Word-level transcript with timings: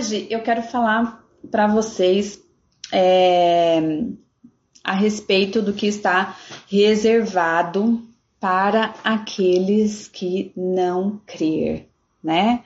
hoje 0.00 0.26
eu 0.30 0.40
quero 0.40 0.62
falar 0.62 1.22
para 1.50 1.66
vocês 1.66 2.40
é, 2.90 4.02
a 4.82 4.94
respeito 4.94 5.60
do 5.60 5.74
que 5.74 5.86
está 5.86 6.38
reservado 6.66 8.02
para 8.40 8.94
aqueles 9.04 10.08
que 10.08 10.52
não 10.56 11.20
crer, 11.26 11.86
né? 12.24 12.64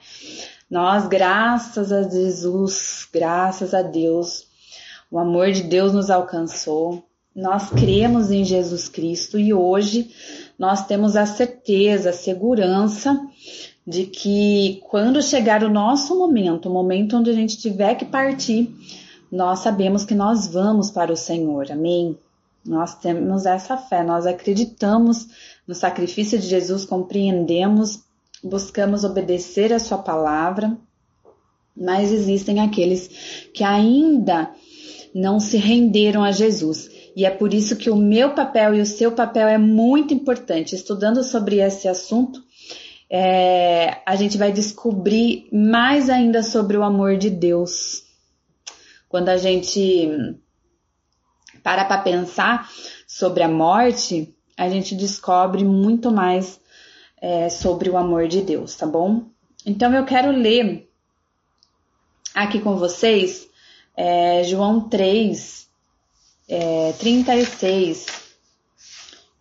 Nós, 0.70 1.08
graças 1.08 1.90
a 1.90 2.08
Jesus, 2.08 3.08
graças 3.12 3.74
a 3.74 3.82
Deus, 3.82 4.46
o 5.10 5.18
amor 5.18 5.50
de 5.50 5.64
Deus 5.64 5.92
nos 5.92 6.10
alcançou. 6.10 7.04
Nós 7.34 7.68
cremos 7.68 8.30
em 8.30 8.44
Jesus 8.44 8.88
Cristo 8.88 9.40
e 9.40 9.52
hoje 9.52 10.14
nós 10.56 10.86
temos 10.86 11.16
a 11.16 11.26
certeza, 11.26 12.10
a 12.10 12.12
segurança 12.12 13.20
de 13.86 14.06
que 14.06 14.80
quando 14.88 15.22
chegar 15.22 15.62
o 15.62 15.70
nosso 15.70 16.18
momento, 16.18 16.68
o 16.68 16.72
momento 16.72 17.16
onde 17.16 17.30
a 17.30 17.34
gente 17.34 17.58
tiver 17.58 17.94
que 17.96 18.04
partir, 18.04 18.74
nós 19.30 19.58
sabemos 19.60 20.04
que 20.04 20.14
nós 20.14 20.46
vamos 20.46 20.90
para 20.90 21.12
o 21.12 21.16
Senhor. 21.16 21.70
Amém? 21.70 22.16
Nós 22.64 22.94
temos 22.94 23.44
essa 23.44 23.76
fé, 23.76 24.02
nós 24.02 24.26
acreditamos 24.26 25.26
no 25.66 25.74
sacrifício 25.74 26.38
de 26.38 26.46
Jesus, 26.46 26.84
compreendemos, 26.84 28.00
buscamos 28.42 29.04
obedecer 29.04 29.72
a 29.72 29.78
Sua 29.78 29.98
palavra, 29.98 30.76
mas 31.76 32.12
existem 32.12 32.60
aqueles 32.60 33.48
que 33.52 33.64
ainda 33.64 34.50
não 35.14 35.40
se 35.40 35.56
renderam 35.56 36.22
a 36.22 36.32
Jesus. 36.32 36.90
E 37.16 37.24
é 37.24 37.30
por 37.30 37.54
isso 37.54 37.76
que 37.76 37.90
o 37.90 37.96
meu 37.96 38.34
papel 38.34 38.74
e 38.74 38.80
o 38.80 38.86
seu 38.86 39.12
papel 39.12 39.46
é 39.46 39.58
muito 39.58 40.12
importante. 40.12 40.74
Estudando 40.74 41.22
sobre 41.22 41.60
esse 41.60 41.86
assunto, 41.86 42.43
é, 43.10 43.98
a 44.06 44.16
gente 44.16 44.36
vai 44.38 44.52
descobrir 44.52 45.48
mais 45.52 46.08
ainda 46.08 46.42
sobre 46.42 46.76
o 46.76 46.82
amor 46.82 47.16
de 47.16 47.30
Deus. 47.30 48.04
Quando 49.08 49.28
a 49.28 49.36
gente 49.36 50.36
para 51.62 51.84
para 51.84 52.02
pensar 52.02 52.70
sobre 53.06 53.42
a 53.42 53.48
morte, 53.48 54.34
a 54.56 54.68
gente 54.68 54.94
descobre 54.94 55.64
muito 55.64 56.10
mais 56.10 56.60
é, 57.20 57.48
sobre 57.48 57.88
o 57.88 57.96
amor 57.96 58.28
de 58.28 58.42
Deus, 58.42 58.76
tá 58.76 58.86
bom? 58.86 59.26
Então 59.64 59.94
eu 59.94 60.04
quero 60.04 60.30
ler 60.30 60.90
aqui 62.34 62.60
com 62.60 62.76
vocês 62.76 63.48
é, 63.96 64.42
João 64.44 64.88
3, 64.88 65.68
é, 66.48 66.92
36. 66.92 68.06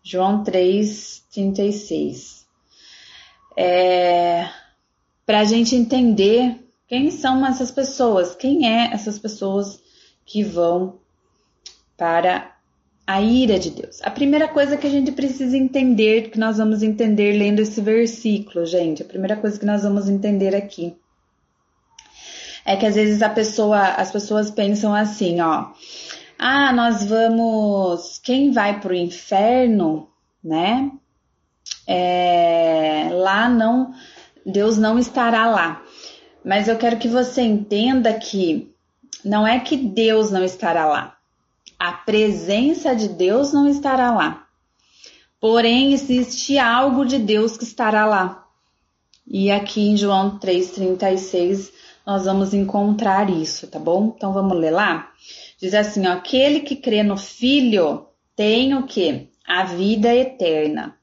João 0.04 0.44
3, 0.44 1.24
36. 1.34 2.43
É, 3.56 4.48
Para 5.26 5.40
a 5.40 5.44
gente 5.44 5.76
entender 5.76 6.60
quem 6.88 7.12
são 7.12 7.46
essas 7.46 7.72
pessoas, 7.72 8.36
quem 8.36 8.68
é 8.68 8.94
essas 8.94 9.18
pessoas 9.18 9.80
que 10.26 10.44
vão 10.44 11.00
para 11.98 12.54
a 13.06 13.22
ira 13.22 13.60
de 13.60 13.70
Deus. 13.70 14.02
A 14.02 14.10
primeira 14.10 14.48
coisa 14.48 14.78
que 14.78 14.88
a 14.88 14.90
gente 14.90 15.12
precisa 15.12 15.58
entender, 15.58 16.30
que 16.30 16.40
nós 16.40 16.58
vamos 16.58 16.82
entender 16.82 17.38
lendo 17.38 17.60
esse 17.60 17.82
versículo, 17.82 18.66
gente, 18.66 19.02
a 19.02 19.06
primeira 19.06 19.36
coisa 19.36 19.60
que 19.60 19.66
nós 19.66 19.84
vamos 19.84 20.08
entender 20.08 20.56
aqui 20.56 20.96
é 22.66 22.78
que 22.78 22.86
às 22.86 22.96
vezes 22.96 23.22
a 23.22 23.30
pessoa, 23.30 23.80
as 23.96 24.12
pessoas 24.12 24.50
pensam 24.50 24.94
assim, 24.96 25.42
ó, 25.42 25.72
ah, 26.40 26.72
nós 26.72 27.04
vamos, 27.04 28.20
quem 28.24 28.52
vai 28.52 28.80
para 28.80 28.92
o 28.92 28.96
inferno, 28.96 30.08
né? 30.44 30.92
É, 31.88 33.10
lá 33.12 33.50
não, 33.50 33.94
Deus 34.46 34.78
não 34.78 34.98
estará 34.98 35.50
lá. 35.50 35.84
Mas 36.44 36.68
eu 36.68 36.78
quero 36.78 36.98
que 36.98 37.08
você 37.08 37.42
entenda 37.42 38.14
que 38.14 38.74
não 39.24 39.48
é 39.48 39.60
que 39.60 39.78
Deus 39.78 40.32
não 40.32 40.44
estará 40.44 40.86
lá 40.86 41.18
a 41.84 41.92
presença 41.92 42.96
de 42.96 43.10
Deus 43.10 43.52
não 43.52 43.68
estará 43.68 44.10
lá. 44.10 44.48
Porém, 45.38 45.92
existe 45.92 46.58
algo 46.58 47.04
de 47.04 47.20
Deus 47.20 47.58
que 47.58 47.66
estará 47.66 48.06
lá. 48.06 48.48
E 49.28 49.52
aqui 49.52 49.90
em 49.90 49.98
João 49.98 50.40
3,36 50.40 51.72
nós 52.06 52.24
vamos 52.24 52.54
encontrar 52.54 53.30
isso, 53.30 53.68
tá 53.68 53.80
bom? 53.80 54.14
Então 54.16 54.32
vamos 54.32 54.58
ler 54.58 54.72
lá? 54.72 55.12
Diz 55.60 55.74
assim: 55.74 56.08
ó, 56.08 56.14
aquele 56.14 56.62
que 56.62 56.78
crê 56.78 57.04
no 57.04 57.18
Filho 57.18 58.06
tem 58.34 58.74
o 58.76 58.84
que? 58.84 59.30
A 59.46 59.66
vida 59.66 60.16
eterna. 60.16 60.98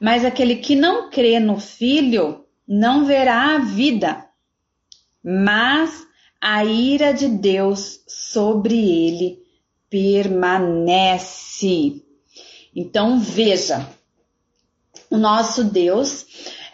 Mas 0.00 0.24
aquele 0.24 0.56
que 0.56 0.74
não 0.74 1.10
crê 1.10 1.38
no 1.38 1.58
Filho 1.60 2.44
não 2.66 3.04
verá 3.04 3.54
a 3.54 3.58
vida, 3.58 4.26
mas 5.22 6.06
a 6.40 6.64
ira 6.64 7.12
de 7.12 7.28
Deus 7.28 8.00
sobre 8.06 8.74
ele 8.74 9.42
permanece. 9.88 11.22
Então 12.74 13.20
veja, 13.20 13.88
o 15.10 15.16
nosso 15.16 15.64
Deus 15.64 16.26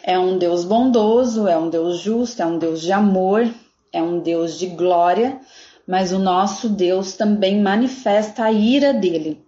é 0.03 0.17
um 0.17 0.37
Deus 0.37 0.65
bondoso, 0.65 1.47
é 1.47 1.57
um 1.57 1.69
Deus 1.69 1.99
justo, 1.99 2.41
é 2.41 2.45
um 2.45 2.57
Deus 2.57 2.81
de 2.81 2.91
amor, 2.91 3.47
é 3.93 4.01
um 4.01 4.19
Deus 4.19 4.57
de 4.57 4.67
glória, 4.67 5.39
mas 5.87 6.11
o 6.11 6.19
nosso 6.19 6.67
Deus 6.69 7.13
também 7.13 7.61
manifesta 7.61 8.45
a 8.45 8.51
ira 8.51 8.93
dele. 8.93 9.45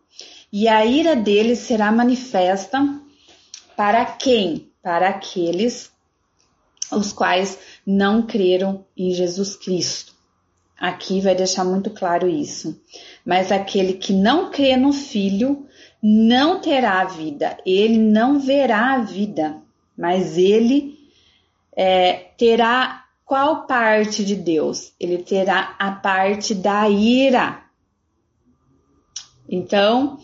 E 0.51 0.67
a 0.67 0.85
ira 0.85 1.15
dele 1.15 1.55
será 1.55 1.91
manifesta 1.91 3.02
para 3.75 4.05
quem? 4.05 4.71
Para 4.81 5.09
aqueles 5.09 5.91
os 6.91 7.11
quais 7.11 7.57
não 7.85 8.21
creram 8.21 8.85
em 8.95 9.11
Jesus 9.11 9.55
Cristo. 9.55 10.13
Aqui 10.77 11.21
vai 11.21 11.33
deixar 11.33 11.63
muito 11.63 11.89
claro 11.89 12.27
isso. 12.27 12.79
Mas 13.25 13.51
aquele 13.51 13.93
que 13.93 14.13
não 14.13 14.51
crê 14.51 14.75
no 14.75 14.91
Filho 14.91 15.65
não 16.01 16.59
terá 16.59 16.99
a 16.99 17.05
vida, 17.05 17.57
ele 17.65 17.97
não 17.97 18.37
verá 18.39 18.95
a 18.95 18.97
vida, 18.99 19.61
mas 19.97 20.37
ele 20.37 20.99
é, 21.75 22.13
terá 22.37 23.05
qual 23.23 23.65
parte 23.65 24.25
de 24.25 24.35
Deus? 24.35 24.93
Ele 24.99 25.19
terá 25.19 25.75
a 25.79 25.91
parte 25.91 26.53
da 26.53 26.89
ira. 26.89 27.63
Então, 29.47 30.19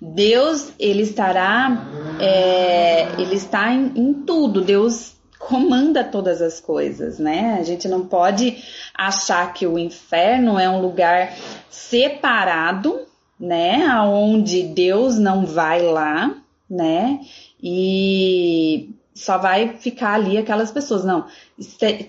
Deus, 0.00 0.72
ele 0.78 1.02
estará, 1.02 1.86
é, 2.18 3.20
ele 3.20 3.34
está 3.34 3.70
em, 3.72 3.92
em 3.94 4.14
tudo. 4.14 4.62
Deus 4.62 5.14
comanda 5.38 6.02
todas 6.04 6.40
as 6.40 6.60
coisas, 6.60 7.18
né? 7.18 7.56
A 7.58 7.62
gente 7.62 7.86
não 7.88 8.06
pode 8.06 8.62
achar 8.94 9.52
que 9.52 9.66
o 9.66 9.78
inferno 9.78 10.58
é 10.58 10.68
um 10.68 10.80
lugar 10.80 11.34
separado, 11.68 13.00
né? 13.38 13.86
Onde 14.02 14.62
Deus 14.62 15.18
não 15.18 15.44
vai 15.44 15.82
lá, 15.82 16.34
né? 16.68 17.20
E 17.62 18.94
só 19.14 19.36
vai 19.36 19.76
ficar 19.76 20.14
ali 20.14 20.38
aquelas 20.38 20.70
pessoas. 20.70 21.04
Não, 21.04 21.26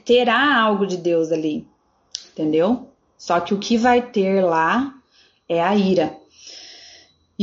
terá 0.05 0.61
algo 0.61 0.87
de 0.87 0.95
Deus 0.97 1.31
ali, 1.31 1.67
entendeu? 2.31 2.87
Só 3.17 3.39
que 3.39 3.53
o 3.53 3.59
que 3.59 3.77
vai 3.77 4.01
ter 4.01 4.41
lá 4.41 4.93
é 5.47 5.61
a 5.61 5.75
ira. 5.75 6.20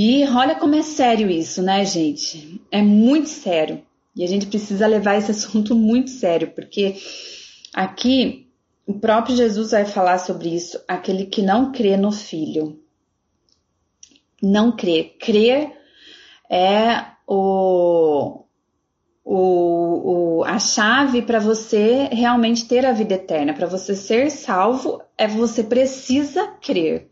E 0.01 0.25
olha 0.29 0.55
como 0.55 0.77
é 0.77 0.83
sério 0.83 1.29
isso, 1.29 1.61
né, 1.61 1.85
gente? 1.85 2.63
É 2.71 2.81
muito 2.81 3.29
sério. 3.29 3.83
E 4.15 4.23
a 4.23 4.29
gente 4.29 4.47
precisa 4.47 4.87
levar 4.87 5.17
esse 5.17 5.33
assunto 5.35 5.75
muito 5.75 6.09
sério, 6.11 6.53
porque 6.55 6.95
aqui 7.75 8.49
o 8.87 8.95
próprio 8.95 9.35
Jesus 9.35 9.73
vai 9.73 9.85
falar 9.85 10.19
sobre 10.19 10.55
isso, 10.55 10.81
aquele 10.87 11.27
que 11.27 11.43
não 11.43 11.73
crê 11.73 11.97
no 11.97 12.13
Filho. 12.13 12.81
Não 14.41 14.71
crê. 14.71 15.17
Crer 15.19 15.73
é 16.49 17.05
o, 17.27 18.45
o, 19.25 20.39
o, 20.39 20.45
a 20.45 20.61
chave 20.61 21.23
para 21.23 21.41
você 21.41 22.05
realmente 22.13 22.69
ter 22.69 22.87
a 22.87 22.93
vida 22.93 23.15
eterna. 23.15 23.53
Para 23.53 23.67
você 23.67 23.97
ser 23.97 24.31
salvo, 24.31 25.03
é 25.19 25.27
você 25.27 25.65
precisa 25.65 26.47
crer 26.63 27.08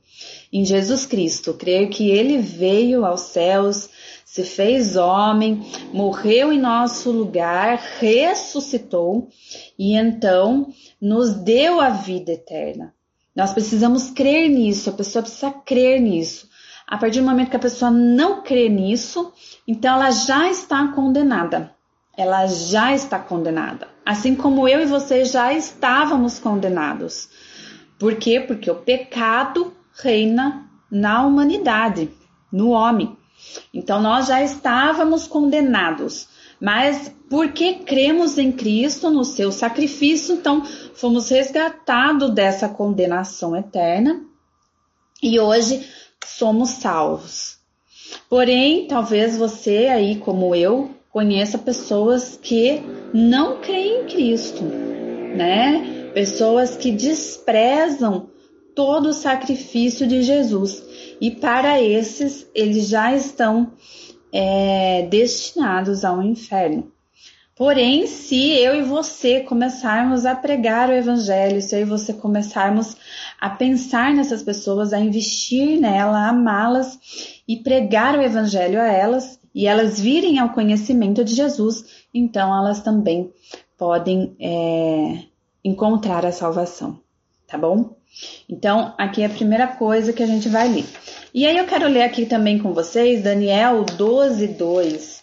em 0.53 0.65
Jesus 0.65 1.07
Cristo, 1.07 1.55
crer 1.55 1.89
que 1.89 2.11
Ele 2.11 2.39
veio 2.39 3.05
aos 3.05 3.21
céus, 3.23 3.89
se 4.25 4.45
fez 4.45 4.97
homem, 4.97 5.65
morreu 5.93 6.53
em 6.53 6.61
nosso 6.61 7.11
lugar, 7.11 7.79
ressuscitou 7.99 9.29
e 9.79 9.95
então 9.97 10.69
nos 11.01 11.35
deu 11.35 11.81
a 11.81 11.91
vida 11.91 12.33
eterna. 12.33 12.95
Nós 13.35 13.53
precisamos 13.53 14.11
crer 14.11 14.49
nisso, 14.49 14.91
a 14.91 14.93
pessoa 14.93 15.23
precisa 15.23 15.51
crer 15.51 16.01
nisso. 16.01 16.49
A 16.87 16.97
partir 16.97 17.21
do 17.21 17.27
momento 17.27 17.51
que 17.51 17.57
a 17.57 17.61
pessoa 17.61 17.91
não 17.91 18.43
crê 18.43 18.69
nisso, 18.69 19.33
então 19.67 19.95
ela 19.97 20.11
já 20.11 20.49
está 20.49 20.89
condenada. 20.89 21.73
Ela 22.17 22.47
já 22.47 22.95
está 22.95 23.19
condenada. 23.19 23.89
Assim 24.05 24.35
como 24.35 24.67
eu 24.67 24.81
e 24.81 24.87
você 24.87 25.25
já 25.25 25.53
estávamos 25.53 26.39
condenados. 26.39 27.29
Por 27.99 28.17
quê? 28.17 28.41
Porque 28.41 28.71
o 28.71 28.77
pecado 28.77 29.76
reina 29.97 30.69
na 30.91 31.27
humanidade, 31.27 32.11
no 32.53 32.71
homem. 32.71 33.17
Então 33.73 34.01
nós 34.01 34.27
já 34.27 34.43
estávamos 34.43 35.27
condenados, 35.27 36.29
Mas 36.59 37.13
porque 37.29 37.75
cremos 37.75 38.39
em 38.39 38.51
Cristo, 38.51 39.11
no 39.11 39.25
seu 39.25 39.53
sacrifício, 39.53 40.35
então 40.35 40.65
fomos 40.95 41.29
resgatados 41.29 42.31
dessa 42.33 42.69
condenação 42.69 43.55
eterna 43.55 44.23
e 45.23 45.39
hoje 45.39 45.87
somos 46.25 46.71
salvos. 46.71 47.59
Porém, 48.29 48.87
talvez 48.87 49.37
você 49.37 49.89
aí, 49.89 50.17
como 50.17 50.55
eu, 50.55 50.91
conheça 51.11 51.59
pessoas 51.59 52.39
que 52.41 52.83
não 53.13 53.61
creem 53.61 54.03
em 54.03 54.07
Cristo, 54.07 54.63
né? 54.63 56.11
Pessoas 56.15 56.77
que 56.77 56.91
desprezam 56.91 58.31
todo 58.77 59.09
o 59.09 59.15
sacrifício 59.15 60.07
de 60.07 60.23
Jesus. 60.23 60.85
E 61.21 61.33
para 61.33 61.83
esses, 61.83 62.47
eles 62.55 62.89
já 62.89 63.17
estão 63.17 63.73
é, 64.31 65.09
destinados 65.11 66.05
ao 66.05 66.23
inferno. 66.23 66.93
Porém, 67.57 68.07
se 68.07 68.51
eu 68.51 68.79
e 68.79 68.83
você 68.83 69.41
começarmos 69.41 70.27
a 70.27 70.35
pregar 70.35 70.91
o 70.91 70.93
evangelho, 70.93 71.63
se 71.63 71.75
eu 71.75 71.81
e 71.81 71.85
você 71.85 72.13
começarmos 72.13 72.95
a 73.41 73.49
pensar 73.49 74.13
nessas 74.13 74.43
pessoas, 74.43 74.93
a 74.93 75.01
investir 75.01 75.81
nela, 75.81 76.29
amá-las 76.29 76.99
e 77.49 77.57
pregar 77.57 78.19
o 78.19 78.21
evangelho 78.21 78.79
a 78.79 78.87
elas, 78.87 79.41
e 79.55 79.67
elas 79.67 79.99
virem 79.99 80.39
ao 80.39 80.51
conhecimento 80.51 81.25
de 81.25 81.35
Jesus, 81.35 82.05
então 82.13 82.55
elas 82.55 82.83
também 82.83 83.33
podem 83.79 84.37
é, 84.39 85.23
encontrar 85.65 86.27
a 86.27 86.33
salvação, 86.33 87.01
tá 87.47 87.57
bom? 87.57 87.97
Então, 88.49 88.95
aqui 88.97 89.23
é 89.23 89.27
a 89.27 89.31
primeira 89.31 89.67
coisa 89.67 90.13
que 90.13 90.23
a 90.23 90.27
gente 90.27 90.49
vai 90.49 90.69
ler. 90.69 90.87
E 91.35 91.47
aí 91.47 91.57
eu 91.57 91.67
quero 91.67 91.89
ler 91.89 92.03
aqui 92.03 92.27
também 92.27 92.59
com 92.59 92.73
vocês 92.73 93.23
Daniel 93.23 93.85
12, 93.85 94.49
2. 94.49 95.23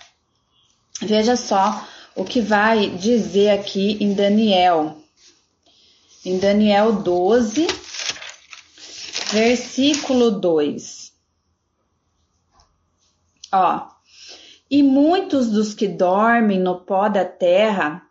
Veja 1.02 1.36
só 1.36 1.88
o 2.16 2.24
que 2.24 2.40
vai 2.40 2.90
dizer 2.92 3.50
aqui 3.50 3.98
em 4.00 4.14
Daniel. 4.14 4.98
Em 6.26 6.38
Daniel 6.38 6.94
12, 6.94 7.68
versículo 9.32 10.32
2. 10.32 11.12
Ó. 13.52 13.88
E 14.70 14.82
muitos 14.82 15.50
dos 15.52 15.74
que 15.74 15.88
dormem 15.88 16.60
no 16.60 16.80
pó 16.80 17.10
da 17.10 17.26
terra 17.26 18.08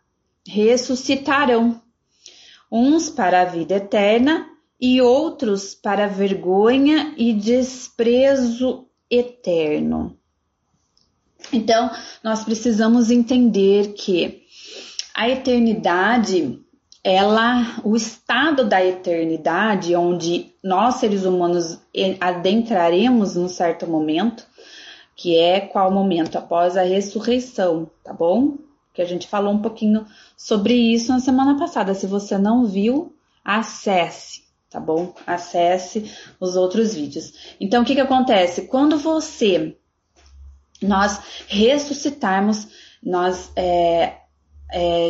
ressuscitarão, 0.47 1.81
uns 2.73 3.07
para 3.07 3.41
a 3.41 3.45
vida 3.45 3.75
eterna 3.75 4.49
e 4.81 4.99
outros 4.99 5.75
para 5.75 6.07
vergonha 6.07 7.13
e 7.15 7.31
desprezo 7.31 8.87
eterno. 9.07 10.17
Então, 11.51 11.91
nós 12.23 12.43
precisamos 12.43 13.11
entender 13.11 13.93
que 13.93 14.41
a 15.13 15.29
eternidade, 15.29 16.59
ela, 17.03 17.79
o 17.83 17.95
estado 17.95 18.65
da 18.65 18.83
eternidade, 18.83 19.95
onde 19.95 20.55
nós 20.63 20.95
seres 20.95 21.25
humanos 21.25 21.79
adentraremos 22.19 23.35
num 23.35 23.47
certo 23.47 23.85
momento, 23.85 24.47
que 25.15 25.37
é 25.37 25.59
qual 25.59 25.91
momento 25.91 26.39
após 26.39 26.75
a 26.75 26.81
ressurreição, 26.81 27.87
tá 28.03 28.11
bom? 28.11 28.57
Que 28.93 29.01
a 29.01 29.05
gente 29.05 29.27
falou 29.27 29.53
um 29.53 29.61
pouquinho 29.61 30.05
sobre 30.37 30.73
isso 30.73 31.11
na 31.11 31.19
semana 31.19 31.57
passada. 31.57 31.93
Se 31.93 32.05
você 32.05 32.37
não 32.37 32.65
viu, 32.65 33.15
acesse, 33.43 34.43
tá 34.69 34.79
bom? 34.79 35.13
Acesse 35.25 36.11
os 36.39 36.55
outros 36.55 36.93
vídeos. 36.93 37.33
Então, 37.59 37.81
o 37.81 37.85
que 37.85 37.95
que 37.95 38.01
acontece? 38.01 38.67
Quando 38.67 38.97
você 38.97 39.75
nós 40.81 41.19
ressuscitarmos, 41.47 42.67
nós 43.01 43.51
é, 43.55 44.17
é, 44.71 45.09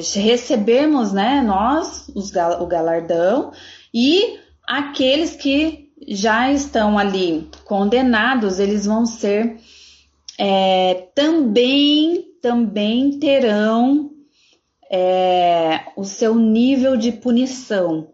né, 1.13 1.41
nós, 1.41 2.09
os, 2.13 2.31
o 2.59 2.67
galardão, 2.67 3.51
e 3.93 4.39
aqueles 4.67 5.35
que 5.35 5.91
já 6.07 6.51
estão 6.51 6.97
ali 6.97 7.49
condenados, 7.65 8.59
eles 8.59 8.85
vão 8.85 9.05
ser 9.05 9.57
é, 10.37 11.07
também, 11.15 12.25
também 12.43 13.17
terão 13.19 14.11
é, 14.91 15.85
o 15.95 16.03
seu 16.03 16.35
nível 16.35 16.97
de 16.97 17.13
punição 17.13 18.09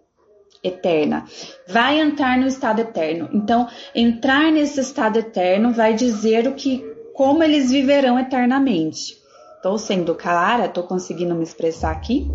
eterna. 0.64 1.26
Vai 1.68 2.00
entrar 2.00 2.38
no 2.38 2.46
estado 2.46 2.80
eterno. 2.80 3.28
Então, 3.34 3.68
entrar 3.96 4.52
nesse 4.52 4.80
estado 4.80 5.18
eterno 5.18 5.74
vai 5.74 5.96
dizer 5.96 6.48
o 6.48 6.54
que 6.54 6.86
como 7.16 7.44
eles 7.44 7.72
viverão 7.72 8.20
eternamente. 8.20 9.18
Estou 9.56 9.80
sendo 9.80 10.14
clara, 10.14 10.66
estou 10.66 10.84
conseguindo 10.84 11.34
me 11.34 11.44
expressar 11.44 11.90
aqui. 11.90 12.30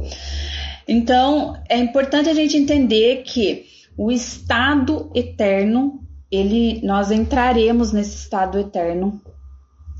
Então, 0.88 1.54
é 1.68 1.78
importante 1.78 2.28
a 2.28 2.34
gente 2.34 2.56
entender 2.56 3.22
que 3.22 3.66
o 3.96 4.10
estado 4.10 5.12
eterno, 5.14 6.00
ele, 6.28 6.84
nós 6.84 7.12
entraremos 7.12 7.92
nesse 7.92 8.16
estado 8.16 8.58
eterno 8.58 9.22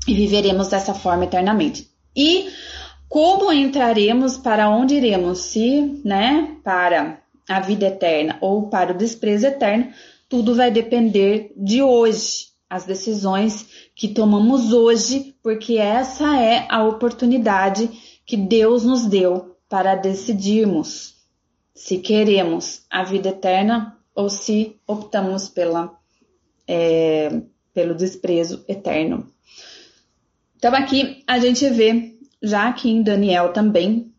e 0.07 0.13
viveremos 0.13 0.67
dessa 0.67 0.93
forma 0.93 1.25
eternamente. 1.25 1.89
E 2.15 2.49
como 3.09 3.51
entraremos, 3.51 4.37
para 4.37 4.69
onde 4.69 4.95
iremos, 4.95 5.39
se, 5.39 6.01
né, 6.03 6.57
para 6.63 7.21
a 7.47 7.59
vida 7.59 7.87
eterna 7.87 8.37
ou 8.41 8.69
para 8.69 8.93
o 8.93 8.97
desprezo 8.97 9.45
eterno, 9.47 9.91
tudo 10.27 10.55
vai 10.55 10.71
depender 10.71 11.53
de 11.55 11.81
hoje, 11.81 12.47
as 12.69 12.83
decisões 12.83 13.67
que 13.95 14.07
tomamos 14.07 14.73
hoje, 14.73 15.35
porque 15.41 15.77
essa 15.77 16.35
é 16.39 16.65
a 16.69 16.83
oportunidade 16.83 17.89
que 18.25 18.35
Deus 18.35 18.83
nos 18.83 19.05
deu 19.05 19.55
para 19.69 19.95
decidirmos 19.95 21.15
se 21.73 21.99
queremos 21.99 22.85
a 22.89 23.03
vida 23.03 23.29
eterna 23.29 23.97
ou 24.15 24.29
se 24.29 24.79
optamos 24.87 25.49
pela, 25.49 25.97
é, 26.67 27.41
pelo 27.73 27.93
desprezo 27.93 28.63
eterno. 28.67 29.31
Então 30.65 30.75
aqui 30.75 31.23
a 31.27 31.37
gente 31.37 31.69
vê, 31.69 32.17
já 32.41 32.69
aqui 32.69 32.89
em 32.89 33.03
Daniel 33.03 33.53
também, 33.53 34.11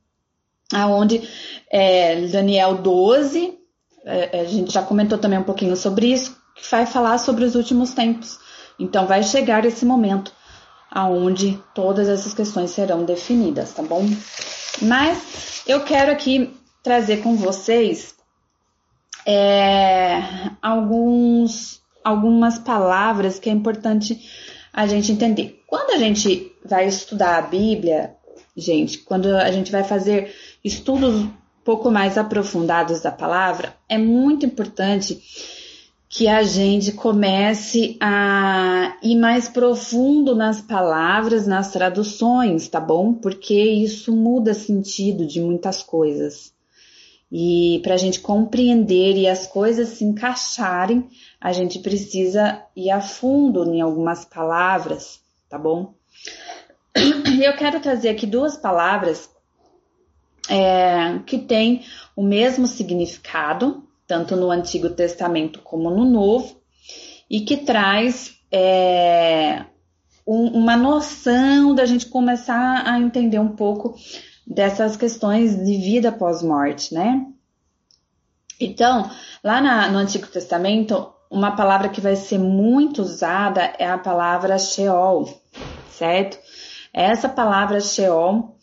aonde 0.73 1.29
é, 1.69 2.25
Daniel 2.29 2.77
12, 2.77 3.59
é, 4.05 4.43
a 4.43 4.45
gente 4.45 4.73
já 4.73 4.81
comentou 4.81 5.19
também 5.19 5.41
um 5.41 5.43
pouquinho 5.43 5.77
sobre 5.77 6.07
isso, 6.07 6.41
que 6.55 6.71
vai 6.71 6.87
falar 6.87 7.19
sobre 7.19 7.45
os 7.45 7.57
últimos 7.57 7.95
tempos. 7.95 8.39
Então 8.79 9.09
vai 9.09 9.25
chegar 9.25 9.65
esse 9.65 9.85
momento 9.85 10.33
aonde 10.89 11.61
todas 11.75 12.09
essas 12.09 12.33
questões 12.33 12.71
serão 12.71 13.05
definidas, 13.05 13.73
tá 13.73 13.83
bom? 13.83 14.05
Mas 14.83 15.65
eu 15.67 15.83
quero 15.83 16.13
aqui 16.13 16.57
trazer 16.81 17.25
com 17.25 17.35
vocês 17.35 18.15
é, 19.27 20.23
alguns, 20.63 21.83
algumas 22.05 22.57
palavras 22.57 23.41
que 23.41 23.51
é 23.51 23.53
importante 23.53 24.17
a 24.77 24.87
gente 24.87 25.11
entender. 25.11 25.63
Quando 25.67 25.93
a 25.93 25.97
gente 25.97 26.53
vai 26.63 26.87
estudar 26.87 27.39
a 27.39 27.43
Bíblia, 27.43 28.15
gente, 28.55 28.99
quando 28.99 29.35
a 29.35 29.51
gente 29.51 29.73
vai 29.73 29.83
fazer 29.83 30.35
estudos 30.63 31.27
pouco 31.65 31.91
mais 31.91 32.19
aprofundados 32.19 33.01
da 33.01 33.11
palavra, 33.11 33.75
é 33.89 33.97
muito 33.97 34.45
importante 34.45 35.21
que 36.09 36.29
a 36.29 36.43
gente 36.43 36.93
comece 36.93 37.97
a 38.01 38.97
ir 39.03 39.17
mais 39.17 39.49
profundo 39.49 40.37
nas 40.37 40.61
palavras, 40.61 41.47
nas 41.47 41.73
traduções, 41.73 42.69
tá 42.69 42.79
bom? 42.79 43.15
Porque 43.15 43.59
isso 43.59 44.15
muda 44.15 44.53
sentido 44.53 45.27
de 45.27 45.41
muitas 45.41 45.83
coisas. 45.83 46.53
E 47.33 47.81
para 47.83 47.95
a 47.95 47.99
gente 47.99 48.21
compreender 48.21 49.17
e 49.17 49.27
as 49.27 49.47
coisas 49.47 49.89
se 49.89 50.05
encaixarem, 50.05 51.09
a 51.47 51.53
gente 51.53 51.79
precisa 51.79 52.61
ir 52.75 52.91
a 52.91 53.01
fundo 53.01 53.73
em 53.73 53.81
algumas 53.81 54.25
palavras, 54.25 55.21
tá 55.49 55.57
bom? 55.57 55.95
Eu 57.41 57.57
quero 57.57 57.79
trazer 57.79 58.09
aqui 58.09 58.27
duas 58.27 58.57
palavras 58.57 59.31
é, 60.51 61.21
que 61.25 61.39
têm 61.39 61.85
o 62.17 62.23
mesmo 62.25 62.67
significado, 62.67 63.85
tanto 64.09 64.35
no 64.35 64.51
Antigo 64.51 64.91
Testamento 64.91 65.61
como 65.63 65.89
no 65.89 66.05
Novo, 66.05 66.61
e 67.31 67.43
que 67.43 67.59
traz 67.59 68.37
é, 68.51 69.67
um, 70.27 70.49
uma 70.49 70.77
noção 70.77 71.77
da 71.77 71.87
gente 71.87 72.07
começar 72.07 72.83
a 72.85 72.99
entender 72.99 73.39
um 73.39 73.55
pouco 73.55 73.95
dessas 74.45 74.97
questões 74.97 75.57
de 75.65 75.77
vida 75.77 76.11
pós-morte, 76.11 76.93
né? 76.93 77.25
Então, 78.59 79.09
lá 79.45 79.61
na, 79.61 79.89
no 79.89 79.99
Antigo 79.99 80.27
Testamento, 80.27 81.15
uma 81.31 81.55
palavra 81.57 81.89
que 81.89 82.01
vai 82.01 82.17
ser 82.17 82.39
muito 82.39 83.03
usada 83.03 83.75
é 83.79 83.87
a 83.89 83.99
palavra 83.99 84.59
Sheol, 84.59 85.29
certo? 85.91 86.39
Essa 86.93 87.29
palavra 87.29 87.81
Sheol 87.81 88.57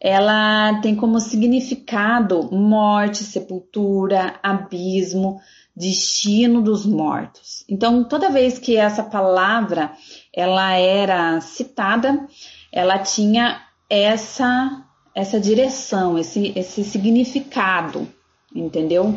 ela 0.00 0.80
tem 0.80 0.96
como 0.96 1.20
significado 1.20 2.50
morte, 2.52 3.22
sepultura, 3.22 4.34
abismo, 4.42 5.40
destino 5.76 6.60
dos 6.60 6.84
mortos. 6.84 7.64
Então, 7.68 8.02
toda 8.02 8.28
vez 8.28 8.58
que 8.58 8.76
essa 8.76 9.04
palavra 9.04 9.92
ela 10.34 10.72
era 10.72 11.40
citada, 11.40 12.26
ela 12.72 12.98
tinha 12.98 13.62
essa 13.88 14.84
essa 15.14 15.38
direção, 15.38 16.18
esse, 16.18 16.52
esse 16.56 16.82
significado, 16.84 18.08
entendeu? 18.54 19.14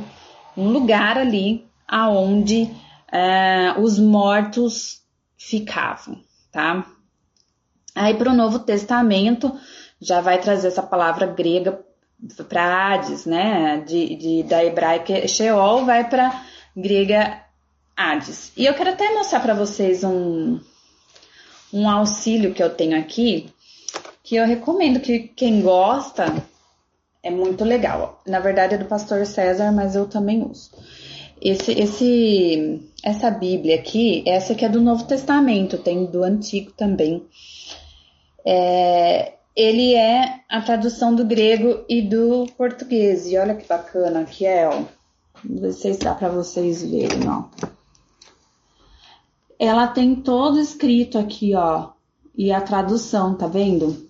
Um 0.58 0.68
lugar 0.70 1.18
ali 1.18 1.65
aonde 1.88 2.70
é, 3.12 3.74
os 3.80 4.00
mortos 4.00 5.02
ficavam, 5.38 6.20
tá? 6.52 6.86
Aí 7.94 8.14
para 8.14 8.32
o 8.32 8.36
Novo 8.36 8.60
Testamento 8.60 9.58
já 10.02 10.20
vai 10.22 10.40
trazer 10.40 10.68
essa 10.68 10.84
palavra 10.84 11.28
grega 11.28 11.80
para 12.50 12.94
Hades, 12.94 13.26
né? 13.26 13.84
De, 13.88 14.16
de, 14.16 14.44
da 14.44 14.64
hebraica 14.64 15.28
Sheol 15.28 15.86
vai 15.86 16.10
para 16.10 16.44
grega 16.76 17.42
Hades. 17.96 18.52
E 18.58 18.66
eu 18.66 18.74
quero 18.74 18.92
até 18.92 19.14
mostrar 19.14 19.40
para 19.40 19.54
vocês 19.54 20.04
um, 20.04 20.60
um 21.72 21.90
auxílio 21.90 22.54
que 22.54 22.62
eu 22.62 22.70
tenho 22.70 23.00
aqui, 23.00 23.50
que 24.24 24.36
eu 24.36 24.46
recomendo 24.46 25.00
que 25.00 25.20
quem 25.20 25.62
gosta 25.62 26.26
é 27.24 27.32
muito 27.32 27.64
legal. 27.64 28.22
Na 28.26 28.40
verdade 28.40 28.76
é 28.76 28.78
do 28.78 28.86
pastor 28.86 29.26
César, 29.26 29.72
mas 29.72 29.96
eu 29.96 30.08
também 30.08 30.44
uso. 30.44 30.72
Esse, 31.42 31.72
esse, 31.74 32.92
essa 33.04 33.30
Bíblia 33.30 33.76
aqui, 33.76 34.24
essa 34.26 34.54
aqui 34.54 34.66
é 34.66 34.70
do 34.70 34.82
Novo 34.82 35.06
Testamento, 35.06 35.78
tem 35.78 36.06
do 36.06 36.24
Antigo 36.24 36.72
também. 36.72 37.26
É, 38.46 39.34
ele 39.56 39.94
é 39.94 40.42
a 40.50 40.62
tradução 40.62 41.16
do 41.16 41.26
grego 41.26 41.86
e 41.88 42.02
do 42.02 42.46
português. 42.58 43.28
E 43.28 43.38
olha 43.38 43.56
que 43.56 43.68
bacana 43.68 44.26
que 44.26 44.46
é, 44.46 44.68
ó. 44.68 44.84
Não 45.44 45.72
sei 45.72 45.94
se 45.94 46.00
dá 46.00 46.14
para 46.14 46.30
vocês 46.30 46.84
verem, 46.84 47.28
ó. 47.28 47.46
Ela 49.58 49.88
tem 49.88 50.16
todo 50.16 50.60
escrito 50.60 51.18
aqui, 51.18 51.56
ó. 51.56 51.92
E 52.38 52.52
a 52.52 52.60
tradução, 52.62 53.36
tá 53.36 53.48
vendo? 53.48 54.10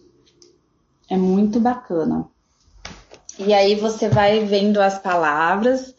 É 1.10 1.16
muito 1.16 1.60
bacana. 1.60 2.28
E 3.38 3.54
aí 3.54 3.76
você 3.76 4.10
vai 4.10 4.44
vendo 4.46 4.82
as 4.82 4.98
palavras 4.98 5.95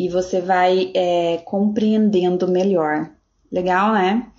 e 0.00 0.08
você 0.08 0.40
vai 0.40 0.90
é, 0.94 1.42
compreendendo 1.44 2.48
melhor. 2.48 3.10
Legal, 3.52 3.92
né? 3.92 4.32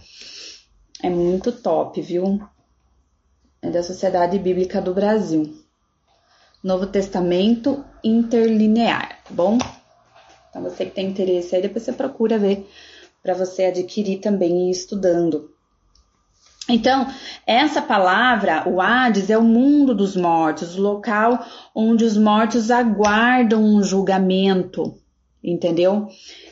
É 1.04 1.08
muito 1.08 1.52
top, 1.52 2.02
viu? 2.02 2.42
é 3.62 3.70
da 3.70 3.84
Sociedade 3.84 4.40
Bíblica 4.40 4.82
do 4.82 4.92
Brasil. 4.92 5.56
Novo 6.64 6.88
Testamento 6.88 7.86
interlinear, 8.04 9.20
tá 9.24 9.30
bom? 9.30 9.60
Então 10.50 10.64
você 10.64 10.86
que 10.86 10.96
tem 10.96 11.10
interesse 11.10 11.56
aí, 11.56 11.62
depois 11.62 11.84
você 11.84 11.94
procura 11.94 12.40
ver 12.40 12.68
para 13.22 13.36
você 13.36 13.66
adquirir 13.66 14.18
também 14.18 14.68
e 14.68 14.72
estudando. 14.72 15.52
Então, 16.68 17.06
essa 17.46 17.84
palavra, 17.84 18.68
o 18.68 18.82
Hades, 18.82 19.30
é 19.30 19.38
o 19.38 19.44
mundo 19.44 19.94
dos 19.94 20.16
mortos, 20.16 20.76
o 20.76 20.82
local 20.82 21.46
onde 21.76 22.04
os 22.04 22.18
mortos 22.18 22.72
aguardam 22.72 23.64
um 23.64 23.84
julgamento, 23.84 25.00
entendeu? 25.44 26.08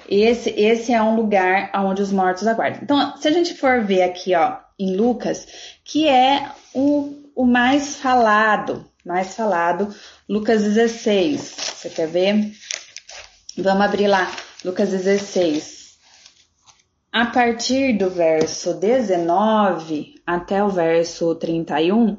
Esse, 0.07 0.49
esse 0.51 0.91
é 0.91 1.01
um 1.01 1.15
lugar 1.15 1.71
onde 1.75 2.01
os 2.01 2.11
mortos 2.11 2.47
aguardam. 2.47 2.81
Então, 2.83 3.17
se 3.17 3.27
a 3.27 3.31
gente 3.31 3.53
for 3.53 3.83
ver 3.83 4.03
aqui, 4.03 4.33
ó, 4.35 4.57
em 4.77 4.95
Lucas, 4.95 5.47
que 5.83 6.07
é 6.07 6.49
o, 6.73 7.13
o 7.35 7.45
mais 7.45 7.97
falado, 7.97 8.85
mais 9.05 9.35
falado, 9.35 9.93
Lucas 10.27 10.63
16. 10.63 11.39
Você 11.41 11.89
quer 11.89 12.07
ver? 12.07 12.51
Vamos 13.57 13.85
abrir 13.85 14.07
lá, 14.07 14.31
Lucas 14.63 14.89
16. 14.89 15.79
A 17.11 17.25
partir 17.25 17.97
do 17.97 18.09
verso 18.09 18.73
19 18.75 20.15
até 20.25 20.63
o 20.63 20.69
verso 20.69 21.35
31, 21.35 22.17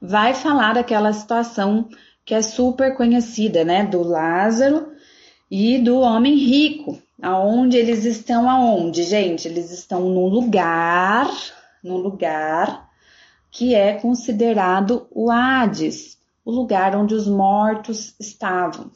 vai 0.00 0.34
falar 0.34 0.74
daquela 0.74 1.12
situação 1.12 1.88
que 2.24 2.34
é 2.34 2.42
super 2.42 2.96
conhecida, 2.96 3.64
né? 3.64 3.84
Do 3.84 4.02
Lázaro 4.02 4.91
e 5.54 5.78
do 5.78 6.00
homem 6.00 6.34
rico. 6.34 6.98
Aonde 7.20 7.76
eles 7.76 8.06
estão 8.06 8.48
aonde, 8.48 9.02
gente? 9.02 9.46
Eles 9.46 9.70
estão 9.70 10.08
num 10.08 10.26
lugar, 10.26 11.30
num 11.84 11.98
lugar 11.98 12.88
que 13.50 13.74
é 13.74 13.92
considerado 13.92 15.06
o 15.10 15.30
Hades, 15.30 16.16
o 16.42 16.50
lugar 16.50 16.96
onde 16.96 17.14
os 17.14 17.28
mortos 17.28 18.14
estavam. 18.18 18.90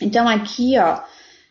Então, 0.00 0.26
aqui, 0.26 0.78
ó, 0.78 1.02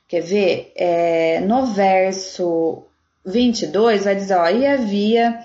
quer 0.07 0.21
ver? 0.21 0.73
É, 0.75 1.39
no 1.41 1.67
verso 1.67 2.83
22 3.23 4.05
vai 4.05 4.15
dizer, 4.15 4.33
ó, 4.33 4.49
e 4.49 4.65
havia. 4.65 5.39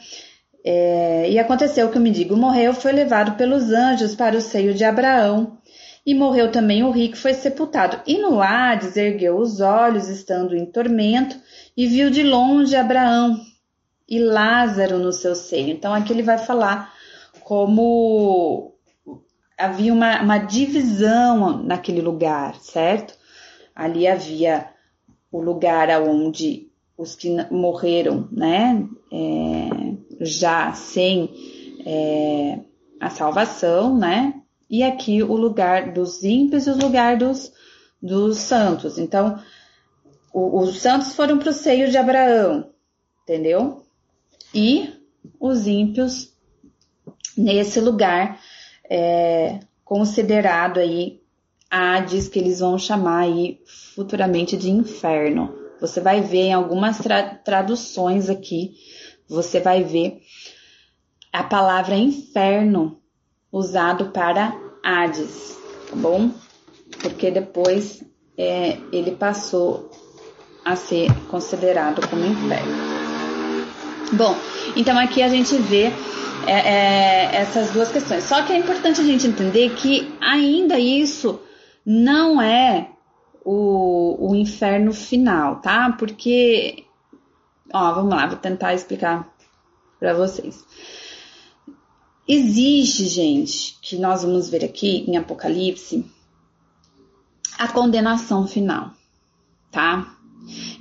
É, 0.64 1.30
e 1.30 1.38
aconteceu 1.38 1.90
que 1.90 1.98
o 1.98 2.00
mendigo 2.00 2.34
morreu, 2.34 2.72
foi 2.72 2.92
levado 2.92 3.36
pelos 3.36 3.70
anjos 3.70 4.16
para 4.16 4.38
o 4.38 4.40
seio 4.40 4.72
de 4.72 4.84
Abraão. 4.84 5.55
E 6.06 6.14
morreu 6.14 6.52
também 6.52 6.84
o 6.84 6.92
rico, 6.92 7.16
foi 7.16 7.34
sepultado. 7.34 8.00
E 8.06 8.16
no 8.18 8.40
Hades 8.40 8.96
ergueu 8.96 9.36
os 9.36 9.60
olhos, 9.60 10.08
estando 10.08 10.56
em 10.56 10.64
tormento, 10.64 11.36
e 11.76 11.88
viu 11.88 12.10
de 12.10 12.22
longe 12.22 12.76
Abraão 12.76 13.36
e 14.08 14.20
Lázaro 14.20 14.98
no 14.98 15.12
seu 15.12 15.34
seio. 15.34 15.68
Então 15.68 15.92
aqui 15.92 16.12
ele 16.12 16.22
vai 16.22 16.38
falar 16.38 16.94
como 17.40 18.76
havia 19.58 19.92
uma, 19.92 20.22
uma 20.22 20.38
divisão 20.38 21.62
naquele 21.62 22.00
lugar, 22.00 22.54
certo? 22.56 23.14
Ali 23.74 24.06
havia 24.06 24.68
o 25.32 25.40
lugar 25.40 25.88
onde 26.02 26.70
os 26.96 27.14
que 27.14 27.30
morreram, 27.50 28.28
né, 28.32 28.86
é, 29.12 30.24
já 30.24 30.72
sem 30.72 31.30
é, 31.84 32.60
a 32.98 33.10
salvação, 33.10 33.96
né, 33.96 34.34
e 34.68 34.82
aqui 34.82 35.22
o 35.22 35.36
lugar 35.36 35.92
dos 35.92 36.22
ímpios 36.22 36.66
e 36.66 36.70
o 36.70 36.78
lugar 36.78 37.16
dos, 37.16 37.52
dos 38.02 38.38
santos. 38.38 38.98
Então, 38.98 39.40
o, 40.32 40.60
os 40.60 40.80
santos 40.80 41.14
foram 41.14 41.38
para 41.38 41.50
o 41.50 41.54
seio 41.54 41.90
de 41.90 41.96
Abraão, 41.96 42.70
entendeu? 43.22 43.86
e 44.56 44.90
os 45.38 45.66
ímpios 45.66 46.32
nesse 47.36 47.78
lugar 47.78 48.40
é, 48.88 49.60
considerado 49.84 50.78
aí 50.78 51.20
Hades, 51.68 52.28
que 52.28 52.38
eles 52.38 52.60
vão 52.60 52.78
chamar 52.78 53.24
aí 53.24 53.60
futuramente 53.66 54.56
de 54.56 54.70
inferno. 54.70 55.54
Você 55.80 56.00
vai 56.00 56.22
ver 56.22 56.44
em 56.44 56.52
algumas 56.54 56.98
tra 56.98 57.34
traduções 57.34 58.30
aqui, 58.30 58.76
você 59.28 59.60
vai 59.60 59.82
ver 59.82 60.22
a 61.30 61.42
palavra 61.42 61.96
inferno 61.96 63.02
usado 63.56 64.06
para 64.06 64.54
Hades, 64.82 65.58
tá 65.88 65.96
bom? 65.96 66.30
Porque 67.00 67.30
depois 67.30 68.04
é, 68.36 68.76
ele 68.92 69.12
passou 69.12 69.90
a 70.62 70.76
ser 70.76 71.08
considerado 71.28 72.06
como 72.08 72.24
inferno. 72.24 72.76
Bom, 74.12 74.36
então 74.76 74.98
aqui 74.98 75.22
a 75.22 75.28
gente 75.28 75.56
vê 75.56 75.90
é, 76.46 76.52
é, 76.52 77.36
essas 77.36 77.70
duas 77.70 77.90
questões. 77.90 78.24
Só 78.24 78.42
que 78.42 78.52
é 78.52 78.58
importante 78.58 79.00
a 79.00 79.04
gente 79.04 79.26
entender 79.26 79.74
que 79.74 80.14
ainda 80.20 80.78
isso 80.78 81.40
não 81.84 82.40
é 82.40 82.90
o, 83.42 84.30
o 84.30 84.34
inferno 84.34 84.92
final, 84.92 85.56
tá? 85.62 85.94
Porque, 85.98 86.84
ó, 87.72 87.94
vamos 87.94 88.14
lá, 88.14 88.26
vou 88.26 88.36
tentar 88.36 88.74
explicar 88.74 89.26
para 89.98 90.12
vocês. 90.12 90.62
Existe, 92.28 93.06
gente, 93.06 93.78
que 93.80 93.96
nós 93.96 94.22
vamos 94.22 94.48
ver 94.48 94.64
aqui 94.64 95.04
em 95.08 95.16
Apocalipse, 95.16 96.04
a 97.56 97.68
condenação 97.68 98.48
final, 98.48 98.90
tá? 99.70 100.16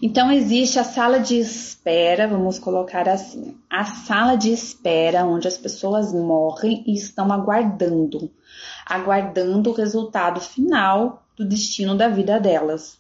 Então 0.02 0.32
existe 0.32 0.80
a 0.80 0.84
sala 0.84 1.20
de 1.20 1.38
espera, 1.38 2.28
vamos 2.28 2.58
colocar 2.58 3.08
assim, 3.08 3.56
a 3.70 3.86
sala 3.86 4.36
de 4.36 4.52
espera 4.52 5.24
onde 5.24 5.48
as 5.48 5.58
pessoas 5.58 6.12
morrem 6.12 6.84
e 6.88 6.96
estão 6.96 7.32
aguardando, 7.32 8.32
aguardando 8.86 9.70
o 9.70 9.74
resultado 9.74 10.42
final 10.42 11.24
do 11.36 11.46
destino 11.46 11.96
da 11.96 12.08
vida 12.08 12.40
delas, 12.40 12.98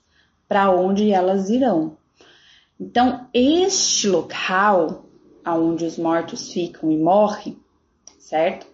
para 0.47 0.69
onde 0.69 1.11
elas 1.11 1.49
irão. 1.49 1.97
Então, 2.79 3.27
este 3.33 4.07
local 4.07 5.05
aonde 5.43 5.85
os 5.85 5.97
mortos 5.97 6.51
ficam 6.51 6.91
e 6.91 6.97
morrem, 6.97 7.57
certo? 8.25 8.65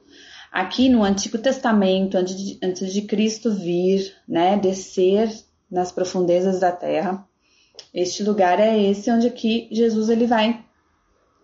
Aqui 0.51 0.89
no 0.89 1.03
Antigo 1.03 1.37
Testamento, 1.37 2.17
antes 2.17 2.93
de, 2.93 3.01
Cristo 3.03 3.53
vir, 3.53 4.15
né, 4.27 4.57
descer 4.57 5.29
nas 5.69 5.91
profundezas 5.91 6.59
da 6.59 6.71
terra, 6.71 7.25
este 7.93 8.23
lugar 8.23 8.59
é 8.59 8.81
esse 8.81 9.09
onde 9.11 9.27
aqui 9.27 9.67
Jesus 9.71 10.09
ele 10.09 10.25
vai 10.25 10.63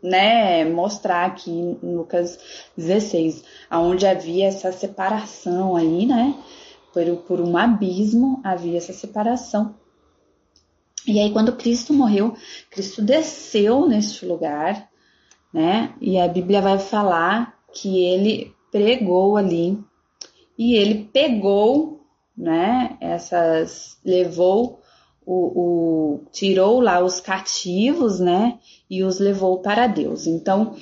né, 0.01 0.65
mostrar 0.65 1.25
aqui 1.25 1.51
em 1.51 1.95
Lucas 1.95 2.39
16, 2.77 3.43
aonde 3.69 4.05
havia 4.05 4.47
essa 4.47 4.71
separação 4.71 5.75
aí, 5.75 6.05
né, 6.05 6.35
por, 6.93 7.05
por 7.23 7.41
um 7.41 7.57
abismo 7.57 8.41
havia 8.43 8.77
essa 8.77 8.93
separação. 8.93 9.75
E 11.05 11.19
aí 11.19 11.31
quando 11.31 11.55
Cristo 11.55 11.93
morreu, 11.93 12.35
Cristo 12.69 13.01
desceu 13.01 13.87
neste 13.87 14.25
lugar, 14.25 14.89
né, 15.53 15.93
e 15.99 16.19
a 16.19 16.27
Bíblia 16.27 16.61
vai 16.61 16.77
falar 16.77 17.56
que 17.77 18.03
ele 18.03 18.53
pregou 18.71 19.37
ali 19.37 19.77
e 20.57 20.75
ele 20.75 21.07
pegou, 21.13 22.01
né? 22.35 22.97
Essas 22.99 23.97
levou 24.03 24.81
o, 25.25 25.35
o 25.35 26.19
tirou 26.31 26.79
lá 26.79 27.03
os 27.03 27.19
cativos, 27.19 28.19
né? 28.19 28.57
E 28.89 29.03
os 29.03 29.19
levou 29.19 29.59
para 29.59 29.85
Deus. 29.85 30.25
Então 30.25 30.75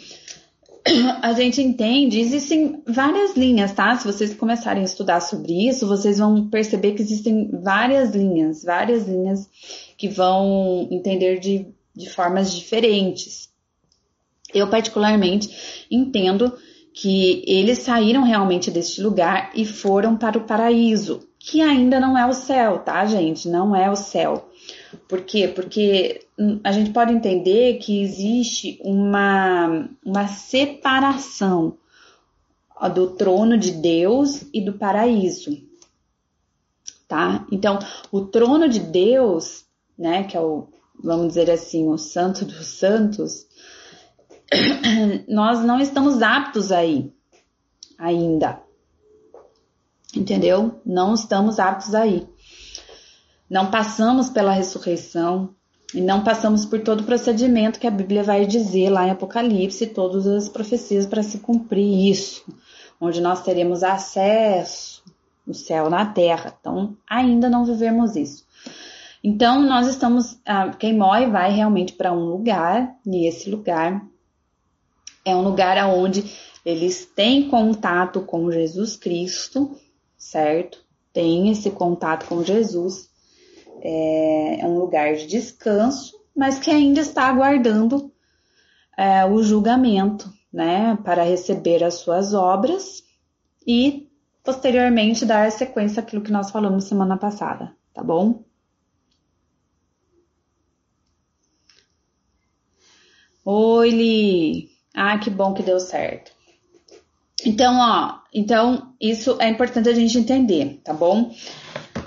a 1.22 1.34
gente 1.34 1.62
entende, 1.62 2.20
existem 2.20 2.82
várias 2.88 3.36
linhas, 3.36 3.74
tá? 3.74 3.98
Se 3.98 4.06
vocês 4.06 4.34
começarem 4.34 4.84
a 4.84 4.86
estudar 4.86 5.20
sobre 5.20 5.68
isso, 5.68 5.88
vocês 5.88 6.20
vão 6.20 6.48
perceber 6.48 6.94
que 6.94 7.02
existem 7.02 7.50
várias 7.52 8.16
linhas, 8.16 8.64
várias 8.64 9.08
linhas 9.08 9.50
que 9.98 10.08
vão 10.08 10.88
entender 10.92 11.40
de, 11.40 11.68
de 11.94 12.10
formas 12.10 12.54
diferentes. 12.54 13.50
Eu, 14.54 14.70
particularmente, 14.70 15.86
entendo 15.92 16.56
que 16.96 17.44
eles 17.46 17.80
saíram 17.80 18.24
realmente 18.24 18.72
deste 18.72 19.02
lugar 19.02 19.52
e 19.54 19.66
foram 19.66 20.16
para 20.16 20.38
o 20.38 20.46
paraíso, 20.46 21.28
que 21.38 21.62
ainda 21.62 22.00
não 22.00 22.18
é 22.18 22.25
o 22.25 22.32
céu, 22.32 22.80
tá, 22.80 23.06
gente? 23.06 23.50
Não 23.50 23.75
é 23.75 23.92
o 23.92 23.98
céu. 23.98 24.50
Por 25.06 25.22
quê? 25.22 25.52
Porque 25.54 26.25
a 26.64 26.72
gente 26.72 26.92
pode 26.92 27.12
entender 27.12 27.80
que 27.80 28.02
existe 28.02 28.80
uma, 28.82 29.90
uma 30.06 30.28
separação 30.30 31.78
do 32.94 33.08
trono 33.08 33.58
de 33.58 33.72
Deus 33.72 34.46
e 34.54 34.62
do 34.62 34.74
paraíso, 34.74 35.62
tá? 37.10 37.46
Então, 37.52 37.78
o 38.10 38.22
trono 38.22 38.70
de 38.70 38.80
Deus, 38.80 39.66
né, 39.98 40.24
que 40.24 40.38
é 40.38 40.40
o, 40.40 40.70
vamos 41.04 41.28
dizer 41.28 41.52
assim, 41.52 41.90
o 41.90 41.98
santo 41.98 42.46
dos 42.46 42.68
santos, 42.68 43.46
nós 45.28 45.64
não 45.64 45.80
estamos 45.80 46.22
aptos 46.22 46.72
aí 46.72 47.12
ainda. 47.98 48.62
Entendeu? 50.16 50.80
Não 50.86 51.14
estamos 51.14 51.60
aptos 51.60 51.94
aí. 51.94 52.28
Não 53.50 53.70
passamos 53.70 54.30
pela 54.30 54.54
ressurreição 54.54 55.54
e 55.94 56.02
não 56.02 56.24
passamos 56.24 56.66
por 56.66 56.82
todo 56.82 57.02
o 57.02 57.06
procedimento 57.06 57.80
que 57.80 57.88
a 57.88 57.92
Bíblia 57.92 58.24
vai 58.24 58.46
dizer 58.46 58.90
lá 58.90 59.08
em 59.08 59.12
Apocalipse, 59.12 59.88
todas 59.88 60.25
as 60.25 60.50
profecias 60.50 61.06
para 61.06 61.22
se 61.22 61.40
cumprir 61.40 62.10
isso, 62.10 62.46
onde 63.00 63.22
nós 63.22 63.44
teremos 63.44 63.84
acesso 63.84 65.04
no 65.46 65.54
céu, 65.54 65.90
na 65.90 66.06
terra. 66.06 66.56
Então, 66.60 66.98
ainda 67.08 67.50
não 67.50 67.66
vivemos 67.66 68.16
isso. 68.16 68.46
Então, 69.24 69.62
nós 69.62 69.88
estamos, 69.88 70.40
quem 70.80 70.98
morre 70.98 71.28
vai 71.28 71.52
realmente 71.52 71.94
para 71.94 72.12
um 72.12 72.25
lugar, 72.25 72.96
e 73.06 73.28
esse 73.28 73.50
lugar 73.50 74.06
é 75.25 75.36
um 75.36 75.41
lugar 75.41 75.77
onde 75.89 76.32
eles 76.63 77.05
têm 77.05 77.50
contato 77.50 78.22
com 78.22 78.51
Jesus 78.51 78.96
Cristo, 78.96 79.75
certo? 80.17 80.84
Tem 81.12 81.50
esse 81.51 81.72
contato 81.72 82.27
com 82.27 82.44
Jesus 82.44 83.10
é, 83.82 84.62
é 84.62 84.65
um 84.65 84.79
lugar 84.79 85.15
de 85.15 85.27
descanso, 85.27 86.15
mas 86.36 86.60
que 86.60 86.72
ainda 86.72 87.00
está 87.01 87.27
aguardando 87.27 88.12
é, 88.98 89.25
o 89.25 89.44
julgamento, 89.44 90.32
né, 90.51 90.98
para 91.03 91.24
receber 91.24 91.84
as 91.84 91.96
suas 91.96 92.34
obras 92.34 93.03
e 93.67 94.10
posteriormente 94.44 95.25
dar 95.25 95.51
sequência 95.51 96.01
àquilo 96.01 96.24
que 96.24 96.32
nós 96.32 96.50
falamos 96.50 96.86
semana 96.86 97.17
passada, 97.17 97.75
tá 97.94 98.01
bom? 98.03 98.44
Oi, 103.44 103.89
Li. 103.91 104.75
Ah, 104.96 105.18
que 105.18 105.30
bom 105.30 105.54
que 105.54 105.62
deu 105.62 105.80
certo. 105.80 106.32
Então, 107.46 107.77
ó, 107.77 108.20
então 108.34 108.94
isso 109.00 109.38
é 109.42 109.50
importante 109.50 109.90
a 109.90 109.94
gente 109.94 110.18
entender, 110.18 110.79
tá 110.84 110.94
bom? 110.94 111.36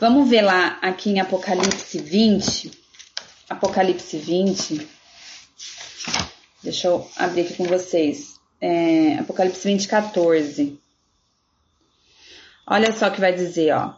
Vamos 0.00 0.28
ver 0.28 0.42
lá 0.42 0.78
aqui 0.80 1.10
em 1.10 1.20
Apocalipse 1.20 1.98
20. 1.98 2.70
Apocalipse 3.50 4.16
20. 4.16 4.88
Deixa 6.62 6.88
eu 6.88 7.06
abrir 7.16 7.42
aqui 7.42 7.54
com 7.54 7.64
vocês. 7.64 8.40
É, 8.60 9.18
Apocalipse 9.18 9.68
20, 9.68 9.86
14. 9.86 10.80
Olha 12.66 12.92
só 12.92 13.08
o 13.08 13.10
que 13.10 13.20
vai 13.20 13.34
dizer, 13.34 13.74
ó. 13.74 13.94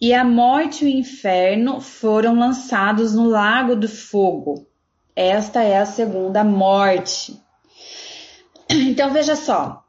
E 0.00 0.12
a 0.12 0.24
morte 0.24 0.84
e 0.84 0.88
o 0.88 0.98
inferno 0.98 1.80
foram 1.80 2.34
lançados 2.38 3.14
no 3.14 3.28
lago 3.28 3.76
do 3.76 3.88
fogo. 3.88 4.66
Esta 5.14 5.62
é 5.62 5.78
a 5.78 5.86
segunda 5.86 6.44
morte. 6.44 7.40
Então 8.96 9.12
veja 9.12 9.36
só, 9.36 9.84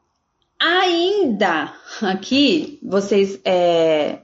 ainda 0.60 1.74
aqui 2.02 2.78
vocês 2.84 3.39
é, 3.46 4.20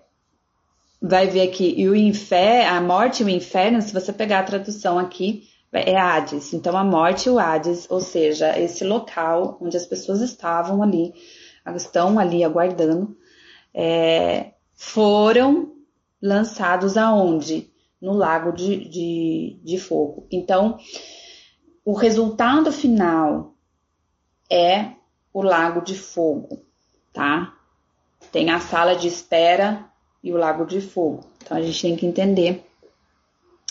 vai 1.01 1.25
ver 1.25 1.43
aqui, 1.43 1.73
e 1.77 1.87
o 1.87 1.95
inferno, 1.95 2.69
a 2.69 2.81
morte 2.81 3.23
e 3.23 3.25
o 3.25 3.29
inferno, 3.29 3.81
se 3.81 3.93
você 3.93 4.11
pegar 4.11 4.39
a 4.39 4.43
tradução 4.43 4.99
aqui, 4.99 5.47
é 5.71 5.95
Hades. 5.95 6.53
Então, 6.53 6.75
a 6.75 6.83
morte 6.83 7.27
e 7.27 7.29
o 7.29 7.39
Hades, 7.39 7.87
ou 7.89 8.01
seja, 8.01 8.59
esse 8.59 8.83
local 8.83 9.57
onde 9.61 9.77
as 9.77 9.85
pessoas 9.85 10.19
estavam 10.19 10.83
ali, 10.83 11.13
estão 11.77 12.19
ali 12.19 12.43
aguardando, 12.43 13.15
é, 13.73 14.51
foram 14.73 15.71
lançados 16.21 16.97
aonde? 16.97 17.71
No 18.01 18.11
lago 18.11 18.51
de, 18.51 18.89
de, 18.89 19.61
de 19.63 19.77
fogo. 19.77 20.27
Então, 20.29 20.77
o 21.85 21.93
resultado 21.93 22.69
final 22.69 23.52
é 24.53 24.91
o 25.33 25.41
lago 25.41 25.81
de 25.81 25.95
fogo, 25.95 26.61
tá? 27.11 27.53
Tem 28.31 28.51
a 28.51 28.59
sala 28.59 28.95
de 28.95 29.07
espera 29.07 29.85
e 30.23 30.31
o 30.31 30.37
Lago 30.37 30.65
de 30.65 30.79
Fogo. 30.79 31.25
Então 31.43 31.57
a 31.57 31.61
gente 31.61 31.81
tem 31.81 31.95
que 31.95 32.05
entender, 32.05 32.65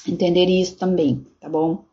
entender 0.06 0.44
isso 0.46 0.76
também, 0.76 1.26
tá 1.40 1.48
bom? 1.48 1.84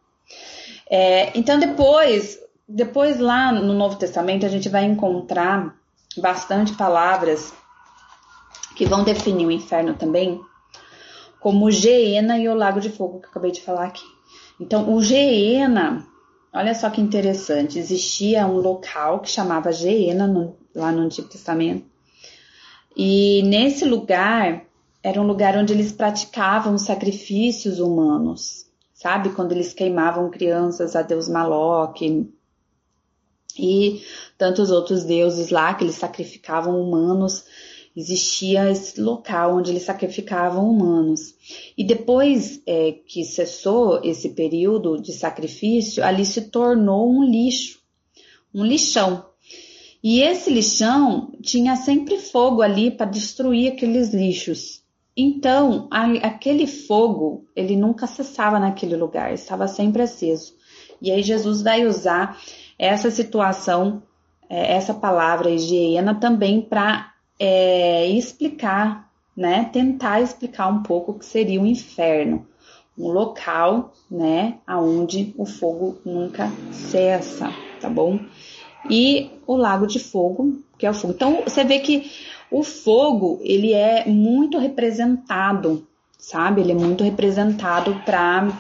É, 0.90 1.38
então 1.38 1.58
depois, 1.60 2.40
depois 2.68 3.20
lá 3.20 3.52
no 3.52 3.74
Novo 3.74 3.96
Testamento 3.96 4.46
a 4.46 4.50
gente 4.50 4.68
vai 4.68 4.84
encontrar 4.84 5.76
bastante 6.18 6.74
palavras 6.74 7.54
que 8.76 8.86
vão 8.86 9.04
definir 9.04 9.46
o 9.46 9.52
inferno 9.52 9.94
também, 9.94 10.42
como 11.40 11.72
Geena 11.72 12.38
e 12.38 12.50
o 12.50 12.56
Lago 12.56 12.82
de 12.82 12.90
Fogo 12.90 13.20
que 13.20 13.28
eu 13.28 13.30
acabei 13.30 13.52
de 13.52 13.62
falar 13.62 13.86
aqui. 13.86 14.06
Então 14.60 14.94
o 14.94 15.02
Geena, 15.02 16.06
olha 16.54 16.74
só 16.74 16.90
que 16.90 17.02
interessante, 17.02 17.80
existia 17.80 18.46
um 18.46 18.58
local 18.58 19.20
que 19.20 19.30
chamava 19.30 19.72
Geena 19.72 20.28
no, 20.28 20.56
lá 20.76 20.92
no 20.92 21.02
Antigo 21.02 21.28
Testamento 21.28 21.90
e 23.02 23.42
nesse 23.44 23.86
lugar 23.86 24.66
era 25.02 25.22
um 25.22 25.26
lugar 25.26 25.56
onde 25.58 25.72
eles 25.72 25.92
praticavam 25.92 26.78
sacrifícios 26.78 27.80
humanos, 27.80 28.66
sabe? 28.94 29.30
Quando 29.30 29.54
eles 29.54 29.74
queimavam 29.74 30.30
crianças 30.30 30.96
a 30.96 31.02
Deus 31.02 31.30
Maloque 31.30 32.30
e 33.58 34.04
tantos 34.38 34.70
outros 34.70 35.06
deuses 35.06 35.50
lá 35.50 35.74
que 35.74 35.86
eles 35.86 35.96
sacrificavam 35.96 36.78
humanos. 36.82 37.46
Existia 37.96 38.70
esse 38.70 39.00
local 39.02 39.58
onde 39.58 39.72
eles 39.72 39.84
sacrificavam 39.84 40.70
humanos. 40.70 41.36
E 41.78 41.84
depois 41.84 42.62
é, 42.66 42.94
que 43.06 43.24
cessou 43.24 44.02
esse 44.04 44.30
período 44.30 45.02
de 45.02 45.12
sacrifício, 45.14 46.04
ali 46.04 46.26
se 46.26 46.50
tornou 46.50 47.10
um 47.10 47.24
lixo, 47.24 47.80
um 48.54 48.64
lixão, 48.64 49.26
e 50.02 50.22
esse 50.22 50.50
lixão 50.50 51.34
tinha 51.42 51.76
sempre 51.76 52.18
fogo 52.18 52.62
ali 52.62 52.90
para 52.90 53.06
destruir 53.06 53.74
aqueles 53.74 54.14
lixos. 54.14 54.82
Então, 55.16 55.90
a, 55.92 56.06
aquele 56.26 56.66
fogo, 56.66 57.46
ele 57.54 57.76
nunca 57.76 58.08
cessava 58.08 58.58
naquele 58.58 58.96
lugar, 58.96 59.34
estava 59.34 59.68
sempre 59.68 60.02
aceso. 60.02 60.54
E 61.02 61.12
aí 61.12 61.22
Jesus 61.22 61.62
vai 61.62 61.86
usar 61.86 62.40
essa 62.78 63.12
situação, 63.12 64.02
é, 64.50 64.74
essa 64.74 64.94
palavra 64.94 65.50
higiena 65.50 66.16
também 66.16 66.62
para 66.62 67.14
é, 67.40 68.08
explicar, 68.08 69.10
né, 69.36 69.70
tentar 69.72 70.22
explicar 70.22 70.68
um 70.68 70.84
pouco 70.84 71.14
o 71.14 71.20
que 71.20 71.26
seria 71.26 71.62
o 71.62 71.66
inferno, 71.66 72.46
um 72.98 73.08
local, 73.08 73.94
né, 74.12 74.58
aonde 74.68 75.34
o 75.38 75.46
fogo 75.46 75.98
nunca 76.06 76.52
cessa, 76.72 77.50
tá 77.80 77.90
bom? 77.90 78.20
e 78.88 79.32
o 79.48 79.56
lago 79.56 79.88
de 79.88 80.00
fogo, 80.00 80.60
que 80.78 80.86
é 80.86 80.90
o 80.90 80.94
fogo. 80.94 81.14
Então 81.14 81.42
você 81.44 81.64
vê 81.64 81.80
que 81.80 82.12
o 82.52 82.64
fogo 82.64 83.40
ele 83.42 83.74
é 83.74 84.06
muito 84.08 84.58
representado, 84.58 85.88
sabe? 86.18 86.62
Ele 86.62 86.72
é 86.72 86.76
muito 86.76 87.04
representado 87.04 87.96
para 88.06 88.52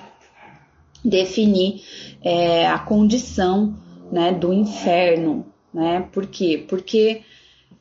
definir 1.04 1.84
é, 2.22 2.68
a 2.68 2.80
condição 2.80 3.76
né, 4.12 4.32
do 4.32 4.52
inferno, 4.52 5.46
né? 5.74 6.08
Por 6.12 6.26
quê? 6.26 6.66
Porque 6.68 7.22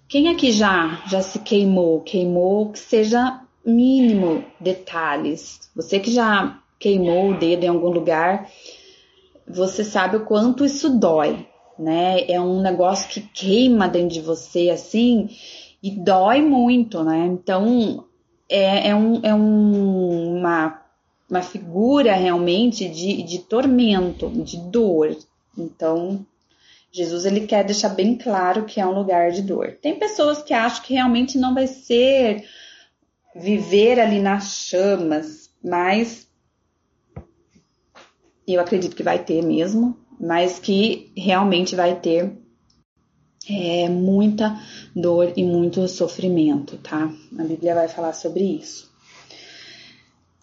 quem 0.08 0.28
aqui 0.28 0.50
já 0.50 1.02
já 1.06 1.20
se 1.20 1.38
queimou, 1.40 2.00
queimou 2.00 2.70
que 2.70 2.78
seja 2.78 3.40
mínimo 3.64 4.42
detalhes. 4.58 5.70
Você 5.76 6.00
que 6.00 6.10
já 6.10 6.58
queimou 6.78 7.30
o 7.30 7.38
dedo 7.38 7.64
em 7.64 7.68
algum 7.68 7.90
lugar, 7.90 8.50
você 9.46 9.84
sabe 9.84 10.16
o 10.16 10.24
quanto 10.24 10.64
isso 10.64 10.98
dói, 10.98 11.46
né? 11.78 12.24
É 12.28 12.40
um 12.40 12.60
negócio 12.60 13.08
que 13.08 13.20
queima 13.20 13.88
dentro 13.88 14.14
de 14.14 14.20
você, 14.20 14.70
assim, 14.70 15.28
e 15.82 15.90
dói 15.90 16.40
muito, 16.40 17.02
né? 17.02 17.26
Então, 17.26 18.04
é, 18.48 18.88
é, 18.88 18.94
um, 18.96 19.20
é 19.22 19.34
um, 19.34 20.38
uma, 20.38 20.82
uma 21.30 21.42
figura 21.42 22.14
realmente 22.14 22.88
de, 22.88 23.22
de 23.22 23.38
tormento, 23.40 24.30
de 24.30 24.56
dor. 24.56 25.16
Então, 25.56 26.24
Jesus 26.98 27.24
ele 27.24 27.46
quer 27.46 27.64
deixar 27.64 27.90
bem 27.90 28.16
claro 28.16 28.64
que 28.64 28.80
é 28.80 28.86
um 28.86 28.92
lugar 28.92 29.30
de 29.30 29.42
dor. 29.42 29.78
Tem 29.80 29.98
pessoas 29.98 30.42
que 30.42 30.52
acham 30.52 30.82
que 30.82 30.94
realmente 30.94 31.38
não 31.38 31.54
vai 31.54 31.66
ser 31.66 32.44
viver 33.34 34.00
ali 34.00 34.20
nas 34.20 34.66
chamas, 34.66 35.50
mas 35.62 36.26
eu 38.46 38.60
acredito 38.60 38.96
que 38.96 39.02
vai 39.02 39.22
ter 39.22 39.42
mesmo, 39.42 39.96
mas 40.20 40.58
que 40.58 41.12
realmente 41.16 41.76
vai 41.76 42.00
ter 42.00 42.36
é, 43.48 43.88
muita 43.88 44.60
dor 44.94 45.32
e 45.36 45.44
muito 45.44 45.86
sofrimento, 45.86 46.76
tá? 46.78 47.12
A 47.38 47.44
Bíblia 47.44 47.74
vai 47.74 47.88
falar 47.88 48.12
sobre 48.12 48.42
isso. 48.42 48.87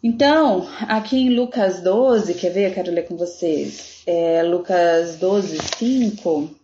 Então, 0.07 0.69
aqui 0.81 1.17
em 1.17 1.35
Lucas 1.35 1.81
12, 1.81 2.35
quer 2.35 2.51
ver? 2.51 2.69
Eu 2.69 2.73
quero 2.75 2.91
ler 2.91 3.07
com 3.07 3.17
vocês. 3.17 4.03
É, 4.05 4.43
Lucas 4.43 5.15
12, 5.15 5.57
5. 5.79 6.55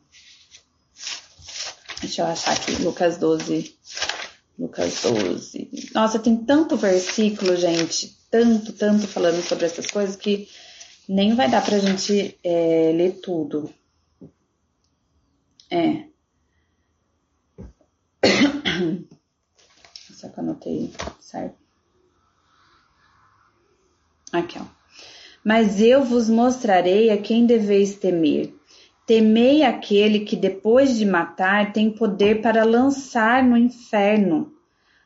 Deixa 2.02 2.22
eu 2.22 2.28
achar 2.28 2.54
aqui. 2.54 2.74
Lucas 2.84 3.18
12. 3.18 3.76
Lucas 4.60 5.02
12. 5.02 5.90
Nossa, 5.92 6.20
tem 6.20 6.38
tanto 6.38 6.78
versículo, 6.78 7.56
gente. 7.56 8.16
Tanto, 8.30 8.74
tanto 8.74 9.08
falando 9.08 9.42
sobre 9.42 9.66
essas 9.66 9.88
coisas 9.88 10.16
que 10.16 10.48
nem 11.10 11.34
vai 11.34 11.50
dar 11.50 11.66
pra 11.66 11.80
gente 11.80 12.38
é, 12.44 12.92
ler 12.94 13.22
tudo. 13.24 13.74
É. 15.68 16.04
Só 20.14 20.30
que 20.30 20.38
eu 20.40 20.44
anotei 20.44 20.94
certo. 21.20 21.61
Aqui, 24.32 24.58
ó. 24.60 24.64
Mas 25.44 25.82
eu 25.82 26.04
vos 26.04 26.30
mostrarei 26.30 27.10
a 27.10 27.18
quem 27.18 27.46
deveis 27.46 27.96
temer. 27.96 28.54
Temei 29.06 29.64
aquele 29.64 30.22
que 30.22 30.36
depois 30.36 30.96
de 30.96 31.06
matar 31.06 31.74
tem 31.74 31.90
poder 31.90 32.42
para 32.42 32.64
lançar 32.64 33.44
no 33.44 33.58
inferno. 33.58 34.54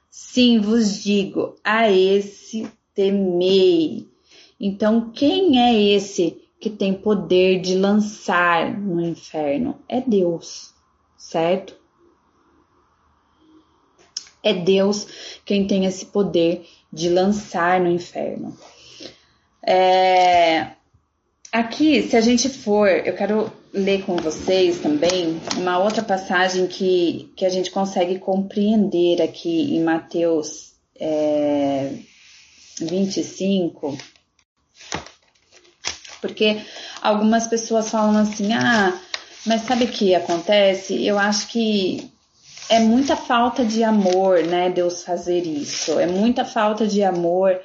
Sim, 0.09 0.59
vos 0.59 1.01
digo, 1.03 1.55
a 1.63 1.89
esse 1.91 2.67
temei. 2.93 4.07
Então, 4.59 5.11
quem 5.11 5.59
é 5.59 5.95
esse 5.95 6.41
que 6.59 6.69
tem 6.69 6.93
poder 6.93 7.59
de 7.61 7.75
lançar 7.75 8.77
no 8.77 9.01
inferno? 9.01 9.79
É 9.88 9.99
Deus, 9.99 10.73
certo? 11.17 11.75
É 14.43 14.53
Deus 14.53 15.39
quem 15.43 15.65
tem 15.65 15.85
esse 15.85 16.05
poder 16.05 16.65
de 16.91 17.09
lançar 17.09 17.79
no 17.79 17.89
inferno. 17.89 18.55
É, 19.65 20.67
aqui, 21.51 22.04
se 22.04 22.15
a 22.15 22.21
gente 22.21 22.49
for, 22.49 22.88
eu 22.88 23.15
quero 23.15 23.51
ler 23.73 24.04
com 24.04 24.15
vocês 24.15 24.80
também 24.80 25.39
uma 25.58 25.80
outra 25.80 26.04
passagem 26.04 26.67
que, 26.67 27.32
que 27.36 27.45
a 27.45 27.49
gente 27.49 27.71
consegue 27.71 28.19
compreender 28.19 29.21
aqui 29.21 29.75
em 29.75 29.84
Mateus 29.84 30.73
é, 30.99 31.91
25 32.80 33.97
porque 36.25 36.60
algumas 37.01 37.45
pessoas 37.47 37.89
falam 37.89 38.17
assim: 38.17 38.51
ah, 38.54 38.99
mas 39.45 39.62
sabe 39.62 39.86
o 39.86 39.89
que 39.89 40.15
acontece? 40.15 41.06
Eu 41.06 41.19
acho 41.19 41.47
que 41.47 42.12
é 42.67 42.80
muita 42.80 43.15
falta 43.15 43.63
de 43.63 43.84
amor, 43.84 44.43
né? 44.43 44.71
Deus 44.71 45.04
fazer 45.04 45.41
isso, 45.41 45.99
é 45.99 46.08
muita 46.08 46.43
falta 46.43 46.88
de 46.88 47.04
amor. 47.04 47.60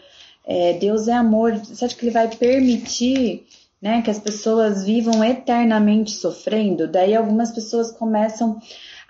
É, 0.46 0.72
Deus 0.74 1.06
é 1.08 1.12
amor, 1.12 1.54
você 1.54 1.84
acha 1.84 1.94
que 1.94 2.04
Ele 2.04 2.12
vai 2.12 2.28
permitir 2.28 3.46
né, 3.80 4.02
que 4.02 4.10
as 4.10 4.18
pessoas 4.18 4.84
vivam 4.84 5.24
eternamente 5.24 6.12
sofrendo? 6.12 6.88
Daí 6.88 7.14
algumas 7.14 7.50
pessoas 7.50 7.92
começam 7.92 8.60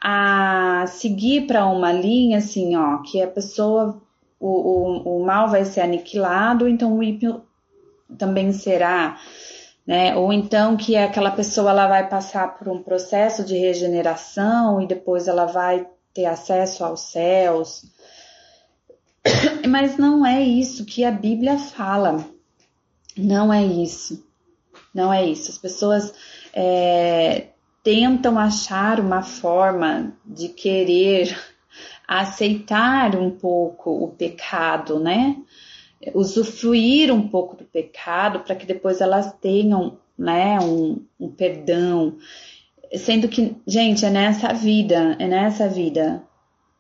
a 0.01 0.85
seguir 0.89 1.47
para 1.47 1.67
uma 1.67 1.93
linha 1.93 2.39
assim, 2.39 2.77
ó, 2.77 2.99
que 2.99 3.23
a 3.23 3.29
pessoa, 3.29 4.01
o, 4.39 4.49
o, 4.49 5.19
o 5.19 5.27
mal 5.27 5.49
vai 5.49 5.65
ser 5.65 5.83
aniquilado, 5.83 6.69
então 6.69 6.97
o 6.97 7.03
ímpio 7.03 7.43
também 8.17 8.53
será, 8.53 9.19
né? 9.87 10.17
Ou 10.17 10.33
então 10.33 10.77
que 10.77 10.97
aquela 10.97 11.31
pessoa 11.31 11.71
ela 11.71 11.87
vai 11.87 12.09
passar 12.09 12.57
por 12.59 12.69
um 12.69 12.83
processo 12.83 13.45
de 13.45 13.57
regeneração 13.57 14.81
e 14.81 14.87
depois 14.87 15.29
ela 15.29 15.47
vai 15.47 15.87
ter 16.15 16.27
acesso 16.27 16.85
aos 16.85 17.01
céus. 17.01 17.85
Mas 19.71 19.97
não 19.97 20.27
é 20.27 20.43
isso 20.43 20.85
que 20.85 21.05
a 21.05 21.11
Bíblia 21.13 21.57
fala. 21.59 22.27
Não 23.17 23.53
é 23.53 23.65
isso. 23.65 24.27
Não 24.93 25.13
é 25.13 25.25
isso. 25.25 25.51
As 25.51 25.59
pessoas 25.59 26.13
é, 26.53 27.49
tentam 27.83 28.39
achar 28.39 28.99
uma 28.99 29.23
forma 29.23 30.13
de 30.27 30.49
querer 30.49 31.39
aceitar 32.07 33.15
um 33.15 33.31
pouco 33.31 34.05
o 34.05 34.09
pecado, 34.09 34.99
né? 34.99 35.37
usufruir 36.15 37.13
um 37.13 37.29
pouco 37.29 37.57
do 37.57 37.65
pecado 37.65 38.41
para 38.41 38.55
que 38.55 38.65
depois 38.67 39.01
elas 39.01 39.35
tenham 39.35 39.99
né, 40.19 40.59
um, 40.59 41.05
um 41.19 41.29
perdão. 41.31 42.17
Sendo 42.95 43.29
que, 43.29 43.55
gente, 43.67 44.05
é 44.05 44.11
nessa 44.11 44.53
vida, 44.53 45.17
é 45.19 45.29
nessa 45.29 45.69
vida. 45.69 46.23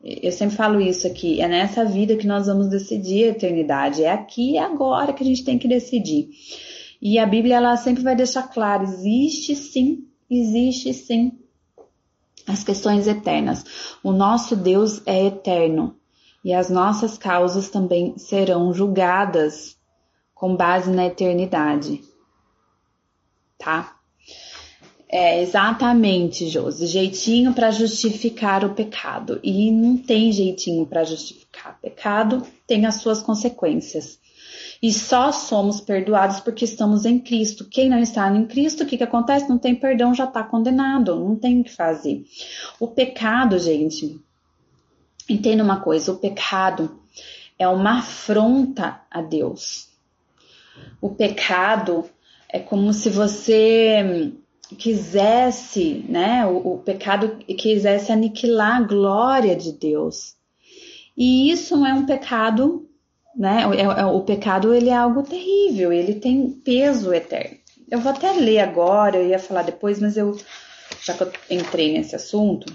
Eu 0.02 0.32
sempre 0.32 0.56
falo 0.56 0.80
isso 0.80 1.06
aqui, 1.06 1.42
é 1.42 1.48
nessa 1.48 1.84
vida 1.84 2.16
que 2.16 2.26
nós 2.26 2.46
vamos 2.46 2.68
decidir 2.68 3.24
a 3.24 3.28
eternidade. 3.28 4.02
É 4.02 4.10
aqui 4.10 4.52
e 4.52 4.58
agora 4.58 5.12
que 5.12 5.22
a 5.22 5.26
gente 5.26 5.44
tem 5.44 5.58
que 5.58 5.68
decidir. 5.68 6.30
E 7.02 7.18
a 7.18 7.26
Bíblia 7.26 7.56
ela 7.56 7.76
sempre 7.76 8.02
vai 8.02 8.16
deixar 8.16 8.44
claro, 8.44 8.84
existe 8.84 9.54
sim, 9.54 10.06
existe 10.30 10.94
sim 10.94 11.38
as 12.46 12.64
questões 12.64 13.06
eternas. 13.06 13.64
O 14.02 14.12
nosso 14.12 14.56
Deus 14.56 15.02
é 15.06 15.26
eterno 15.26 15.96
e 16.42 16.54
as 16.54 16.70
nossas 16.70 17.18
causas 17.18 17.68
também 17.68 18.16
serão 18.16 18.72
julgadas 18.72 19.78
com 20.34 20.56
base 20.56 20.90
na 20.90 21.06
eternidade. 21.06 22.00
Tá? 23.58 23.99
É 25.12 25.42
exatamente, 25.42 26.48
Josi, 26.48 26.86
jeitinho 26.86 27.52
para 27.52 27.70
justificar 27.72 28.64
o 28.64 28.74
pecado. 28.74 29.40
E 29.42 29.70
não 29.70 29.96
tem 29.96 30.30
jeitinho 30.30 30.86
para 30.86 31.02
justificar. 31.02 31.78
Pecado 31.82 32.46
tem 32.66 32.86
as 32.86 32.96
suas 32.96 33.20
consequências. 33.20 34.20
E 34.80 34.92
só 34.92 35.32
somos 35.32 35.80
perdoados 35.80 36.40
porque 36.40 36.64
estamos 36.64 37.04
em 37.04 37.18
Cristo. 37.18 37.68
Quem 37.68 37.88
não 37.88 37.98
está 37.98 38.30
em 38.34 38.46
Cristo, 38.46 38.84
o 38.84 38.86
que, 38.86 38.96
que 38.96 39.04
acontece? 39.04 39.48
Não 39.48 39.58
tem 39.58 39.74
perdão, 39.74 40.14
já 40.14 40.24
está 40.24 40.44
condenado. 40.44 41.16
Não 41.16 41.34
tem 41.34 41.60
o 41.60 41.64
que 41.64 41.74
fazer. 41.74 42.24
O 42.78 42.86
pecado, 42.86 43.58
gente, 43.58 44.20
Entenda 45.30 45.62
uma 45.62 45.80
coisa: 45.80 46.10
o 46.10 46.18
pecado 46.18 47.00
é 47.56 47.68
uma 47.68 48.00
afronta 48.00 49.00
a 49.08 49.22
Deus. 49.22 49.88
O 51.00 51.10
pecado 51.10 52.10
é 52.48 52.58
como 52.58 52.92
se 52.92 53.08
você 53.08 54.32
quisesse, 54.74 56.04
né? 56.08 56.46
O, 56.46 56.74
o, 56.74 56.78
pecado 56.78 57.38
quisesse 57.58 58.12
aniquilar 58.12 58.76
a 58.76 58.86
glória 58.86 59.56
de 59.56 59.72
Deus. 59.72 60.36
E 61.16 61.50
isso 61.50 61.84
é 61.84 61.92
um 61.92 62.06
pecado, 62.06 62.88
né? 63.36 63.64
É, 63.76 63.82
é, 63.82 64.06
o 64.06 64.20
pecado 64.22 64.72
ele 64.72 64.88
é 64.88 64.96
algo 64.96 65.22
terrível, 65.22 65.92
ele 65.92 66.14
tem 66.14 66.50
peso 66.50 67.12
eterno. 67.12 67.58
Eu 67.90 68.00
vou 68.00 68.12
até 68.12 68.32
ler 68.32 68.60
agora, 68.60 69.16
eu 69.16 69.28
ia 69.28 69.38
falar 69.38 69.62
depois, 69.62 69.98
mas 69.98 70.16
eu 70.16 70.36
já 71.02 71.14
que 71.14 71.22
eu 71.22 71.32
entrei 71.50 71.92
nesse 71.92 72.14
assunto, 72.14 72.72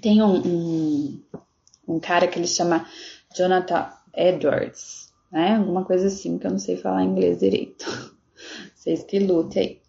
tem 0.00 0.22
um, 0.22 0.46
um, 0.46 1.22
um 1.88 2.00
cara 2.00 2.28
que 2.28 2.38
ele 2.38 2.46
chama 2.46 2.86
Jonathan 3.34 3.90
Edwards, 4.14 5.12
né? 5.30 5.56
Alguma 5.56 5.84
coisa 5.84 6.08
assim 6.08 6.38
que 6.38 6.46
eu 6.46 6.50
não 6.50 6.58
sei 6.58 6.76
falar 6.76 7.04
inglês 7.04 7.40
direito. 7.40 7.86
Vocês 8.74 9.02
que 9.02 9.18
lutem 9.18 9.62
aí. 9.62 9.80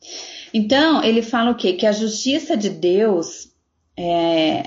Então, 0.54 1.04
ele 1.04 1.22
fala 1.22 1.52
o 1.52 1.56
quê? 1.56 1.74
Que 1.74 1.86
a 1.86 1.92
justiça 1.92 2.56
de 2.56 2.70
Deus 2.70 3.52
é, 3.98 4.64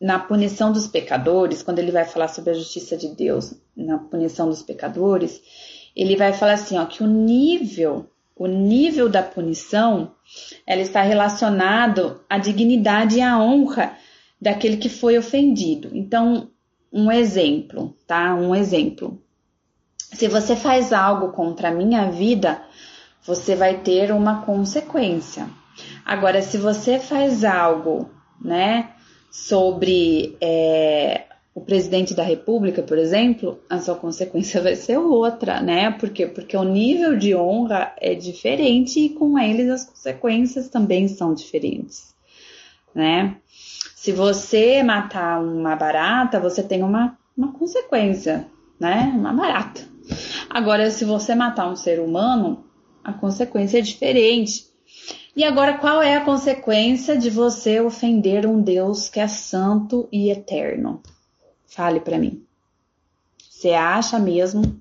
na 0.00 0.18
punição 0.18 0.72
dos 0.72 0.86
pecadores, 0.86 1.62
quando 1.62 1.78
ele 1.78 1.92
vai 1.92 2.04
falar 2.04 2.28
sobre 2.28 2.50
a 2.50 2.54
justiça 2.54 2.96
de 2.96 3.08
Deus 3.08 3.54
na 3.76 3.98
punição 3.98 4.48
dos 4.48 4.62
pecadores, 4.62 5.40
ele 5.94 6.16
vai 6.16 6.32
falar 6.32 6.54
assim, 6.54 6.78
ó, 6.78 6.86
que 6.86 7.02
o 7.02 7.06
nível, 7.06 8.08
o 8.34 8.46
nível 8.46 9.08
da 9.08 9.22
punição, 9.22 10.12
ela 10.66 10.80
está 10.80 11.02
relacionado 11.02 12.20
à 12.28 12.38
dignidade 12.38 13.18
e 13.18 13.20
à 13.20 13.38
honra 13.38 13.96
daquele 14.40 14.78
que 14.78 14.88
foi 14.88 15.18
ofendido. 15.18 15.90
Então, 15.92 16.48
um 16.92 17.12
exemplo, 17.12 17.94
tá? 18.06 18.34
Um 18.34 18.54
exemplo. 18.54 19.22
Se 19.98 20.26
você 20.26 20.56
faz 20.56 20.92
algo 20.92 21.32
contra 21.32 21.68
a 21.68 21.74
minha 21.74 22.10
vida, 22.10 22.62
você 23.24 23.54
vai 23.54 23.78
ter 23.78 24.12
uma 24.12 24.42
consequência. 24.42 25.48
Agora, 26.04 26.42
se 26.42 26.58
você 26.58 26.98
faz 26.98 27.44
algo, 27.44 28.10
né, 28.40 28.90
sobre 29.30 30.36
é, 30.40 31.24
o 31.54 31.60
presidente 31.60 32.14
da 32.14 32.22
República, 32.22 32.82
por 32.82 32.98
exemplo, 32.98 33.60
a 33.68 33.78
sua 33.80 33.94
consequência 33.94 34.60
vai 34.62 34.76
ser 34.76 34.98
outra, 34.98 35.60
né? 35.60 35.90
Porque 35.92 36.26
porque 36.26 36.56
o 36.56 36.64
nível 36.64 37.16
de 37.16 37.34
honra 37.34 37.92
é 37.98 38.14
diferente 38.14 39.00
e 39.00 39.10
com 39.10 39.38
eles 39.38 39.68
as 39.70 39.84
consequências 39.84 40.68
também 40.68 41.08
são 41.08 41.34
diferentes, 41.34 42.14
né? 42.94 43.36
Se 43.94 44.12
você 44.12 44.82
matar 44.82 45.42
uma 45.42 45.76
barata, 45.76 46.40
você 46.40 46.62
tem 46.62 46.82
uma, 46.82 47.18
uma 47.36 47.52
consequência, 47.52 48.46
né? 48.78 49.12
Uma 49.14 49.32
barata. 49.32 49.82
Agora, 50.48 50.90
se 50.90 51.04
você 51.04 51.34
matar 51.34 51.70
um 51.70 51.76
ser 51.76 52.00
humano, 52.00 52.64
a 53.02 53.12
consequência 53.12 53.78
é 53.78 53.82
diferente. 53.82 54.68
E 55.34 55.44
agora, 55.44 55.78
qual 55.78 56.02
é 56.02 56.16
a 56.16 56.24
consequência 56.24 57.16
de 57.16 57.30
você 57.30 57.80
ofender 57.80 58.46
um 58.46 58.60
Deus 58.60 59.08
que 59.08 59.20
é 59.20 59.28
santo 59.28 60.08
e 60.10 60.30
eterno? 60.30 61.02
Fale 61.66 62.00
para 62.00 62.18
mim. 62.18 62.44
Você 63.48 63.70
acha 63.70 64.18
mesmo 64.18 64.80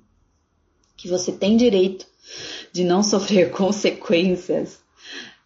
que 0.97 1.08
você 1.08 1.32
tem 1.32 1.55
direito 1.55 2.08
de 2.71 2.84
não 2.84 3.03
sofrer 3.03 3.51
consequências, 3.55 4.79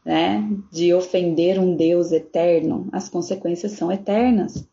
né? 0.06 0.48
De 0.72 0.94
ofender 0.94 1.60
um 1.60 1.76
Deus 1.76 2.12
eterno? 2.12 2.88
As 2.92 3.10
consequências 3.10 3.74
são 3.74 3.92
eternas. 3.92 4.66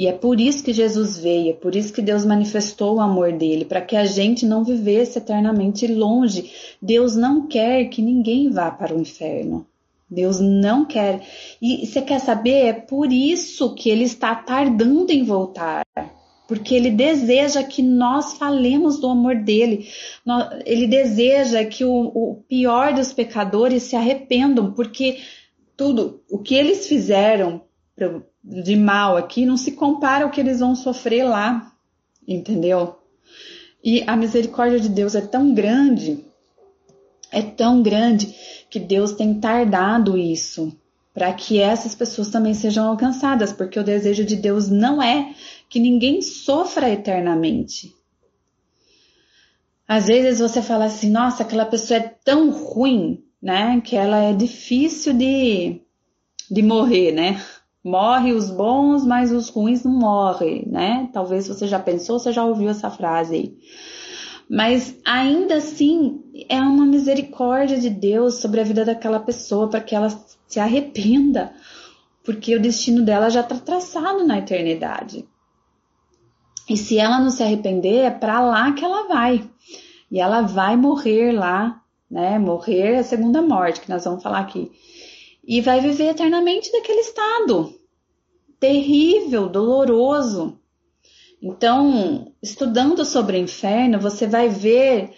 E 0.00 0.06
é 0.06 0.12
por 0.14 0.40
isso 0.40 0.64
que 0.64 0.72
Jesus 0.72 1.18
veio, 1.18 1.50
é 1.50 1.52
por 1.52 1.76
isso 1.76 1.92
que 1.92 2.00
Deus 2.00 2.24
manifestou 2.24 2.94
o 2.96 3.00
amor 3.02 3.32
dele, 3.32 3.66
para 3.66 3.82
que 3.82 3.94
a 3.94 4.06
gente 4.06 4.46
não 4.46 4.64
vivesse 4.64 5.18
eternamente 5.18 5.86
longe. 5.86 6.50
Deus 6.80 7.14
não 7.14 7.46
quer 7.46 7.84
que 7.90 8.00
ninguém 8.00 8.48
vá 8.48 8.70
para 8.70 8.96
o 8.96 8.98
inferno. 8.98 9.66
Deus 10.10 10.40
não 10.40 10.86
quer. 10.86 11.20
E 11.60 11.86
você 11.86 12.00
quer 12.00 12.18
saber? 12.18 12.64
É 12.64 12.72
por 12.72 13.12
isso 13.12 13.74
que 13.74 13.90
ele 13.90 14.04
está 14.04 14.34
tardando 14.34 15.10
em 15.10 15.22
voltar. 15.22 15.82
Porque 16.48 16.74
ele 16.74 16.92
deseja 16.92 17.62
que 17.62 17.82
nós 17.82 18.38
falemos 18.38 18.98
do 18.98 19.06
amor 19.06 19.36
dele. 19.36 19.86
Ele 20.64 20.86
deseja 20.86 21.62
que 21.66 21.84
o, 21.84 21.92
o 21.92 22.42
pior 22.48 22.94
dos 22.94 23.12
pecadores 23.12 23.82
se 23.82 23.96
arrependam, 23.96 24.72
porque 24.72 25.18
tudo 25.76 26.22
o 26.30 26.38
que 26.38 26.54
eles 26.54 26.88
fizeram 26.88 27.60
de 28.42 28.76
mal 28.76 29.16
aqui 29.16 29.44
não 29.44 29.56
se 29.56 29.72
compara 29.72 30.24
ao 30.24 30.30
que 30.30 30.40
eles 30.40 30.60
vão 30.60 30.74
sofrer 30.74 31.24
lá, 31.24 31.72
entendeu? 32.26 32.98
E 33.82 34.02
a 34.06 34.16
misericórdia 34.16 34.80
de 34.80 34.88
Deus 34.88 35.14
é 35.14 35.20
tão 35.20 35.54
grande, 35.54 36.24
é 37.30 37.42
tão 37.42 37.82
grande 37.82 38.34
que 38.68 38.78
Deus 38.78 39.12
tem 39.12 39.40
tardado 39.40 40.16
isso 40.16 40.76
para 41.12 41.32
que 41.32 41.58
essas 41.58 41.94
pessoas 41.94 42.28
também 42.28 42.54
sejam 42.54 42.88
alcançadas, 42.88 43.52
porque 43.52 43.78
o 43.78 43.84
desejo 43.84 44.24
de 44.24 44.36
Deus 44.36 44.68
não 44.68 45.02
é 45.02 45.34
que 45.68 45.80
ninguém 45.80 46.22
sofra 46.22 46.88
eternamente. 46.88 47.94
Às 49.86 50.06
vezes 50.06 50.38
você 50.38 50.62
fala 50.62 50.84
assim, 50.84 51.10
nossa, 51.10 51.42
aquela 51.42 51.66
pessoa 51.66 51.98
é 51.98 52.14
tão 52.24 52.50
ruim, 52.50 53.24
né, 53.42 53.80
que 53.84 53.96
ela 53.96 54.18
é 54.18 54.32
difícil 54.32 55.12
de, 55.12 55.80
de 56.48 56.62
morrer, 56.62 57.10
né? 57.12 57.42
Morre 57.82 58.32
os 58.32 58.50
bons, 58.50 59.06
mas 59.06 59.32
os 59.32 59.48
ruins 59.48 59.84
não 59.84 59.92
morrem, 59.92 60.66
né? 60.66 61.08
Talvez 61.14 61.48
você 61.48 61.66
já 61.66 61.78
pensou, 61.78 62.18
você 62.18 62.30
já 62.30 62.44
ouviu 62.44 62.68
essa 62.68 62.90
frase 62.90 63.34
aí. 63.34 63.58
Mas 64.50 64.98
ainda 65.06 65.56
assim 65.56 66.22
é 66.48 66.60
uma 66.60 66.84
misericórdia 66.84 67.78
de 67.78 67.88
Deus 67.88 68.34
sobre 68.34 68.60
a 68.60 68.64
vida 68.64 68.84
daquela 68.84 69.18
pessoa 69.18 69.68
para 69.68 69.80
que 69.80 69.94
ela 69.94 70.10
se 70.46 70.60
arrependa, 70.60 71.52
porque 72.22 72.54
o 72.54 72.60
destino 72.60 73.02
dela 73.02 73.30
já 73.30 73.40
está 73.40 73.56
traçado 73.56 74.26
na 74.26 74.38
eternidade. 74.38 75.26
E 76.68 76.76
se 76.76 76.98
ela 76.98 77.18
não 77.18 77.30
se 77.30 77.42
arrepender, 77.42 78.04
é 78.04 78.10
para 78.10 78.40
lá 78.40 78.72
que 78.72 78.84
ela 78.84 79.08
vai. 79.08 79.48
E 80.10 80.20
ela 80.20 80.42
vai 80.42 80.76
morrer 80.76 81.32
lá, 81.32 81.80
né? 82.10 82.38
Morrer 82.38 82.94
é 82.94 82.98
a 82.98 83.04
segunda 83.04 83.40
morte, 83.40 83.80
que 83.80 83.88
nós 83.88 84.04
vamos 84.04 84.22
falar 84.22 84.40
aqui 84.40 84.70
e 85.50 85.60
vai 85.60 85.80
viver 85.80 86.10
eternamente 86.10 86.72
naquele 86.72 87.00
estado 87.00 87.74
terrível, 88.60 89.48
doloroso. 89.48 90.60
Então, 91.42 92.32
estudando 92.40 93.04
sobre 93.04 93.36
o 93.36 93.40
inferno, 93.40 93.98
você 93.98 94.28
vai 94.28 94.48
ver 94.48 95.10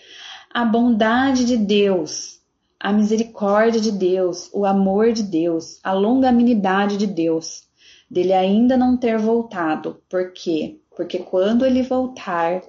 a 0.51 0.65
bondade 0.65 1.45
de 1.45 1.59
Deus, 1.59 2.41
a 2.81 2.95
misericórdia 2.95 3.79
de 3.79 3.93
Deus, 3.93 4.49
o 4.55 4.65
amor 4.65 5.13
de 5.13 5.23
Deus, 5.23 5.79
a 5.85 5.93
longanimidade 5.93 6.97
de 6.97 7.07
Deus, 7.07 7.65
dele 8.11 8.33
ainda 8.33 8.75
não 8.75 8.97
ter 8.97 9.19
voltado. 9.19 10.01
Por 10.09 10.33
quê? 10.33 10.79
Porque 10.97 11.19
quando 11.19 11.67
ele 11.67 11.83
voltar, 11.83 12.63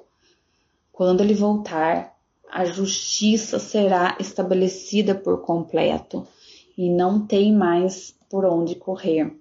quando 0.91 1.21
ele 1.21 1.34
voltar, 1.34 2.13
a 2.52 2.65
justiça 2.65 3.58
será 3.58 4.17
estabelecida 4.19 5.15
por 5.15 5.41
completo 5.43 6.28
e 6.78 6.90
não 6.90 7.26
tem 7.26 7.54
mais 7.54 8.16
por 8.30 8.46
onde 8.46 8.76
correr. 8.76 9.32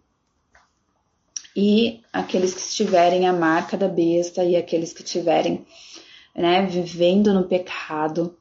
E 1.55 2.01
aqueles 2.13 2.55
que 2.55 2.61
estiverem 2.61 3.27
à 3.27 3.33
marca 3.33 3.77
da 3.77 3.89
besta 3.89 4.45
e 4.45 4.57
aqueles 4.57 4.93
que 4.93 5.03
estiverem 5.03 5.67
né, 6.35 6.65
vivendo 6.67 7.33
no 7.35 7.45
pecado 7.45 8.37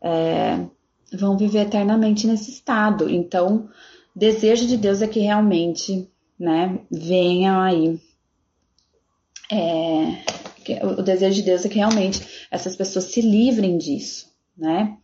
é, 0.00 0.64
vão 1.12 1.36
viver 1.36 1.60
eternamente 1.60 2.26
nesse 2.26 2.50
estado. 2.50 3.10
Então, 3.10 3.68
desejo 4.14 4.66
de 4.66 4.76
Deus 4.76 5.02
é 5.02 5.08
que 5.08 5.20
realmente 5.20 6.08
né, 6.38 6.78
venham 6.90 7.60
aí. 7.60 8.00
É, 9.50 10.84
o 10.84 11.02
desejo 11.02 11.36
de 11.36 11.42
Deus 11.42 11.64
é 11.64 11.68
que 11.68 11.78
realmente 11.78 12.46
essas 12.50 12.74
pessoas 12.74 13.06
se 13.06 13.20
livrem 13.20 13.78
disso, 13.78 14.28
né? 14.56 14.96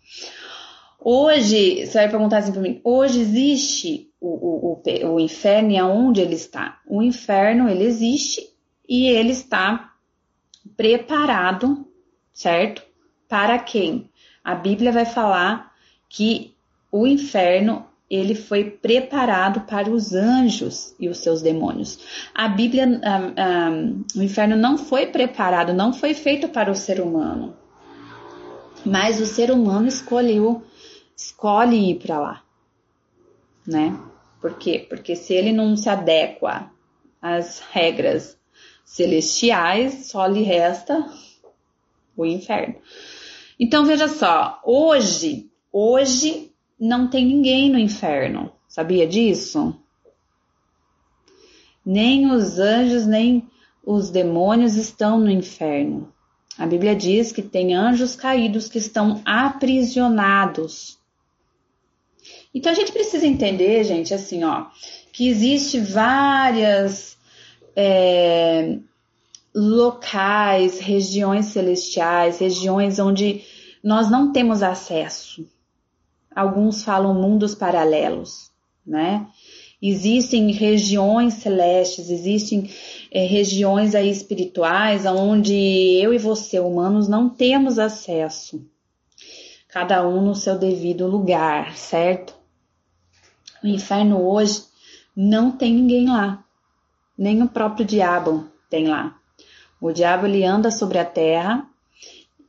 Hoje, 1.05 1.87
você 1.87 1.99
vai 1.99 2.09
perguntar 2.09 2.39
assim 2.39 2.53
para 2.53 2.61
mim, 2.61 2.81
hoje 2.85 3.21
existe 3.21 4.09
o, 4.21 4.29
o, 4.29 4.83
o, 4.83 5.15
o 5.15 5.21
inferno 5.21 5.71
e 5.73 5.79
aonde 5.79 6.21
ele 6.21 6.35
está? 6.35 6.81
O 6.87 7.03
inferno, 7.03 7.69
ele 7.69 7.85
existe 7.85 8.49
e 8.89 9.09
ele 9.09 9.33
está 9.33 9.95
preparado, 10.77 11.87
certo? 12.33 12.83
Para 13.29 13.59
quem? 13.59 14.09
A 14.45 14.55
Bíblia 14.55 14.93
vai 14.93 15.05
falar 15.05 15.73
que 16.09 16.55
o 16.91 17.07
inferno 17.07 17.87
ele 18.09 18.35
foi 18.35 18.65
preparado 18.65 19.63
para 19.63 19.91
os 19.91 20.13
anjos 20.13 20.95
e 21.01 21.09
os 21.09 21.19
seus 21.19 21.41
demônios. 21.41 21.99
A 22.35 22.47
Bíblia, 22.47 22.87
um, 22.87 23.75
um, 23.75 24.05
o 24.17 24.23
inferno 24.23 24.55
não 24.55 24.77
foi 24.77 25.07
preparado, 25.07 25.73
não 25.73 25.93
foi 25.93 26.13
feito 26.13 26.49
para 26.49 26.71
o 26.71 26.77
ser 26.77 27.01
humano, 27.01 27.57
mas 28.85 29.19
o 29.19 29.27
ser 29.27 29.51
humano 29.51 29.89
escolheu 29.89 30.63
escolhe 31.17 31.91
ir 31.91 31.99
para 31.99 32.19
lá, 32.19 32.45
né? 33.67 33.99
Por 34.41 34.59
quê? 34.59 34.85
Porque 34.89 35.15
se 35.15 35.33
ele 35.33 35.53
não 35.53 35.77
se 35.77 35.89
adequa 35.89 36.71
às 37.21 37.61
regras 37.71 38.37
celestiais, 38.85 40.07
só 40.07 40.27
lhe 40.27 40.43
resta 40.43 41.07
o 42.17 42.27
inferno. 42.27 42.75
Então 43.59 43.87
veja 43.87 44.09
só, 44.09 44.61
hoje, 44.65 45.49
hoje 45.73 46.53
não 46.79 47.09
tem 47.09 47.25
ninguém 47.25 47.71
no 47.71 47.79
inferno. 47.79 48.53
Sabia 48.67 49.07
disso? 49.07 49.79
Nem 51.85 52.31
os 52.33 52.59
anjos, 52.59 53.07
nem 53.07 53.49
os 53.85 54.11
demônios 54.11 54.75
estão 54.75 55.19
no 55.19 55.31
inferno. 55.31 56.13
A 56.59 56.67
Bíblia 56.67 56.95
diz 56.95 57.33
que 57.33 57.43
tem 57.43 57.75
anjos 57.75 58.17
caídos 58.17 58.69
que 58.69 58.79
estão 58.79 59.23
aprisionados 59.25 60.99
então 62.55 62.71
a 62.71 62.75
gente 62.75 62.93
precisa 62.93 63.27
entender, 63.27 63.83
gente, 63.85 64.13
assim, 64.13 64.45
ó, 64.45 64.67
que 65.13 65.29
existe 65.29 65.79
várias 65.81 67.17
é, 67.75 68.79
locais, 69.55 70.79
regiões 70.79 71.47
celestiais, 71.47 72.39
regiões 72.39 72.99
onde 72.99 73.43
nós 73.83 74.11
não 74.11 74.33
temos 74.33 74.63
acesso. 74.63 75.47
Alguns 76.35 76.83
falam 76.85 77.15
mundos 77.15 77.55
paralelos, 77.55 78.51
né? 78.87 79.27
Existem 79.81 80.53
regiões 80.53 81.35
celestes, 81.35 82.09
existem 82.09 82.71
é, 83.11 83.27
regiões 83.27 83.97
aí 83.97 84.09
espirituais 84.09 85.05
onde 85.05 85.55
eu 86.01 86.15
e 86.15 86.19
você, 86.19 86.61
humanos, 86.61 87.09
não 87.09 87.29
temos 87.29 87.79
acesso. 87.81 88.65
Cada 89.69 90.07
um 90.07 90.23
no 90.25 90.35
seu 90.35 90.57
devido 90.57 91.07
lugar, 91.07 91.77
certo? 91.77 92.42
O 93.63 93.67
inferno 93.67 94.27
hoje 94.29 94.65
não 95.17 95.51
tem 95.51 95.75
ninguém 95.75 96.09
lá, 96.09 96.43
nem 97.17 97.43
o 97.43 97.49
próprio 97.49 97.85
diabo 97.85 98.49
tem 98.69 98.89
lá. 98.89 99.17
O 99.81 99.93
diabo 99.93 100.27
ele 100.27 100.45
anda 100.45 100.71
sobre 100.71 100.99
a 100.99 101.05
terra. 101.05 101.67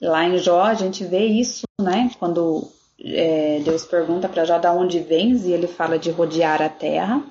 Lá 0.02 0.24
em 0.26 0.38
Jó 0.38 0.64
a 0.64 0.74
gente 0.74 1.04
vê 1.04 1.26
isso, 1.26 1.64
né? 1.82 2.12
Quando 2.20 2.70
é, 3.04 3.60
Deus 3.64 3.86
pergunta 3.86 4.30
para 4.30 4.46
Jó 4.46 4.58
da 4.58 4.72
onde 4.72 5.00
vens 5.00 5.46
e 5.46 5.52
ele 5.52 5.68
fala 5.68 5.98
de 5.98 6.12
rodear 6.12 6.62
a 6.62 6.70
terra. 6.70 7.24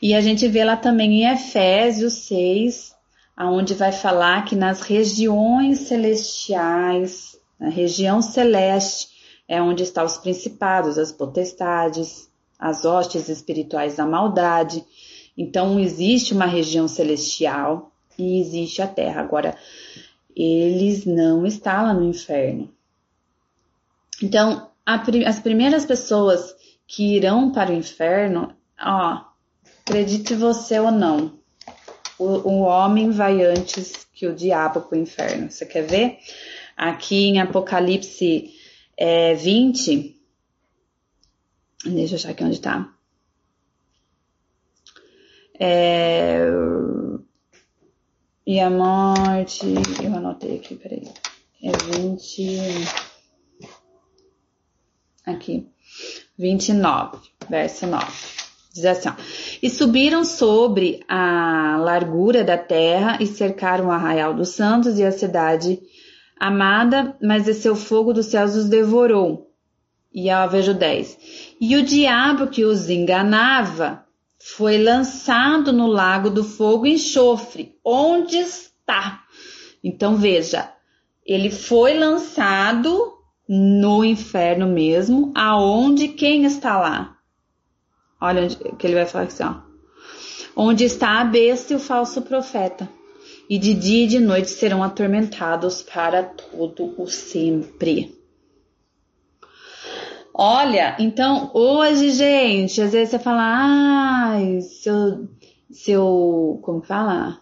E 0.00 0.14
a 0.14 0.20
gente 0.20 0.46
vê 0.48 0.64
lá 0.64 0.76
também 0.76 1.22
em 1.22 1.32
Efésios 1.32 2.14
6, 2.24 2.94
aonde 3.36 3.74
vai 3.74 3.92
falar 3.92 4.44
que 4.44 4.54
nas 4.54 4.82
regiões 4.82 5.80
celestiais, 5.80 7.38
na 7.58 7.68
região 7.68 8.20
celeste, 8.20 9.08
é 9.48 9.60
onde 9.60 9.82
estão 9.82 10.04
os 10.04 10.18
principados, 10.18 10.98
as 10.98 11.12
potestades, 11.12 12.28
as 12.58 12.84
hostes 12.84 13.28
espirituais 13.28 13.96
da 13.96 14.06
maldade. 14.06 14.84
Então 15.36 15.78
existe 15.78 16.32
uma 16.32 16.46
região 16.46 16.88
celestial 16.88 17.92
e 18.18 18.40
existe 18.40 18.80
a 18.80 18.86
terra. 18.86 19.20
Agora, 19.20 19.56
eles 20.34 21.04
não 21.04 21.46
estão 21.46 21.84
lá 21.84 21.94
no 21.94 22.08
inferno. 22.08 22.70
Então, 24.22 24.70
a, 24.84 25.02
as 25.26 25.40
primeiras 25.40 25.84
pessoas 25.84 26.54
que 26.86 27.16
irão 27.16 27.50
para 27.50 27.70
o 27.70 27.74
inferno, 27.74 28.54
ó, 28.80 29.20
acredite 29.84 30.34
você 30.34 30.78
ou 30.78 30.90
não, 30.90 31.32
o, 32.18 32.24
o 32.48 32.60
homem 32.60 33.10
vai 33.10 33.44
antes 33.44 34.06
que 34.14 34.26
o 34.26 34.34
diabo 34.34 34.80
para 34.80 34.96
o 34.96 35.00
inferno. 35.00 35.50
Você 35.50 35.66
quer 35.66 35.82
ver? 35.82 36.18
Aqui 36.76 37.26
em 37.26 37.40
Apocalipse 37.40 38.54
é, 38.96 39.34
20, 39.34 40.15
deixa 41.94 42.14
eu 42.14 42.18
achar 42.18 42.30
aqui 42.30 42.44
onde 42.44 42.54
está. 42.54 42.92
É, 45.58 46.46
e 48.46 48.60
a 48.60 48.70
morte, 48.70 49.66
eu 50.02 50.14
anotei 50.14 50.56
aqui, 50.56 50.76
peraí. 50.76 51.08
É 51.62 51.72
20. 51.96 52.56
Aqui. 55.24 55.68
29, 56.38 57.18
verso 57.48 57.86
9. 57.86 58.06
Diz 58.72 58.84
assim: 58.84 59.08
ó, 59.08 59.14
E 59.62 59.70
subiram 59.70 60.24
sobre 60.24 61.02
a 61.08 61.76
largura 61.78 62.44
da 62.44 62.58
terra 62.58 63.18
e 63.20 63.26
cercaram 63.26 63.86
o 63.86 63.90
arraial 63.90 64.34
dos 64.34 64.50
santos 64.50 64.98
e 64.98 65.04
a 65.04 65.10
cidade 65.10 65.80
amada, 66.38 67.16
mas 67.20 67.46
desceu 67.46 67.74
fogo 67.74 68.12
dos 68.12 68.26
céus 68.26 68.54
os 68.54 68.68
devorou. 68.68 69.45
E 70.16 70.30
eu 70.30 70.48
vejo 70.48 70.72
10. 70.72 71.18
E 71.60 71.76
o 71.76 71.82
diabo 71.82 72.46
que 72.46 72.64
os 72.64 72.88
enganava 72.88 74.02
foi 74.38 74.82
lançado 74.82 75.74
no 75.74 75.86
lago 75.86 76.30
do 76.30 76.42
fogo 76.42 76.86
e 76.86 76.94
enxofre. 76.94 77.76
Onde 77.84 78.38
está? 78.38 79.24
Então 79.84 80.16
veja, 80.16 80.72
ele 81.22 81.50
foi 81.50 81.92
lançado 81.98 83.12
no 83.46 84.02
inferno 84.02 84.66
mesmo, 84.66 85.32
aonde 85.36 86.08
quem 86.08 86.46
está 86.46 86.78
lá? 86.78 87.18
Olha 88.18 88.44
onde, 88.44 88.56
que 88.56 88.86
ele 88.86 88.94
vai 88.94 89.04
falar 89.04 89.24
assim, 89.26 89.44
ó. 89.44 89.56
Onde 90.56 90.84
está 90.84 91.20
a 91.20 91.24
besta 91.24 91.74
e 91.74 91.76
o 91.76 91.80
falso 91.80 92.22
profeta. 92.22 92.88
E 93.50 93.58
de 93.58 93.74
dia 93.74 94.04
e 94.04 94.08
de 94.08 94.18
noite 94.18 94.48
serão 94.48 94.82
atormentados 94.82 95.82
para 95.82 96.22
todo 96.22 96.94
o 96.96 97.06
sempre. 97.06 98.15
Olha, 100.38 100.94
então 100.98 101.50
hoje, 101.54 102.10
gente, 102.10 102.82
às 102.82 102.92
vezes 102.92 103.08
você 103.08 103.18
fala, 103.18 103.40
ai, 103.42 104.60
seu, 104.60 105.26
seu, 105.70 106.60
como 106.62 106.82
fala? 106.82 107.38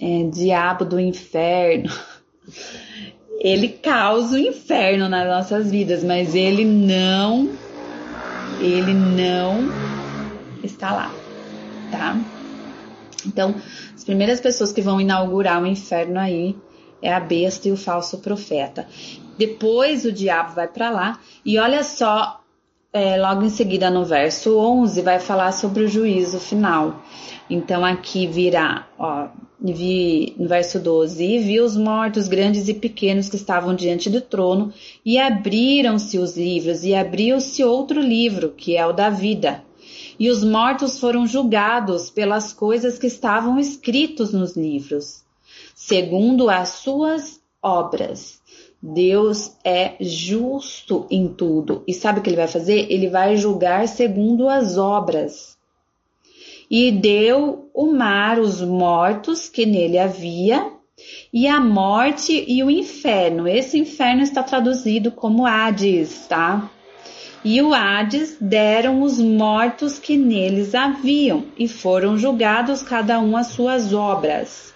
É, 0.00 0.22
diabo 0.32 0.84
do 0.84 1.00
inferno. 1.00 1.90
Ele 3.40 3.70
causa 3.70 4.36
o 4.36 4.38
inferno 4.38 5.08
nas 5.08 5.26
nossas 5.26 5.68
vidas, 5.68 6.04
mas 6.04 6.34
ele 6.34 6.64
não, 6.64 7.50
ele 8.60 8.94
não 8.94 9.68
está 10.64 10.92
lá, 10.92 11.14
tá? 11.90 12.16
Então, 13.26 13.54
as 13.94 14.04
primeiras 14.04 14.40
pessoas 14.40 14.72
que 14.72 14.80
vão 14.80 15.00
inaugurar 15.00 15.62
o 15.62 15.66
inferno 15.66 16.18
aí 16.18 16.56
é 17.02 17.12
a 17.12 17.20
besta 17.20 17.68
e 17.68 17.72
o 17.72 17.76
falso 17.76 18.18
profeta. 18.18 18.86
Depois 19.38 20.04
o 20.04 20.12
diabo 20.12 20.54
vai 20.54 20.68
para 20.68 20.90
lá 20.90 21.20
e 21.44 21.58
olha 21.58 21.82
só, 21.82 22.40
é, 22.92 23.16
logo 23.16 23.42
em 23.42 23.50
seguida 23.50 23.90
no 23.90 24.04
verso 24.04 24.58
11 24.58 25.02
vai 25.02 25.20
falar 25.20 25.52
sobre 25.52 25.84
o 25.84 25.88
juízo 25.88 26.40
final. 26.40 27.02
Então 27.48 27.84
aqui 27.84 28.26
virá, 28.26 28.88
ó, 28.98 29.28
vi, 29.60 30.34
no 30.38 30.48
verso 30.48 30.78
12, 30.78 31.24
e 31.24 31.38
vi 31.38 31.60
os 31.60 31.76
mortos 31.76 32.28
grandes 32.28 32.68
e 32.68 32.74
pequenos 32.74 33.28
que 33.28 33.36
estavam 33.36 33.74
diante 33.74 34.10
do 34.10 34.20
trono, 34.20 34.72
e 35.04 35.18
abriram-se 35.18 36.18
os 36.18 36.36
livros, 36.36 36.84
e 36.84 36.94
abriu-se 36.94 37.64
outro 37.64 38.00
livro, 38.00 38.50
que 38.50 38.76
é 38.76 38.86
o 38.86 38.92
da 38.92 39.08
vida. 39.08 39.64
E 40.18 40.30
os 40.30 40.42
mortos 40.42 40.98
foram 40.98 41.26
julgados 41.26 42.10
pelas 42.10 42.52
coisas 42.52 42.98
que 42.98 43.06
estavam 43.06 43.58
escritos 43.58 44.32
nos 44.32 44.56
livros, 44.56 45.22
segundo 45.74 46.48
as 46.48 46.70
suas 46.70 47.40
obras. 47.62 48.35
Deus 48.82 49.56
é 49.64 49.96
justo 50.00 51.06
em 51.10 51.28
tudo. 51.28 51.82
E 51.86 51.94
sabe 51.94 52.20
o 52.20 52.22
que 52.22 52.28
ele 52.28 52.36
vai 52.36 52.48
fazer? 52.48 52.86
Ele 52.90 53.08
vai 53.08 53.36
julgar 53.36 53.88
segundo 53.88 54.48
as 54.48 54.76
obras. 54.76 55.56
E 56.70 56.90
deu 56.90 57.70
o 57.72 57.86
mar 57.86 58.38
os 58.38 58.60
mortos 58.60 59.48
que 59.48 59.64
nele 59.64 59.98
havia, 59.98 60.72
e 61.32 61.46
a 61.46 61.60
morte 61.60 62.44
e 62.46 62.62
o 62.62 62.70
inferno. 62.70 63.46
Esse 63.46 63.78
inferno 63.78 64.22
está 64.22 64.42
traduzido 64.42 65.10
como 65.10 65.46
Hades, 65.46 66.26
tá? 66.26 66.70
E 67.44 67.62
o 67.62 67.72
Hades 67.72 68.36
deram 68.40 69.02
os 69.02 69.20
mortos 69.20 69.98
que 69.98 70.16
neles 70.16 70.74
haviam, 70.74 71.46
e 71.56 71.68
foram 71.68 72.18
julgados 72.18 72.82
cada 72.82 73.20
um 73.20 73.36
as 73.36 73.48
suas 73.48 73.92
obras. 73.92 74.74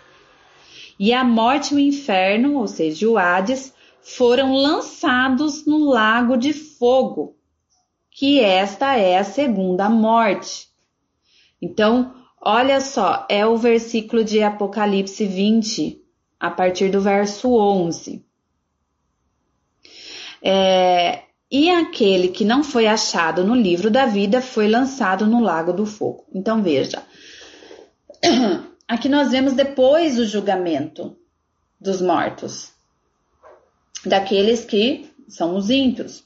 E 0.98 1.12
a 1.12 1.24
morte 1.24 1.72
e 1.72 1.76
o 1.76 1.80
inferno, 1.80 2.58
ou 2.58 2.68
seja, 2.68 3.08
o 3.08 3.18
Hades, 3.18 3.72
foram 4.02 4.54
lançados 4.54 5.66
no 5.66 5.90
lago 5.90 6.36
de 6.36 6.52
fogo, 6.52 7.36
que 8.10 8.40
esta 8.40 8.96
é 8.96 9.18
a 9.18 9.24
segunda 9.24 9.88
morte. 9.88 10.68
Então, 11.60 12.14
olha 12.40 12.80
só, 12.80 13.26
é 13.28 13.46
o 13.46 13.56
versículo 13.56 14.24
de 14.24 14.42
Apocalipse 14.42 15.26
20, 15.26 16.02
a 16.38 16.50
partir 16.50 16.90
do 16.90 17.00
verso 17.00 17.54
11. 17.54 18.24
É, 20.42 21.24
e 21.50 21.68
aquele 21.68 22.28
que 22.28 22.44
não 22.44 22.64
foi 22.64 22.86
achado 22.86 23.44
no 23.44 23.54
livro 23.54 23.90
da 23.90 24.06
vida 24.06 24.40
foi 24.40 24.68
lançado 24.68 25.26
no 25.26 25.40
lago 25.40 25.72
do 25.72 25.84
fogo. 25.84 26.24
Então 26.34 26.62
veja, 26.62 27.02
aqui 28.88 29.08
nós 29.08 29.30
vemos 29.30 29.52
depois 29.52 30.18
o 30.18 30.24
julgamento 30.24 31.16
dos 31.78 32.00
mortos 32.00 32.72
daqueles 34.04 34.64
que 34.64 35.10
são 35.28 35.56
os 35.56 35.70
ímpios, 35.70 36.24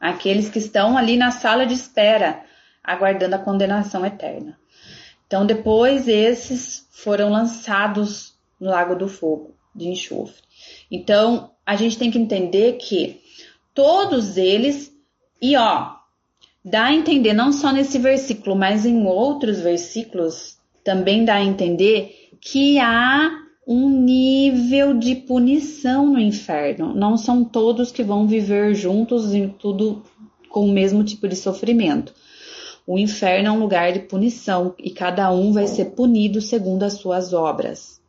aqueles 0.00 0.48
que 0.48 0.58
estão 0.58 0.96
ali 0.98 1.16
na 1.16 1.30
sala 1.30 1.66
de 1.66 1.74
espera, 1.74 2.44
aguardando 2.82 3.36
a 3.36 3.38
condenação 3.38 4.04
eterna. 4.04 4.58
Então, 5.26 5.46
depois 5.46 6.06
esses 6.06 6.86
foram 6.90 7.30
lançados 7.30 8.34
no 8.60 8.70
lago 8.70 8.94
do 8.94 9.08
fogo, 9.08 9.54
de 9.74 9.88
enxofre. 9.88 10.42
Então, 10.90 11.50
a 11.64 11.76
gente 11.76 11.98
tem 11.98 12.10
que 12.10 12.18
entender 12.18 12.74
que 12.74 13.20
todos 13.72 14.36
eles, 14.36 14.92
e 15.40 15.56
ó, 15.56 15.94
dá 16.64 16.86
a 16.86 16.94
entender 16.94 17.32
não 17.32 17.52
só 17.52 17.72
nesse 17.72 17.98
versículo, 17.98 18.54
mas 18.54 18.84
em 18.84 19.06
outros 19.06 19.60
versículos 19.60 20.58
também 20.84 21.24
dá 21.24 21.36
a 21.36 21.44
entender 21.44 22.30
que 22.40 22.78
há 22.78 23.43
um 23.66 23.88
nível 23.88 24.94
de 24.94 25.14
punição 25.14 26.06
no 26.06 26.20
inferno. 26.20 26.94
Não 26.94 27.16
são 27.16 27.44
todos 27.44 27.90
que 27.90 28.02
vão 28.02 28.26
viver 28.26 28.74
juntos 28.74 29.32
em 29.32 29.48
tudo 29.48 30.02
com 30.48 30.66
o 30.66 30.72
mesmo 30.72 31.02
tipo 31.02 31.26
de 31.26 31.36
sofrimento. 31.36 32.12
O 32.86 32.98
inferno 32.98 33.48
é 33.48 33.52
um 33.52 33.58
lugar 33.58 33.92
de 33.92 34.00
punição 34.00 34.74
e 34.78 34.90
cada 34.90 35.30
um 35.32 35.52
vai 35.52 35.66
ser 35.66 35.86
punido 35.86 36.40
segundo 36.40 36.82
as 36.82 36.94
suas 36.94 37.32
obras. 37.32 38.00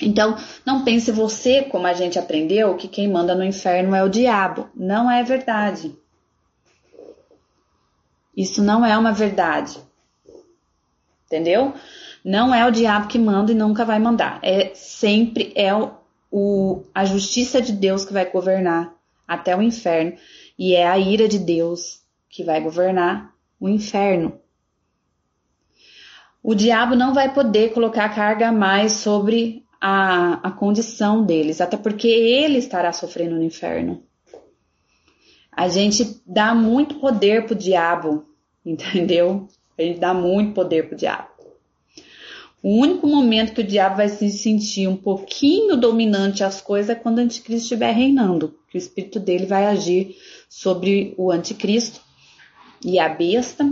Então, 0.00 0.36
não 0.64 0.84
pense 0.84 1.10
você, 1.10 1.62
como 1.62 1.86
a 1.86 1.92
gente 1.92 2.18
aprendeu, 2.18 2.76
que 2.76 2.88
quem 2.88 3.08
manda 3.08 3.34
no 3.34 3.44
inferno 3.44 3.94
é 3.94 4.02
o 4.02 4.08
diabo. 4.08 4.68
Não 4.74 5.10
é 5.10 5.22
verdade. 5.22 5.94
Isso 8.36 8.62
não 8.62 8.86
é 8.86 8.96
uma 8.96 9.12
verdade. 9.12 9.78
Entendeu? 11.26 11.74
Não 12.28 12.54
é 12.54 12.68
o 12.68 12.70
diabo 12.70 13.08
que 13.08 13.18
manda 13.18 13.52
e 13.52 13.54
nunca 13.54 13.86
vai 13.86 13.98
mandar. 13.98 14.38
É 14.42 14.74
sempre 14.74 15.50
é 15.54 15.74
o, 15.74 15.92
o, 16.30 16.82
a 16.94 17.02
justiça 17.06 17.62
de 17.62 17.72
Deus 17.72 18.04
que 18.04 18.12
vai 18.12 18.30
governar 18.30 18.94
até 19.26 19.56
o 19.56 19.62
inferno 19.62 20.12
e 20.58 20.74
é 20.74 20.86
a 20.86 20.98
ira 20.98 21.26
de 21.26 21.38
Deus 21.38 22.02
que 22.28 22.44
vai 22.44 22.60
governar 22.60 23.32
o 23.58 23.66
inferno. 23.66 24.38
O 26.42 26.54
diabo 26.54 26.94
não 26.94 27.14
vai 27.14 27.32
poder 27.32 27.72
colocar 27.72 28.14
carga 28.14 28.52
mais 28.52 28.92
sobre 28.92 29.64
a, 29.80 30.34
a 30.48 30.50
condição 30.50 31.24
deles, 31.24 31.62
até 31.62 31.78
porque 31.78 32.08
ele 32.08 32.58
estará 32.58 32.92
sofrendo 32.92 33.36
no 33.36 33.42
inferno. 33.42 34.02
A 35.50 35.66
gente 35.70 36.20
dá 36.26 36.54
muito 36.54 36.96
poder 36.96 37.46
pro 37.46 37.54
diabo, 37.54 38.26
entendeu? 38.62 39.48
A 39.78 39.82
gente 39.82 39.98
dá 39.98 40.12
muito 40.12 40.52
poder 40.52 40.88
pro 40.88 40.94
diabo. 40.94 41.37
O 42.62 42.80
único 42.80 43.06
momento 43.06 43.54
que 43.54 43.60
o 43.60 43.66
diabo 43.66 43.96
vai 43.96 44.08
se 44.08 44.30
sentir 44.30 44.88
um 44.88 44.96
pouquinho 44.96 45.76
dominante 45.76 46.42
às 46.42 46.60
coisas 46.60 46.90
é 46.90 46.94
quando 46.94 47.18
o 47.18 47.20
anticristo 47.20 47.62
estiver 47.62 47.92
reinando, 47.92 48.54
que 48.68 48.76
o 48.76 48.78
espírito 48.78 49.20
dele 49.20 49.46
vai 49.46 49.66
agir 49.66 50.16
sobre 50.48 51.14
o 51.16 51.30
anticristo 51.30 52.00
e 52.84 52.98
a 52.98 53.08
besta. 53.08 53.64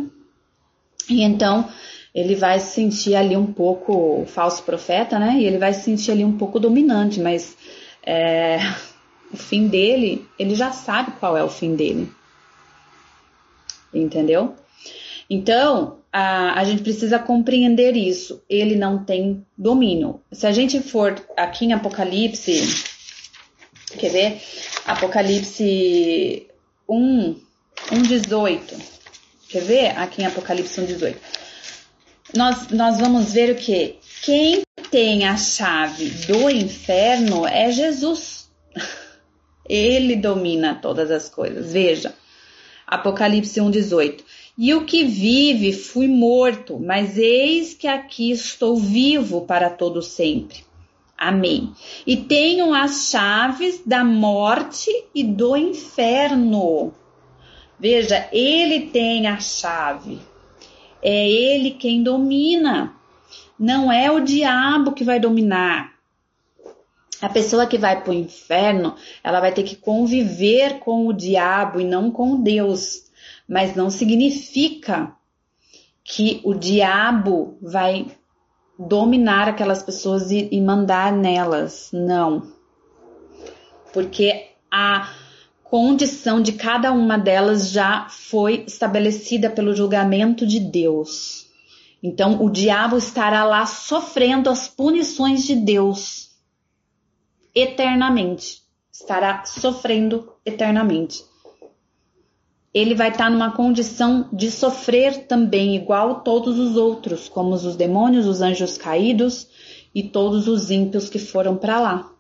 E 1.09 1.23
então 1.23 1.69
ele 2.15 2.35
vai 2.35 2.61
se 2.61 2.75
sentir 2.75 3.15
ali 3.15 3.37
um 3.37 3.53
pouco 3.53 4.25
falso 4.27 4.63
profeta, 4.63 5.19
né? 5.19 5.37
E 5.39 5.45
ele 5.45 5.59
vai 5.59 5.75
se 5.75 5.83
sentir 5.83 6.13
ali 6.13 6.25
um 6.25 6.39
pouco 6.39 6.61
dominante, 6.61 7.21
mas 7.21 7.57
é, 8.05 8.59
o 9.33 9.37
fim 9.37 9.67
dele, 9.67 10.27
ele 10.39 10.55
já 10.55 10.71
sabe 10.71 11.13
qual 11.19 11.37
é 11.37 11.43
o 11.43 11.51
fim 11.51 11.75
dele. 11.75 12.11
Entendeu? 13.93 14.55
Então, 15.29 15.99
a, 16.19 16.59
a 16.59 16.65
gente 16.65 16.83
precisa 16.83 17.19
compreender 17.19 17.95
isso. 17.95 18.43
Ele 18.49 18.75
não 18.75 19.05
tem 19.05 19.45
domínio. 19.55 20.23
Se 20.33 20.47
a 20.47 20.53
gente 20.53 20.81
for 20.81 21.15
aqui 21.37 21.67
em 21.67 21.75
Apocalipse, 21.75 22.83
quer 23.99 24.09
ver? 24.09 24.43
Apocalipse 24.87 26.47
1, 26.89 27.37
1, 27.93 28.03
18. 28.03 28.77
Quer 29.51 29.63
ver? 29.63 29.89
Aqui 29.99 30.23
em 30.23 30.25
Apocalipse 30.25 30.81
1, 30.81 30.87
18. 30.87 31.21
Nós, 32.35 32.69
nós 32.69 32.99
vamos 32.99 33.35
ver 33.35 33.51
o 33.53 33.55
que? 33.57 33.99
Quem 34.23 34.63
tem 34.91 35.27
a 35.27 35.37
chave 35.37 36.09
do 36.27 36.49
inferno 36.49 37.47
é 37.47 37.71
Jesus. 37.71 38.49
Ele 39.69 40.17
domina 40.17 40.79
todas 40.81 41.11
as 41.11 41.29
coisas. 41.29 41.75
Veja, 41.75 42.15
Apocalipse 42.87 43.61
1, 43.61 43.71
18. 43.71 44.25
E 44.59 44.73
o 44.73 44.87
que 44.87 45.05
vive 45.05 45.73
fui 45.73 46.09
morto, 46.09 46.79
mas 46.81 47.19
eis 47.19 47.75
que 47.75 47.87
aqui 47.87 48.31
estou 48.31 48.77
vivo 48.77 49.43
para 49.43 49.69
todo 49.69 50.01
sempre. 50.01 50.65
Amém. 51.17 51.75
E 52.07 52.17
tenho 52.17 52.73
as 52.73 53.11
chaves 53.11 53.83
da 53.85 54.03
morte 54.03 54.91
e 55.15 55.23
do 55.23 55.57
inferno. 55.57 56.95
Veja, 57.79 58.29
ele 58.33 58.87
tem 58.87 59.27
a 59.27 59.39
chave. 59.39 60.19
É 61.03 61.29
ele 61.29 61.73
quem 61.73 62.03
domina. 62.03 62.95
Não 63.59 63.93
é 63.93 64.11
o 64.11 64.21
diabo 64.21 64.93
que 64.93 65.05
vai 65.05 65.21
dominar. 65.21 65.95
A 67.21 67.29
pessoa 67.29 67.67
que 67.67 67.79
vai 67.79 68.03
para 68.03 68.11
o 68.11 68.15
inferno, 68.15 68.95
ela 69.25 69.41
vai 69.41 69.53
ter 69.53 69.63
que 69.63 69.77
conviver 69.77 70.79
com 70.81 71.07
o 71.07 71.13
diabo 71.13 71.81
e 71.81 71.85
não 71.85 72.11
com 72.11 72.43
Deus 72.43 73.06
mas 73.49 73.75
não 73.77 73.91
significa 73.91 75.15
que 76.03 76.41
o 76.45 76.55
diabo 76.55 77.59
vai 77.61 78.07
dominar 78.79 79.49
aquelas 79.49 79.83
pessoas 79.83 80.31
e, 80.31 80.49
e 80.51 80.61
mandar 80.61 81.13
nelas. 81.13 81.91
Não. 81.93 82.53
Porque 83.93 84.51
a 84.71 85.11
condição 85.65 86.41
de 86.41 86.53
cada 86.53 86.93
uma 86.93 87.19
delas 87.19 87.71
já 87.71 88.09
foi 88.09 88.65
estabelecida 88.67 89.51
pelo 89.51 89.75
julgamento 89.75 90.47
de 90.47 90.61
Deus. 90.61 91.47
Então, 92.03 92.45
o 92.45 92.51
diabo 92.51 92.97
estará 92.97 93.45
lá 93.45 93.67
sofrendo 93.67 94.51
as 94.51 94.69
punições 94.69 95.45
de 95.45 95.57
Deus 95.57 96.31
eternamente. 97.55 98.63
Estará 98.93 99.45
sofrendo 99.45 100.33
eternamente 100.45 101.25
ele 102.77 102.95
vai 102.95 103.09
estar 103.09 103.25
tá 103.25 103.31
numa 103.31 103.53
condição 103.53 104.29
de 104.31 104.51
sofrer 104.51 105.27
também, 105.27 105.75
igual 105.75 106.21
todos 106.21 106.59
os 106.59 106.77
outros, 106.77 107.27
como 107.27 107.55
os 107.55 107.75
demônios, 107.75 108.27
os 108.27 108.43
anjos 108.43 108.77
caídos 108.77 109.49
e 109.95 110.03
todos 110.03 110.47
os 110.47 110.71
ímpios 110.71 111.09
que 111.09 111.19
foram 111.19 111.57
para 111.57 111.81
lá. 111.81 112.13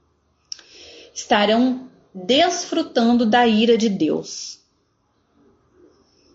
Estarão 1.14 1.86
desfrutando 2.14 3.26
da 3.26 3.46
ira 3.46 3.76
de 3.76 3.90
Deus. 3.90 4.58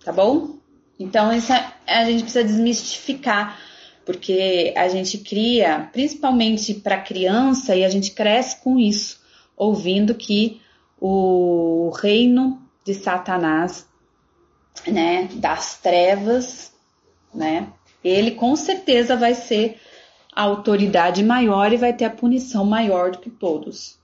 Tá 0.05 0.11
bom? 0.13 0.57
Então, 0.99 1.34
isso 1.34 1.51
a 1.88 2.05
gente 2.05 2.22
precisa 2.22 2.43
desmistificar, 2.43 3.59
porque 4.05 4.72
a 4.78 4.88
gente 4.88 5.17
cria, 5.17 5.89
principalmente 5.91 6.76
para 6.76 7.01
criança, 7.01 7.76
e 7.76 7.84
a 7.84 7.89
gente 7.89 8.11
cresce 8.11 8.61
com 8.61 8.78
isso, 8.78 9.19
ouvindo 9.57 10.13
que 10.13 10.61
o 10.99 11.89
reino 11.99 12.61
de 12.86 12.93
Satanás 12.93 13.89
né, 14.88 15.30
das 15.36 15.78
trevas, 15.78 16.72
né? 17.34 17.67
Ele 18.03 18.32
com 18.32 18.55
certeza 18.55 19.15
vai 19.15 19.36
ser 19.36 19.80
a 20.34 20.43
autoridade 20.43 21.24
maior 21.24 21.72
e 21.72 21.78
vai 21.78 21.93
ter 21.93 22.05
a 22.05 22.09
punição 22.09 22.65
maior 22.65 23.11
do 23.11 23.19
que 23.19 23.30
todos. 23.30 23.99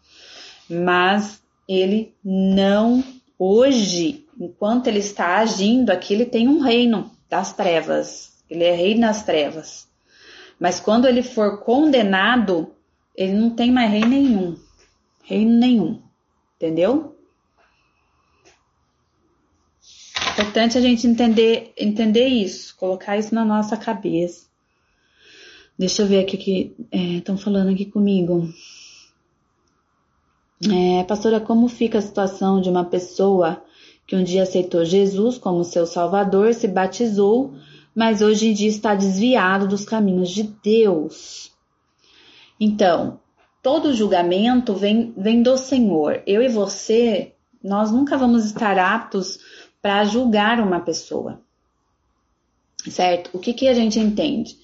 Mas 0.70 1.42
ele 1.68 2.14
não 2.24 3.04
hoje, 3.40 4.26
enquanto 4.40 4.88
ele 4.88 5.00
está 5.00 5.38
agindo 5.38 5.90
aqui, 5.90 6.14
ele 6.14 6.26
tem 6.26 6.48
um 6.48 6.60
reino 6.60 7.12
das 7.30 7.54
trevas. 7.54 8.34
Ele 8.50 8.64
é 8.64 8.74
rei 8.74 8.96
nas 8.96 9.24
trevas. 9.24 9.88
Mas 10.60 10.80
quando 10.80 11.08
ele 11.08 11.22
for 11.22 11.60
condenado, 11.64 12.74
ele 13.16 13.34
não 13.34 13.50
tem 13.50 13.72
mais 13.72 13.92
rei 13.92 14.06
nenhum. 14.06 14.56
Reino 15.24 15.58
nenhum. 15.58 16.02
Entendeu? 16.56 17.17
Importante 20.38 20.78
a 20.78 20.82
gente 20.82 21.08
entender, 21.08 21.74
entender 21.76 22.28
isso, 22.28 22.76
colocar 22.78 23.18
isso 23.18 23.34
na 23.34 23.44
nossa 23.44 23.76
cabeça. 23.76 24.46
Deixa 25.78 26.04
eu 26.04 26.08
ver 26.08 26.20
aqui 26.20 26.38
que 26.38 26.76
estão 27.18 27.34
é, 27.34 27.38
falando 27.40 27.72
aqui 27.72 27.86
comigo. 27.86 28.48
É, 30.72 31.04
pastora, 31.06 31.40
como 31.40 31.68
fica 31.68 31.98
a 31.98 32.02
situação 32.02 32.62
de 32.62 32.70
uma 32.70 32.86
pessoa 32.86 33.64
que 34.06 34.16
um 34.16 34.24
dia 34.24 34.44
aceitou 34.44 34.86
Jesus 34.86 35.40
como 35.40 35.64
seu 35.64 35.88
Salvador, 35.88 36.54
se 36.54 36.68
batizou, 36.68 37.56
mas 37.96 38.22
hoje 38.22 38.50
em 38.50 38.54
dia 38.54 38.70
está 38.70 38.94
desviado 38.94 39.68
dos 39.68 39.86
caminhos 39.86 40.30
de 40.30 40.44
Deus? 40.44 41.52
Então, 42.60 43.20
todo 43.64 43.94
julgamento 43.94 44.76
vem, 44.76 45.14
vem 45.18 45.42
do 45.42 45.58
Senhor. 45.58 46.22
Eu 46.28 46.44
e 46.44 46.48
você, 46.48 47.34
nós 47.64 47.92
nunca 47.92 48.18
vamos 48.18 48.46
estar 48.46 48.78
aptos 48.78 49.40
para 49.82 50.06
julgar 50.06 50.60
uma 50.60 50.80
pessoa. 50.80 51.42
Certo? 52.90 53.32
O 53.34 53.40
que, 53.40 53.54
que 53.54 53.68
a 53.68 53.74
gente 53.74 54.00
entende? 54.00 54.58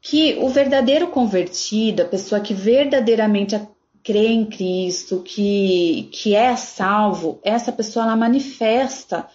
Que 0.00 0.38
o 0.40 0.48
verdadeiro 0.48 1.08
convertido, 1.08 2.02
a 2.02 2.06
pessoa 2.06 2.40
que 2.40 2.54
verdadeiramente 2.54 3.60
crê 4.02 4.28
em 4.28 4.46
Cristo, 4.46 5.22
que, 5.22 6.08
que 6.12 6.34
é 6.34 6.56
salvo, 6.56 7.38
essa 7.42 7.70
pessoa 7.70 8.06
ela 8.06 8.16
manifesta 8.16 9.28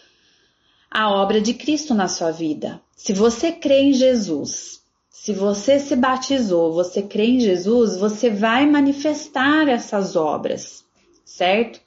a 0.90 1.12
obra 1.12 1.40
de 1.42 1.54
Cristo 1.54 1.94
na 1.94 2.08
sua 2.08 2.32
vida. 2.32 2.82
Se 2.96 3.14
você 3.14 3.52
crê 3.52 3.82
em 3.82 3.94
Jesus, 3.94 4.82
se 5.26 5.34
você 5.34 5.80
se 5.80 5.96
batizou, 5.96 6.72
você 6.72 7.02
crê 7.02 7.26
em 7.26 7.40
Jesus, 7.40 7.98
você 7.98 8.30
vai 8.30 8.66
manifestar 8.66 9.68
essas 9.68 10.16
obras, 10.16 10.84
certo? 11.26 11.80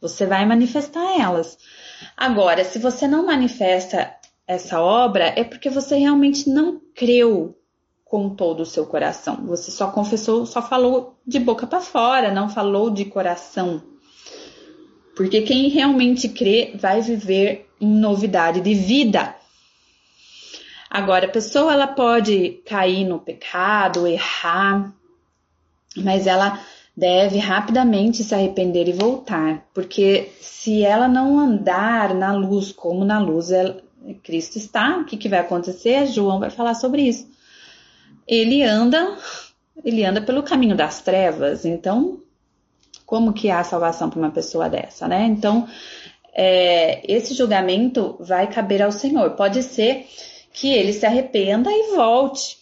Você 0.00 0.26
vai 0.26 0.46
manifestar 0.46 1.20
elas. 1.20 1.58
Agora, 2.18 2.64
se 2.64 2.80
você 2.80 3.06
não 3.06 3.24
manifesta 3.24 4.12
essa 4.44 4.80
obra, 4.80 5.32
é 5.36 5.44
porque 5.44 5.70
você 5.70 5.96
realmente 5.96 6.50
não 6.50 6.80
creu 6.92 7.56
com 8.04 8.30
todo 8.30 8.60
o 8.60 8.66
seu 8.66 8.84
coração. 8.86 9.46
Você 9.46 9.70
só 9.70 9.92
confessou, 9.92 10.44
só 10.44 10.60
falou 10.60 11.16
de 11.24 11.38
boca 11.38 11.64
para 11.64 11.80
fora, 11.80 12.34
não 12.34 12.48
falou 12.48 12.90
de 12.90 13.04
coração. 13.04 13.80
Porque 15.14 15.42
quem 15.42 15.68
realmente 15.68 16.28
crê 16.28 16.72
vai 16.74 17.00
viver 17.00 17.70
em 17.80 17.86
novidade 17.86 18.60
de 18.62 18.74
vida. 18.74 19.36
Agora, 20.90 21.26
a 21.26 21.30
pessoa 21.30 21.72
ela 21.72 21.86
pode 21.86 22.62
cair 22.66 23.04
no 23.04 23.20
pecado, 23.20 24.08
errar, 24.08 24.92
mas 25.96 26.26
ela 26.26 26.58
deve 26.98 27.38
rapidamente 27.38 28.24
se 28.24 28.34
arrepender 28.34 28.88
e 28.88 28.92
voltar, 28.92 29.64
porque 29.72 30.32
se 30.40 30.82
ela 30.82 31.06
não 31.06 31.38
andar 31.38 32.12
na 32.12 32.32
luz 32.32 32.72
como 32.72 33.04
na 33.04 33.20
luz 33.20 33.52
ela, 33.52 33.80
Cristo 34.24 34.58
está, 34.58 34.98
o 34.98 35.04
que, 35.04 35.16
que 35.16 35.28
vai 35.28 35.38
acontecer? 35.38 36.08
João 36.08 36.40
vai 36.40 36.50
falar 36.50 36.74
sobre 36.74 37.02
isso. 37.02 37.30
Ele 38.26 38.64
anda, 38.64 39.16
ele 39.84 40.04
anda 40.04 40.20
pelo 40.20 40.42
caminho 40.42 40.74
das 40.74 41.00
trevas, 41.00 41.64
então 41.64 42.20
como 43.06 43.32
que 43.32 43.48
há 43.48 43.62
salvação 43.62 44.10
para 44.10 44.18
uma 44.18 44.32
pessoa 44.32 44.68
dessa, 44.68 45.06
né? 45.06 45.24
Então 45.24 45.68
é, 46.34 47.00
esse 47.06 47.32
julgamento 47.32 48.16
vai 48.18 48.48
caber 48.48 48.82
ao 48.82 48.90
Senhor. 48.90 49.30
Pode 49.36 49.62
ser 49.62 50.04
que 50.52 50.68
ele 50.74 50.92
se 50.92 51.06
arrependa 51.06 51.70
e 51.70 51.94
volte, 51.94 52.58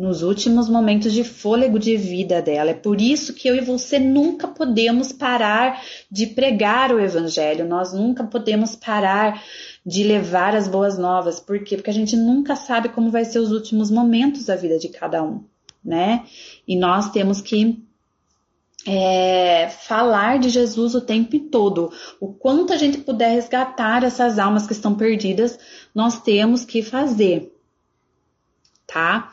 nos 0.00 0.22
últimos 0.22 0.66
momentos 0.66 1.12
de 1.12 1.22
fôlego 1.22 1.78
de 1.78 1.94
vida 1.94 2.40
dela. 2.40 2.70
É 2.70 2.74
por 2.74 3.02
isso 3.02 3.34
que 3.34 3.46
eu 3.46 3.54
e 3.54 3.60
você 3.60 3.98
nunca 3.98 4.48
podemos 4.48 5.12
parar 5.12 5.82
de 6.10 6.26
pregar 6.28 6.90
o 6.90 6.98
evangelho, 6.98 7.68
nós 7.68 7.92
nunca 7.92 8.24
podemos 8.24 8.74
parar 8.74 9.44
de 9.84 10.02
levar 10.02 10.56
as 10.56 10.66
boas 10.66 10.96
novas. 10.96 11.38
Por 11.38 11.62
quê? 11.62 11.76
Porque 11.76 11.90
a 11.90 11.92
gente 11.94 12.16
nunca 12.16 12.56
sabe 12.56 12.88
como 12.88 13.10
vai 13.10 13.26
ser 13.26 13.40
os 13.40 13.52
últimos 13.52 13.90
momentos 13.90 14.46
da 14.46 14.56
vida 14.56 14.78
de 14.78 14.88
cada 14.88 15.22
um, 15.22 15.44
né? 15.84 16.24
E 16.66 16.76
nós 16.76 17.10
temos 17.10 17.42
que 17.42 17.84
é, 18.86 19.68
falar 19.68 20.38
de 20.38 20.48
Jesus 20.48 20.94
o 20.94 21.02
tempo 21.02 21.38
todo. 21.50 21.92
O 22.18 22.32
quanto 22.32 22.72
a 22.72 22.78
gente 22.78 22.96
puder 22.96 23.32
resgatar 23.32 24.02
essas 24.02 24.38
almas 24.38 24.66
que 24.66 24.72
estão 24.72 24.94
perdidas, 24.94 25.58
nós 25.94 26.22
temos 26.22 26.64
que 26.64 26.82
fazer, 26.82 27.52
tá? 28.92 29.32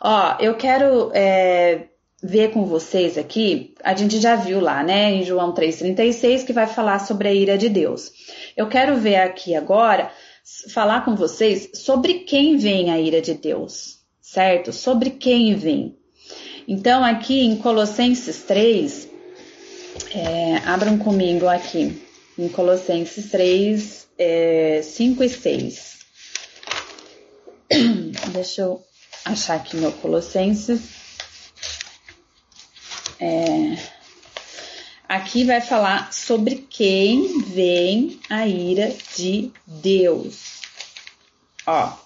Ó, 0.00 0.36
eu 0.40 0.54
quero 0.54 1.10
é, 1.12 1.88
ver 2.22 2.52
com 2.52 2.64
vocês 2.64 3.18
aqui, 3.18 3.74
a 3.82 3.94
gente 3.94 4.20
já 4.20 4.36
viu 4.36 4.60
lá, 4.60 4.82
né, 4.82 5.12
em 5.12 5.24
João 5.24 5.52
3,36, 5.52 6.46
que 6.46 6.52
vai 6.52 6.66
falar 6.66 7.00
sobre 7.00 7.28
a 7.28 7.34
ira 7.34 7.58
de 7.58 7.68
Deus. 7.68 8.12
Eu 8.56 8.68
quero 8.68 8.96
ver 8.96 9.16
aqui 9.16 9.56
agora, 9.56 10.10
falar 10.70 11.04
com 11.04 11.16
vocês 11.16 11.70
sobre 11.74 12.20
quem 12.20 12.56
vem 12.56 12.90
a 12.90 13.00
ira 13.00 13.20
de 13.20 13.34
Deus, 13.34 13.98
certo? 14.20 14.72
Sobre 14.72 15.10
quem 15.10 15.54
vem. 15.54 15.96
Então, 16.68 17.04
aqui 17.04 17.40
em 17.40 17.56
Colossenses 17.56 18.42
3, 18.42 19.08
é, 20.14 20.56
abram 20.64 20.96
comigo 20.96 21.48
aqui, 21.48 22.00
em 22.38 22.48
Colossenses 22.48 23.30
3, 23.30 24.08
é, 24.16 24.80
5 24.82 25.24
e 25.24 25.28
6. 25.28 25.98
Deixa 28.32 28.62
eu 28.62 28.91
achar 29.24 29.56
aqui 29.56 29.76
meu 29.76 29.92
Colossenses. 29.92 31.02
É, 33.20 33.78
aqui 35.08 35.44
vai 35.44 35.60
falar 35.60 36.12
sobre 36.12 36.66
quem 36.68 37.40
vem 37.42 38.20
a 38.28 38.46
ira 38.46 38.94
de 39.16 39.52
Deus. 39.66 40.60
Ó. 41.66 41.96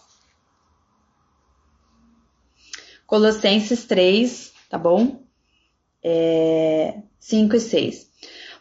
Colossenses 3.06 3.84
3, 3.84 4.52
tá 4.68 4.78
bom? 4.78 5.22
É, 6.02 7.00
5 7.20 7.56
e 7.56 7.60
6. 7.60 8.10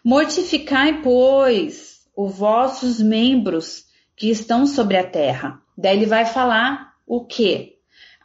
Mortificai, 0.04 1.02
pois, 1.02 2.02
os 2.16 2.36
vossos 2.38 3.02
membros 3.02 3.86
que 4.16 4.30
estão 4.30 4.66
sobre 4.66 4.98
a 4.98 5.06
terra. 5.06 5.62
Daí 5.78 5.98
ele 5.98 6.06
vai 6.06 6.26
falar 6.26 6.94
o 7.06 7.26
que? 7.26 7.75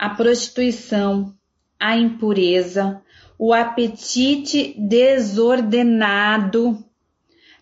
A 0.00 0.08
prostituição, 0.08 1.34
a 1.78 1.94
impureza, 1.94 3.02
o 3.38 3.52
apetite 3.52 4.74
desordenado, 4.78 6.82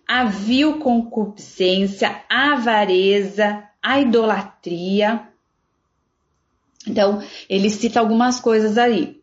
a 0.07 0.25
vil 0.25 0.79
concupiscência, 0.79 2.23
a 2.31 2.53
avareza, 2.53 3.65
a 3.83 4.01
idolatria. 4.01 5.27
Então, 6.87 7.21
ele 7.51 7.71
cita 7.71 7.99
algumas 7.99 8.39
coisas 8.39 8.79
aí. 8.79 9.21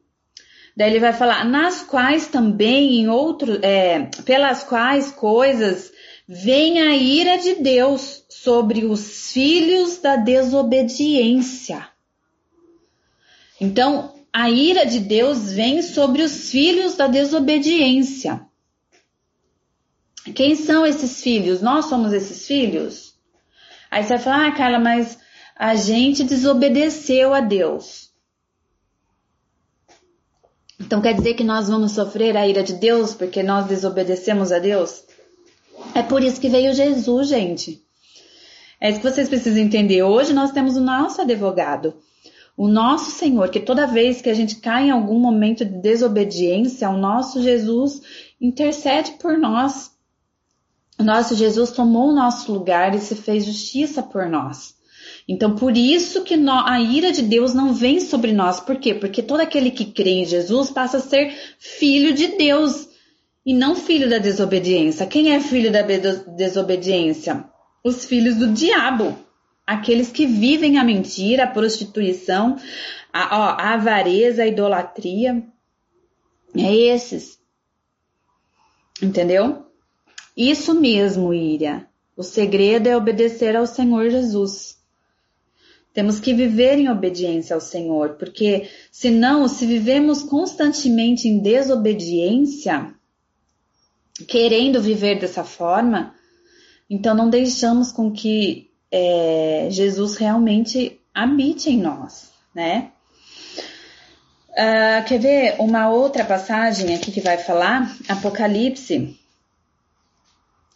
Daí 0.76 0.90
ele 0.90 1.00
vai 1.00 1.14
falar, 1.14 1.46
nas 1.46 1.84
quais 1.84 2.28
também 2.28 3.00
em 3.00 3.08
outro, 3.08 3.60
é, 3.62 4.10
pelas 4.26 4.62
quais 4.62 5.10
coisas 5.10 5.90
vem 6.28 6.82
a 6.82 6.94
ira 6.98 7.38
de 7.38 7.56
Deus 7.56 8.26
sobre 8.28 8.84
os 8.84 9.32
filhos 9.32 10.00
da 10.00 10.18
desobediência. 10.18 11.95
Então, 13.60 14.14
a 14.34 14.50
ira 14.50 14.86
de 14.86 15.00
Deus 15.00 15.54
vem 15.54 15.82
sobre 15.82 16.22
os 16.22 16.50
filhos 16.50 16.96
da 16.96 17.08
desobediência. 17.08 18.46
Quem 20.34 20.56
são 20.56 20.86
esses 20.86 21.22
filhos? 21.22 21.62
Nós 21.62 21.86
somos 21.86 22.12
esses 22.12 22.46
filhos? 22.46 23.14
Aí 23.90 24.04
você 24.04 24.10
vai 24.10 24.20
falar, 24.20 24.48
ah, 24.48 24.52
Carla, 24.52 24.80
mas 24.80 25.18
a 25.56 25.76
gente 25.76 26.24
desobedeceu 26.24 27.34
a 27.34 27.40
Deus. 27.40 28.12
Então 30.80 31.02
quer 31.02 31.14
dizer 31.14 31.36
que 31.36 31.44
nós 31.44 31.70
vamos 31.70 31.94
sofrer 31.94 32.36
a 32.36 32.46
ira 32.46 32.62
de 32.62 32.74
Deus 32.74 33.14
porque 33.14 33.42
nós 33.42 33.68
desobedecemos 33.68 34.52
a 34.52 34.60
Deus? 34.60 35.04
É 35.94 36.04
por 36.04 36.22
isso 36.22 36.42
que 36.42 36.50
veio 36.50 36.74
Jesus, 36.74 37.30
gente. 37.30 37.82
É 38.82 38.90
isso 38.90 39.00
que 39.00 39.10
vocês 39.10 39.30
precisam 39.30 39.62
entender. 39.62 40.04
Hoje 40.04 40.34
nós 40.34 40.52
temos 40.52 40.76
o 40.76 40.82
nosso 40.82 41.22
advogado 41.22 41.96
o 42.58 42.68
nosso 42.68 43.12
Senhor, 43.12 43.50
que 43.50 43.60
toda 43.60 43.86
vez 43.86 44.22
que 44.22 44.30
a 44.30 44.34
gente 44.34 44.58
cai 44.58 44.88
em 44.88 44.92
algum 44.92 45.20
momento 45.20 45.66
de 45.66 45.82
desobediência, 45.82 46.90
o 46.90 46.98
nosso 46.98 47.42
Jesus 47.42 48.02
intercede 48.40 49.12
por 49.20 49.38
nós. 49.38 49.92
O 50.98 51.04
nosso 51.04 51.36
Jesus 51.36 51.72
tomou 51.72 52.10
o 52.10 52.16
nosso 52.16 52.54
lugar 52.54 52.96
e 52.96 53.00
se 53.00 53.16
fez 53.16 53.46
justiça 53.46 54.02
por 54.02 54.30
nós. 54.30 54.74
Então, 55.28 55.56
por 55.56 55.76
isso 55.76 56.24
que 56.24 56.36
a 56.36 56.80
ira 56.80 57.12
de 57.12 57.24
Deus 57.24 57.54
não 57.54 57.74
vem 57.74 58.00
sobre 58.00 58.32
nós. 58.32 58.60
Por 58.60 58.78
quê? 58.78 58.94
Porque 58.94 59.22
todo 59.22 59.42
aquele 59.42 59.72
que 59.72 59.86
crê 59.86 60.22
em 60.22 60.26
Jesus 60.26 60.72
passa 60.72 60.98
a 60.98 61.02
ser 61.02 61.36
filho 61.60 62.14
de 62.14 62.28
Deus 62.38 62.88
e 63.46 63.54
não 63.54 63.76
filho 63.76 64.10
da 64.10 64.18
desobediência. 64.18 65.06
Quem 65.06 65.34
é 65.34 65.40
filho 65.42 65.72
da 65.72 65.82
desobediência? 65.82 67.46
Os 67.84 68.06
filhos 68.06 68.38
do 68.38 68.48
diabo 68.54 69.25
aqueles 69.66 70.12
que 70.12 70.26
vivem 70.26 70.78
a 70.78 70.84
mentira, 70.84 71.46
a 71.46 71.52
prostituição, 71.52 72.58
a, 73.12 73.40
ó, 73.40 73.44
a 73.60 73.74
avareza, 73.74 74.44
a 74.44 74.48
idolatria. 74.48 75.44
É 76.56 76.74
esses. 76.74 77.40
Entendeu? 79.02 79.66
Isso 80.36 80.74
mesmo, 80.74 81.34
Íria. 81.34 81.88
O 82.16 82.24
segredo 82.24 82.88
é 82.88 82.96
obedecer 82.96 83.56
ao 83.56 83.66
Senhor 83.66 84.10
Jesus. 84.10 84.78
Temos 85.94 86.20
que 86.20 86.34
viver 86.34 86.78
em 86.78 86.90
obediência 86.90 87.54
ao 87.54 87.62
Senhor, 87.62 88.16
porque 88.16 88.70
senão, 88.92 89.48
se 89.48 89.66
vivemos 89.66 90.24
constantemente 90.24 91.28
em 91.28 91.40
desobediência, 91.40 92.94
querendo 94.28 94.82
viver 94.82 95.20
dessa 95.20 95.44
forma, 95.44 96.14
então 96.90 97.16
não 97.16 97.30
deixamos 97.30 97.94
com 97.94 98.12
que 98.12 98.70
é, 98.98 99.68
Jesus 99.70 100.16
realmente 100.16 101.02
habite 101.14 101.70
em 101.70 101.82
nós, 101.82 102.32
né? 102.54 102.92
Uh, 104.52 105.04
quer 105.06 105.20
ver 105.20 105.56
uma 105.60 105.90
outra 105.90 106.24
passagem 106.24 106.96
aqui 106.96 107.12
que 107.12 107.20
vai 107.20 107.38
falar? 107.38 107.94
Apocalipse 108.08 109.20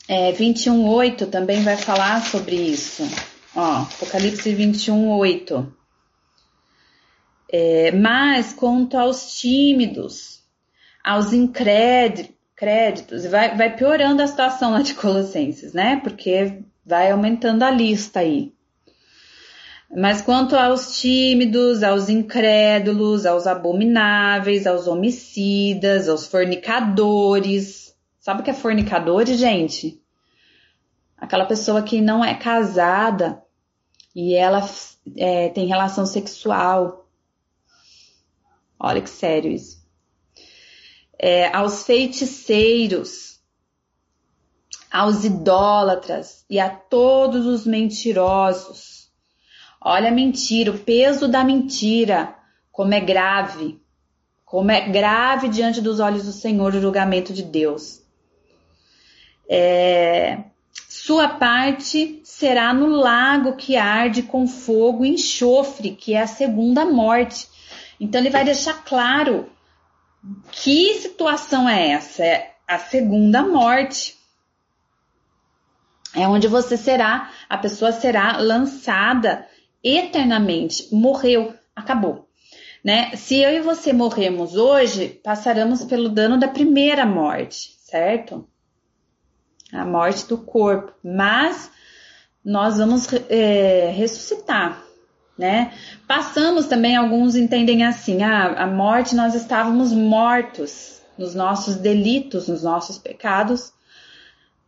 é, 0.06 0.34
21.8 0.34 1.30
também 1.30 1.64
vai 1.64 1.78
falar 1.78 2.22
sobre 2.26 2.58
isso. 2.58 3.04
Ó, 3.56 3.84
Apocalipse 3.84 4.50
21.8. 4.54 5.72
É, 7.50 7.94
mas 7.94 8.52
quanto 8.52 8.98
aos 8.98 9.40
tímidos, 9.40 10.44
aos 11.02 11.32
incréditos, 11.32 13.26
vai, 13.30 13.56
vai 13.56 13.74
piorando 13.74 14.22
a 14.22 14.28
situação 14.28 14.72
lá 14.72 14.82
de 14.82 14.94
Colossenses, 14.94 15.72
né? 15.72 16.02
Porque 16.04 16.66
vai 16.90 17.12
aumentando 17.12 17.62
a 17.62 17.70
lista 17.70 18.22
aí. 18.22 18.52
Mas 19.96 20.22
quanto 20.22 20.56
aos 20.56 21.00
tímidos, 21.00 21.84
aos 21.84 22.10
incrédulos, 22.10 23.28
aos 23.28 23.46
abomináveis, 23.46 24.66
aos 24.66 24.88
homicidas, 24.88 26.10
aos 26.10 26.26
fornicadores. 26.26 27.96
Sabe 28.20 28.42
o 28.42 28.44
que 28.44 28.50
é 28.50 28.54
fornicadores, 28.54 29.38
gente? 29.38 30.02
Aquela 31.16 31.46
pessoa 31.46 31.84
que 31.84 32.02
não 32.02 32.26
é 32.26 32.34
casada 32.34 33.42
e 34.16 34.34
ela 34.34 34.68
é, 35.16 35.50
tem 35.50 35.68
relação 35.68 36.06
sexual. 36.06 37.08
Olha 38.80 39.02
que 39.02 39.10
sério 39.10 39.52
isso. 39.52 39.80
É, 41.18 41.54
aos 41.56 41.84
feiticeiros, 41.84 43.39
aos 44.92 45.24
idólatras 45.24 46.46
e 46.50 46.60
a 46.60 46.70
todos 46.70 47.46
os 47.46 47.66
mentirosos. 47.66 49.10
Olha 49.82 50.10
a 50.10 50.14
mentira, 50.14 50.72
o 50.72 50.80
peso 50.80 51.28
da 51.28 51.44
mentira, 51.44 52.36
como 52.72 52.94
é 52.94 53.00
grave, 53.00 53.80
como 54.44 54.72
é 54.72 54.90
grave 54.90 55.48
diante 55.48 55.80
dos 55.80 56.00
olhos 56.00 56.26
do 56.26 56.32
Senhor 56.32 56.74
o 56.74 56.82
julgamento 56.82 57.32
de 57.32 57.44
Deus. 57.44 58.02
É, 59.48 60.44
sua 60.88 61.30
parte 61.30 62.20
será 62.24 62.74
no 62.74 62.88
lago 62.88 63.56
que 63.56 63.78
arde 63.78 64.24
com 64.24 64.48
fogo 64.48 65.06
e 65.06 65.10
enxofre, 65.10 65.92
que 65.92 66.14
é 66.14 66.22
a 66.22 66.28
segunda 66.28 66.84
morte. 66.86 67.48
Então 68.00 68.20
ele 68.20 68.30
vai 68.30 68.44
deixar 68.44 68.84
claro 68.84 69.50
que 70.52 70.96
situação 70.96 71.68
é 71.70 71.90
essa? 71.90 72.24
É 72.24 72.52
a 72.68 72.78
segunda 72.78 73.42
morte 73.42 74.19
é 76.16 76.28
onde 76.28 76.48
você 76.48 76.76
será, 76.76 77.30
a 77.48 77.58
pessoa 77.58 77.92
será 77.92 78.38
lançada 78.38 79.46
eternamente, 79.84 80.88
morreu, 80.92 81.54
acabou. 81.76 82.28
né? 82.84 83.16
Se 83.16 83.38
eu 83.38 83.52
e 83.52 83.62
você 83.62 83.94
morremos 83.94 84.56
hoje, 84.56 85.20
passaremos 85.24 85.84
pelo 85.84 86.10
dano 86.10 86.38
da 86.38 86.48
primeira 86.48 87.06
morte, 87.06 87.76
certo? 87.80 88.48
A 89.72 89.86
morte 89.86 90.28
do 90.28 90.38
corpo, 90.38 90.94
mas 91.04 91.72
nós 92.44 92.78
vamos 92.78 93.08
é, 93.30 93.92
ressuscitar, 93.96 94.84
né? 95.38 95.74
Passamos 96.08 96.66
também, 96.66 96.96
alguns 96.96 97.36
entendem 97.36 97.86
assim, 97.86 98.24
ah, 98.24 98.64
a 98.64 98.68
morte 98.68 99.16
nós 99.16 99.36
estávamos 99.36 99.94
mortos 99.94 101.02
nos 101.18 101.36
nossos 101.36 101.76
delitos, 101.76 102.48
nos 102.48 102.64
nossos 102.64 102.98
pecados, 102.98 103.74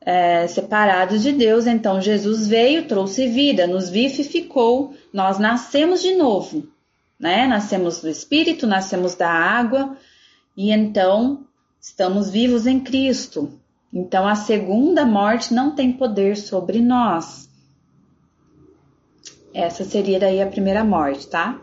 é, 0.04 0.48
separados 0.48 1.22
de 1.22 1.32
Deus, 1.32 1.68
então 1.68 2.02
Jesus 2.02 2.48
veio, 2.48 2.88
trouxe 2.88 3.28
vida, 3.28 3.68
nos 3.68 3.90
vivificou, 3.90 4.96
nós 5.14 5.38
nascemos 5.38 6.02
de 6.02 6.16
novo, 6.16 6.68
né? 7.20 7.46
Nascemos 7.48 8.02
do 8.02 8.10
Espírito, 8.10 8.66
nascemos 8.66 9.14
da 9.14 9.30
água 9.30 9.96
e 10.58 10.72
então 10.72 11.46
estamos 11.80 12.30
vivos 12.30 12.66
em 12.66 12.80
Cristo. 12.80 13.60
Então 13.94 14.28
a 14.28 14.36
segunda 14.36 15.06
morte 15.06 15.54
não 15.54 15.76
tem 15.76 15.92
poder 15.92 16.36
sobre 16.36 16.82
nós. 16.82 17.50
Essa 19.54 19.84
seria 19.84 20.20
daí 20.20 20.42
a 20.42 20.48
primeira 20.48 20.84
morte, 20.84 21.28
tá? 21.28 21.62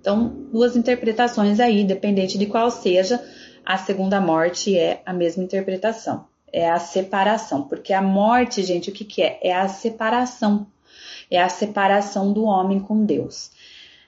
Então, 0.00 0.28
duas 0.52 0.76
interpretações 0.76 1.60
aí, 1.60 1.84
dependente 1.84 2.38
de 2.38 2.46
qual 2.46 2.70
seja, 2.70 3.22
a 3.64 3.76
segunda 3.76 4.20
morte 4.20 4.76
é 4.78 5.02
a 5.04 5.12
mesma 5.12 5.42
interpretação. 5.42 6.24
É 6.52 6.70
a 6.70 6.78
separação, 6.78 7.62
porque 7.62 7.92
a 7.92 8.00
morte, 8.00 8.62
gente, 8.62 8.90
o 8.90 8.92
que, 8.92 9.04
que 9.04 9.22
é? 9.22 9.38
É 9.42 9.54
a 9.54 9.68
separação. 9.68 10.66
É 11.30 11.42
a 11.42 11.48
separação 11.48 12.32
do 12.32 12.44
homem 12.44 12.80
com 12.80 13.04
Deus. 13.04 13.50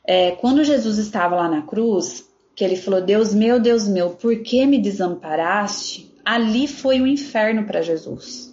É, 0.04 0.30
quando 0.32 0.64
Jesus 0.64 0.98
estava 0.98 1.36
lá 1.36 1.48
na 1.48 1.62
cruz, 1.62 2.28
que 2.54 2.64
ele 2.64 2.76
falou: 2.76 3.00
Deus 3.00 3.34
meu, 3.34 3.60
Deus 3.60 3.86
meu, 3.86 4.10
por 4.10 4.42
que 4.42 4.66
me 4.66 4.78
desamparaste? 4.80 6.12
Ali 6.24 6.66
foi 6.66 7.00
o 7.00 7.06
inferno 7.06 7.64
para 7.64 7.82
Jesus. 7.82 8.52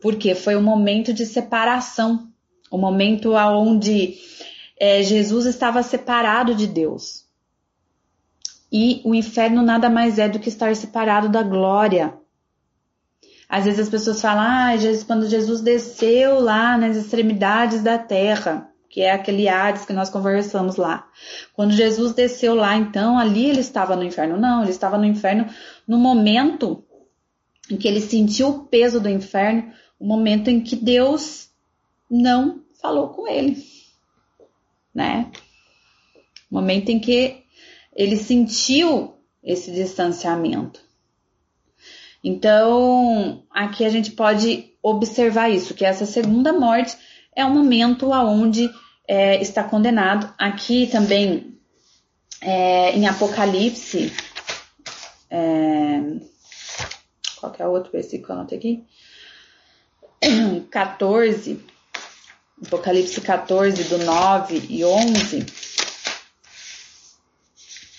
Porque 0.00 0.34
foi 0.34 0.54
um 0.54 0.62
momento 0.62 1.12
de 1.12 1.26
separação, 1.26 2.28
o 2.70 2.76
um 2.76 2.80
momento 2.80 3.32
onde 3.32 4.18
é, 4.78 5.02
Jesus 5.02 5.46
estava 5.46 5.82
separado 5.82 6.54
de 6.54 6.66
Deus. 6.66 7.26
E 8.70 9.00
o 9.04 9.14
inferno 9.14 9.62
nada 9.62 9.88
mais 9.88 10.18
é 10.18 10.28
do 10.28 10.38
que 10.38 10.48
estar 10.48 10.76
separado 10.76 11.28
da 11.28 11.42
glória. 11.42 12.14
Às 13.48 13.64
vezes 13.64 13.80
as 13.80 13.88
pessoas 13.88 14.20
falam, 14.20 14.42
ah, 14.42 14.70
quando 15.06 15.28
Jesus 15.28 15.60
desceu 15.60 16.38
lá 16.38 16.76
nas 16.76 16.96
extremidades 16.96 17.82
da 17.82 17.96
terra, 17.96 18.70
que 18.90 19.02
é 19.02 19.12
aquele 19.12 19.48
Hades 19.48 19.84
que 19.84 19.92
nós 19.92 20.10
conversamos 20.10 20.76
lá. 20.76 21.08
Quando 21.54 21.72
Jesus 21.72 22.12
desceu 22.12 22.54
lá, 22.54 22.76
então, 22.76 23.18
ali 23.18 23.46
ele 23.46 23.60
estava 23.60 23.94
no 23.94 24.02
inferno. 24.02 24.36
Não, 24.36 24.62
ele 24.62 24.70
estava 24.70 24.98
no 24.98 25.04
inferno 25.04 25.46
no 25.86 25.98
momento 25.98 26.84
em 27.70 27.76
que 27.76 27.86
ele 27.86 28.00
sentiu 28.00 28.48
o 28.48 28.64
peso 28.64 29.00
do 29.00 29.08
inferno, 29.08 29.72
o 29.98 30.06
momento 30.06 30.48
em 30.48 30.60
que 30.60 30.74
Deus 30.74 31.50
não 32.10 32.62
falou 32.80 33.08
com 33.08 33.28
ele, 33.28 33.62
né? 34.94 35.30
O 36.50 36.54
momento 36.54 36.88
em 36.88 36.98
que 36.98 37.44
ele 37.94 38.16
sentiu 38.16 39.14
esse 39.42 39.70
distanciamento. 39.70 40.87
Então, 42.22 43.44
aqui 43.50 43.84
a 43.84 43.88
gente 43.88 44.10
pode 44.12 44.72
observar 44.82 45.50
isso, 45.50 45.74
que 45.74 45.84
essa 45.84 46.04
segunda 46.04 46.52
morte 46.52 46.96
é 47.34 47.44
o 47.44 47.50
momento 47.50 48.12
aonde 48.12 48.70
é, 49.06 49.40
está 49.40 49.62
condenado. 49.62 50.32
Aqui 50.38 50.88
também 50.88 51.58
é, 52.40 52.92
em 52.92 53.06
Apocalipse, 53.06 54.12
é, 55.30 56.00
qual 57.38 57.54
é 57.58 57.66
o 57.66 57.70
outro 57.70 57.92
versículo 57.92 58.46
que 58.46 58.54
aqui? 58.54 58.84
14, 60.70 61.64
Apocalipse 62.66 63.20
14, 63.20 63.84
do 63.84 63.98
9 63.98 64.66
e 64.68 64.84
11. 64.84 65.46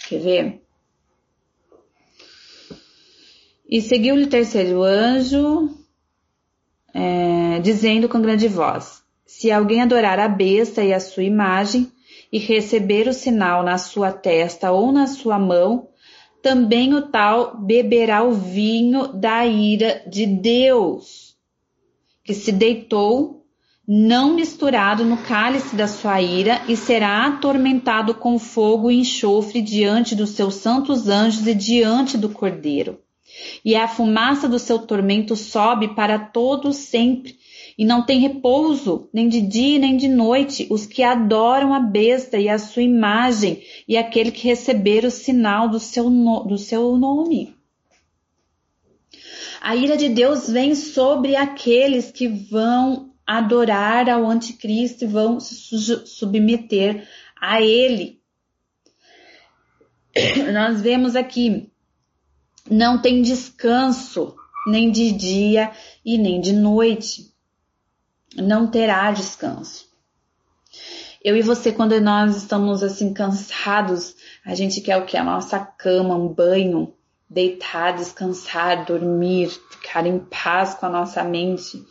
Quer 0.08 0.20
ver? 0.20 0.69
E 3.72 3.84
seguiu-lhe 3.84 4.24
o 4.24 4.30
terceiro 4.30 4.82
anjo, 4.82 5.70
é, 6.92 7.60
dizendo 7.60 8.10
com 8.10 8.20
grande 8.20 8.48
voz: 8.48 9.04
Se 9.28 9.52
alguém 9.52 9.84
adorar 9.84 10.18
a 10.18 10.28
besta 10.28 10.84
e 10.84 10.92
a 10.92 11.00
sua 11.00 11.22
imagem, 11.22 11.92
e 12.32 12.40
receber 12.40 13.08
o 13.08 13.14
sinal 13.14 13.62
na 13.62 13.78
sua 13.78 14.12
testa 14.12 14.72
ou 14.72 14.92
na 14.92 15.06
sua 15.06 15.38
mão, 15.38 15.88
também 16.42 16.96
o 16.96 17.10
tal 17.10 17.60
beberá 17.60 18.24
o 18.24 18.32
vinho 18.32 19.10
da 19.10 19.46
ira 19.46 20.02
de 20.08 20.26
Deus, 20.26 21.36
que 22.24 22.34
se 22.34 22.52
deitou, 22.52 23.46
não 23.88 24.34
misturado 24.34 25.06
no 25.06 25.18
cálice 25.18 25.76
da 25.76 25.88
sua 25.88 26.20
ira, 26.20 26.60
e 26.68 26.76
será 26.76 27.28
atormentado 27.28 28.16
com 28.16 28.40
fogo 28.40 28.90
e 28.90 29.00
enxofre 29.00 29.62
diante 29.62 30.16
dos 30.16 30.32
seus 30.32 30.56
santos 30.56 31.08
anjos 31.08 31.46
e 31.46 31.54
diante 31.54 32.18
do 32.18 32.30
Cordeiro 32.30 33.00
e 33.64 33.76
a 33.76 33.88
fumaça 33.88 34.48
do 34.48 34.60
seu 34.60 34.80
tormento 34.80 35.36
sobe 35.36 35.96
para 35.96 36.18
todos 36.18 36.78
sempre, 36.78 37.38
e 37.78 37.86
não 37.86 38.06
tem 38.06 38.20
repouso, 38.20 39.10
nem 39.14 39.30
de 39.30 39.42
dia 39.42 39.80
nem 39.80 39.96
de 39.96 40.08
noite, 40.08 40.68
os 40.70 40.86
que 40.86 41.02
adoram 41.02 41.74
a 41.74 41.80
besta 41.80 42.38
e 42.38 42.50
a 42.50 42.60
sua 42.60 42.84
imagem, 42.84 43.64
e 43.88 43.96
aquele 43.96 44.32
que 44.32 44.48
receber 44.48 45.06
o 45.06 45.12
sinal 45.12 45.70
do 45.70 45.80
seu, 45.80 46.10
no, 46.10 46.44
do 46.44 46.58
seu 46.58 46.98
nome. 46.98 47.56
A 49.62 49.76
ira 49.76 49.98
de 49.98 50.10
Deus 50.10 50.50
vem 50.50 50.74
sobre 50.74 51.36
aqueles 51.36 52.12
que 52.12 52.28
vão 52.28 53.12
adorar 53.26 54.10
ao 54.10 54.26
anticristo 54.26 55.04
e 55.04 55.08
vão 55.08 55.40
se 55.40 55.78
submeter 56.06 57.08
a 57.40 57.62
ele. 57.62 58.20
Nós 60.52 60.82
vemos 60.82 61.16
aqui 61.16 61.72
não 62.70 63.02
tem 63.02 63.22
descanso, 63.22 64.36
nem 64.68 64.92
de 64.92 65.12
dia 65.12 65.72
e 66.06 66.18
nem 66.18 66.40
de 66.40 66.54
noite. 66.54 67.34
Não 68.36 68.68
terá 68.68 69.12
descanso. 69.12 69.90
Eu 71.24 71.36
e 71.36 71.42
você, 71.42 71.72
quando 71.72 72.00
nós 72.00 72.38
estamos 72.38 72.82
assim 72.82 73.14
cansados, 73.14 74.16
a 74.46 74.56
gente 74.56 74.80
quer 74.80 74.98
o 74.98 75.06
que? 75.06 75.18
A 75.18 75.24
nossa 75.24 75.60
cama, 75.60 76.16
um 76.16 76.28
banho, 76.28 76.94
deitar, 77.30 77.96
descansar, 77.96 78.86
dormir, 78.86 79.50
ficar 79.70 80.06
em 80.06 80.20
paz 80.20 80.76
com 80.76 80.86
a 80.86 80.90
nossa 80.90 81.24
mente. 81.24 81.84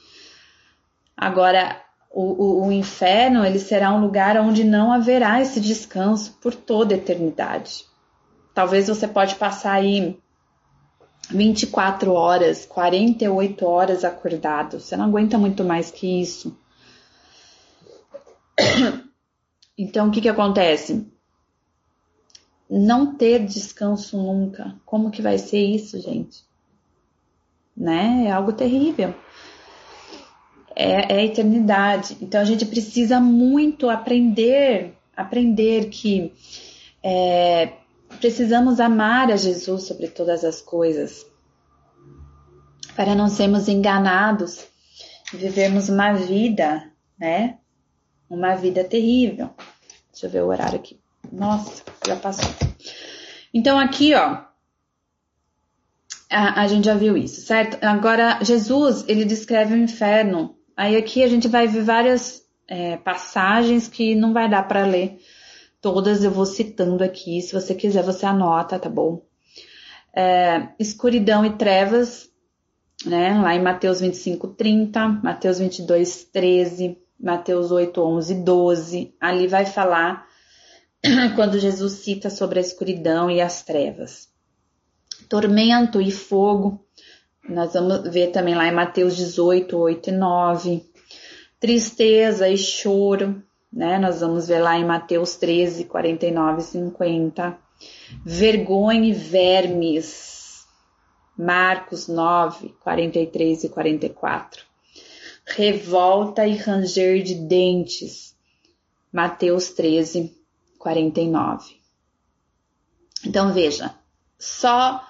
Agora, 1.17 1.83
o, 2.11 2.23
o, 2.23 2.67
o 2.69 2.73
inferno 2.73 3.45
ele 3.45 3.59
será 3.59 3.93
um 3.93 4.01
lugar 4.01 4.39
onde 4.39 4.65
não 4.65 4.93
haverá 4.93 5.43
esse 5.43 5.61
descanso 5.61 6.39
por 6.41 6.55
toda 6.55 6.95
a 6.95 6.99
eternidade. 6.99 7.85
Talvez 8.55 8.89
você 8.89 9.07
pode 9.07 9.35
passar 9.35 9.73
aí 9.73 10.19
24 11.31 12.13
horas, 12.13 12.65
48 12.65 13.67
horas 13.67 14.05
acordado. 14.05 14.81
Você 14.81 14.97
não 14.97 15.07
aguenta 15.07 15.37
muito 15.37 15.65
mais 15.65 15.91
que 15.91 16.21
isso. 16.21 16.57
Então, 19.81 20.09
o 20.09 20.11
que 20.11 20.21
que 20.21 20.29
acontece? 20.29 21.07
Não 22.69 23.15
ter 23.15 23.47
descanso 23.47 24.19
nunca. 24.21 24.75
Como 24.85 25.09
que 25.09 25.23
vai 25.23 25.39
ser 25.39 25.65
isso, 25.65 26.01
gente? 26.01 26.43
Né? 27.77 28.25
É 28.27 28.33
algo 28.33 28.53
terrível. 28.53 29.15
É, 30.75 31.15
é 31.15 31.21
a 31.21 31.25
eternidade. 31.25 32.17
Então, 32.21 32.41
a 32.41 32.45
gente 32.45 32.67
precisa 32.67 33.21
muito 33.21 33.89
aprender, 33.89 34.97
aprender 35.17 35.91
que 35.91 36.33
é, 37.01 37.75
Precisamos 38.21 38.81
amar 38.81 39.31
a 39.31 39.37
Jesus 39.37 39.85
sobre 39.85 40.09
todas 40.09 40.45
as 40.45 40.61
coisas, 40.61 41.25
para 42.97 43.15
não 43.15 43.29
sermos 43.29 43.69
enganados 43.69 44.67
e 45.33 45.37
vivermos 45.37 45.89
uma 45.89 46.13
vida, 46.15 46.91
né? 47.19 47.59
Uma 48.29 48.57
vida 48.57 48.83
terrível. 48.83 49.51
Deixa 50.11 50.27
eu 50.27 50.31
ver 50.31 50.43
o 50.43 50.49
horário 50.49 50.77
aqui. 50.77 50.99
Nossa, 51.31 51.85
já 52.07 52.17
passou. 52.17 52.51
Então, 53.55 53.79
aqui, 53.79 54.15
ó, 54.15 54.43
a, 56.31 56.63
a, 56.63 56.67
gente 56.67 56.87
já 56.87 56.95
viu 56.95 57.17
isso, 57.17 57.41
certo? 57.41 57.83
Agora, 57.85 58.43
Jesus, 58.43 59.05
ele 59.09 59.25
descreve 59.25 59.75
o 59.75 59.79
inferno. 59.79 60.57
Aí 60.77 60.97
aqui 60.97 61.23
a 61.23 61.29
gente 61.29 61.49
vai 61.49 61.67
ver 61.67 61.85
várias 61.85 62.43
é, 62.67 62.97
passagens 62.97 63.89
que 63.89 64.15
não 64.15 64.33
vai 64.33 64.49
dar 64.49 64.67
para 64.67 64.85
ler 64.85 65.19
Todas 65.81 66.25
eu 66.25 66.31
vou 66.31 66.47
citando 66.47 67.05
aqui, 67.05 67.41
se 67.41 67.53
você 67.53 67.75
quiser 67.75 68.03
você 68.03 68.27
anota, 68.27 68.79
tá 68.79 68.89
bom? 68.89 69.25
É, 70.15 70.69
escuridão 70.79 71.45
e 71.45 71.51
trevas, 71.57 72.29
né? 73.07 73.41
Lá 73.41 73.55
em 73.55 73.63
Mateus 73.63 74.01
25, 74.01 74.49
30, 74.49 75.09
Mateus 75.23 75.59
22, 75.59 76.25
13, 76.25 76.99
Mateus 77.19 77.71
8, 77.71 78.01
11, 78.01 78.35
12. 78.43 79.15
Ali 79.21 79.47
vai 79.47 79.67
falar 79.67 80.27
quando 81.37 81.59
Jesus 81.59 81.93
cita 81.95 82.29
sobre 82.31 82.59
a 82.59 82.63
escuridão 82.63 83.31
e 83.31 83.41
as 83.41 83.63
trevas. 83.63 84.29
Tormento 85.29 86.01
e 86.01 86.11
fogo, 86.11 86.85
nós 87.49 87.73
vamos 87.75 88.11
ver 88.11 88.33
também 88.33 88.55
lá 88.55 88.67
em 88.67 88.75
Mateus 88.75 89.17
18, 89.17 89.77
8 89.77 90.11
e 90.11 90.13
9. 90.13 90.83
Tristeza 91.61 92.49
e 92.49 92.57
choro, 92.57 93.43
né? 93.73 93.99
Nós 93.99 94.21
vamos 94.21 94.49
ver 94.49 94.61
lá 94.61 94.79
em 94.79 94.85
Mateus 94.85 95.37
13, 95.37 95.85
49 95.85 96.61
e 96.61 96.65
50. 96.65 97.59
Vergonha 98.25 99.09
e 99.09 99.13
vermes, 99.13 100.67
Marcos 101.37 102.09
9, 102.09 102.75
43 102.81 103.65
e 103.65 103.69
44. 103.69 104.65
Revolta 105.47 106.47
e 106.47 106.57
ranger 106.57 107.23
de 107.23 107.35
dentes, 107.35 108.37
Mateus 109.13 109.71
13, 109.71 110.37
49. 110.79 111.79
Então 113.25 113.53
veja, 113.53 113.95
só 114.39 115.05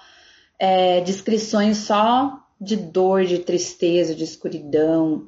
é, 0.57 1.01
descrições 1.01 1.77
só 1.77 2.45
de 2.59 2.75
dor, 2.75 3.25
de 3.25 3.39
tristeza, 3.39 4.13
de 4.13 4.23
escuridão, 4.23 5.27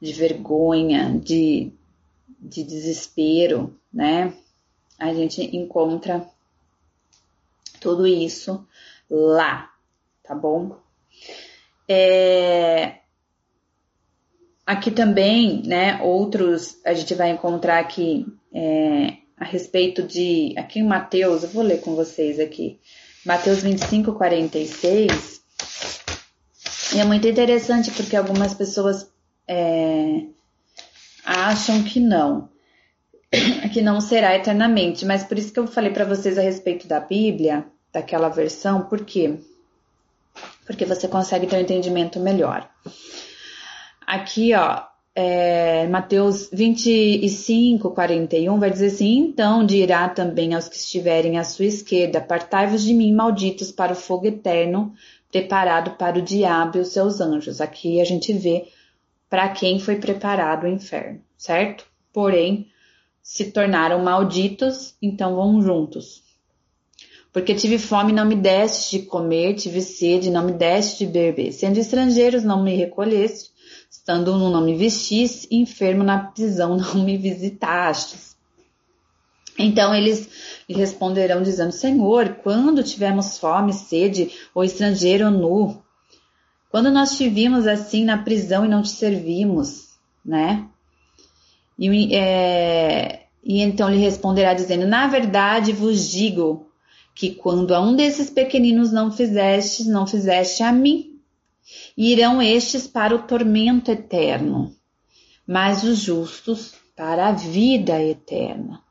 de 0.00 0.12
vergonha, 0.12 1.18
de, 1.18 1.72
de 2.38 2.62
desespero, 2.62 3.76
né? 3.92 4.32
A 4.98 5.12
gente 5.12 5.56
encontra 5.56 6.28
tudo 7.80 8.06
isso 8.06 8.66
lá, 9.08 9.72
tá 10.22 10.34
bom? 10.34 10.76
É, 11.88 12.98
aqui 14.66 14.90
também, 14.90 15.62
né, 15.64 16.00
outros, 16.02 16.78
a 16.84 16.92
gente 16.92 17.14
vai 17.14 17.30
encontrar 17.30 17.78
aqui 17.78 18.26
é, 18.52 19.16
a 19.36 19.44
respeito 19.44 20.02
de, 20.02 20.54
aqui 20.56 20.80
em 20.80 20.86
Mateus, 20.86 21.42
eu 21.42 21.48
vou 21.48 21.62
ler 21.62 21.80
com 21.80 21.94
vocês 21.94 22.38
aqui, 22.38 22.78
Mateus 23.24 23.62
25, 23.62 24.12
46, 24.12 25.40
e 26.94 27.00
é 27.00 27.04
muito 27.04 27.26
interessante 27.26 27.90
porque 27.92 28.16
algumas 28.16 28.52
pessoas 28.54 29.10
é, 29.46 30.26
acham 31.28 31.82
que 31.82 32.00
não, 32.00 32.48
que 33.72 33.82
não 33.82 34.00
será 34.00 34.34
eternamente, 34.34 35.04
mas 35.04 35.22
por 35.22 35.38
isso 35.38 35.52
que 35.52 35.60
eu 35.60 35.66
falei 35.66 35.92
para 35.92 36.06
vocês 36.06 36.38
a 36.38 36.42
respeito 36.42 36.88
da 36.88 37.00
Bíblia, 37.00 37.66
daquela 37.92 38.30
versão, 38.30 38.82
por 38.82 39.04
quê? 39.04 39.38
Porque 40.64 40.86
você 40.86 41.06
consegue 41.06 41.46
ter 41.46 41.56
um 41.56 41.60
entendimento 41.60 42.18
melhor. 42.18 42.68
Aqui, 44.06 44.54
ó, 44.54 44.82
é, 45.14 45.86
Mateus 45.88 46.48
25, 46.50 47.90
41 47.90 48.58
vai 48.58 48.70
dizer 48.70 48.86
assim: 48.86 49.18
Então 49.18 49.66
dirá 49.66 50.08
também 50.08 50.54
aos 50.54 50.68
que 50.68 50.76
estiverem 50.76 51.38
à 51.38 51.44
sua 51.44 51.66
esquerda: 51.66 52.18
Apartai-vos 52.18 52.82
de 52.82 52.94
mim, 52.94 53.12
malditos, 53.12 53.70
para 53.72 53.92
o 53.92 53.96
fogo 53.96 54.26
eterno, 54.26 54.94
preparado 55.30 55.92
para 55.92 56.18
o 56.18 56.22
diabo 56.22 56.78
e 56.78 56.80
os 56.80 56.88
seus 56.88 57.20
anjos. 57.20 57.60
Aqui 57.60 58.00
a 58.00 58.04
gente 58.04 58.32
vê 58.32 58.68
para 59.28 59.48
quem 59.48 59.78
foi 59.78 59.96
preparado 59.96 60.64
o 60.64 60.68
inferno, 60.68 61.20
certo? 61.36 61.84
Porém, 62.12 62.68
se 63.22 63.50
tornaram 63.50 64.02
malditos, 64.02 64.94
então 65.02 65.36
vão 65.36 65.60
juntos. 65.60 66.22
Porque 67.32 67.54
tive 67.54 67.78
fome, 67.78 68.12
não 68.12 68.24
me 68.24 68.34
deste 68.34 68.98
de 68.98 69.06
comer, 69.06 69.54
tive 69.54 69.82
sede, 69.82 70.30
não 70.30 70.44
me 70.44 70.52
deste 70.52 71.04
de 71.04 71.12
beber. 71.12 71.52
Sendo 71.52 71.78
estrangeiros, 71.78 72.42
não 72.42 72.62
me 72.62 72.74
recolheste 72.74 73.50
Estando 73.90 74.36
no 74.36 74.50
não 74.50 74.62
me 74.62 74.76
vestis, 74.76 75.46
enfermo 75.50 76.02
na 76.04 76.18
prisão 76.18 76.76
não 76.80 77.04
me 77.04 77.16
visitastes. 77.16 78.36
Então 79.58 79.94
eles 79.94 80.28
lhe 80.68 80.76
responderão 80.76 81.42
dizendo: 81.42 81.72
Senhor, 81.72 82.36
quando 82.42 82.82
tivemos 82.82 83.38
fome, 83.38 83.72
sede, 83.72 84.30
ou 84.54 84.62
estrangeiro 84.62 85.30
nu? 85.30 85.82
Quando 86.70 86.90
nós 86.90 87.16
te 87.16 87.28
vimos 87.28 87.66
assim 87.66 88.04
na 88.04 88.18
prisão 88.18 88.64
e 88.64 88.68
não 88.68 88.82
te 88.82 88.90
servimos, 88.90 89.88
né? 90.24 90.66
E, 91.78 92.14
é, 92.14 93.26
e 93.42 93.62
então 93.62 93.88
lhe 93.88 93.98
responderá 93.98 94.52
dizendo: 94.52 94.86
Na 94.86 95.06
verdade 95.06 95.72
vos 95.72 96.10
digo 96.10 96.70
que 97.14 97.30
quando 97.30 97.74
a 97.74 97.80
um 97.80 97.96
desses 97.96 98.30
pequeninos 98.30 98.92
não 98.92 99.10
fizeste, 99.10 99.88
não 99.88 100.06
fizeste 100.06 100.62
a 100.62 100.72
mim 100.72 101.18
irão 101.96 102.40
estes 102.40 102.86
para 102.86 103.14
o 103.14 103.22
tormento 103.22 103.90
eterno, 103.90 104.74
mas 105.46 105.82
os 105.82 105.98
justos 105.98 106.74
para 106.96 107.28
a 107.28 107.32
vida 107.32 108.00
eterna. 108.02 108.82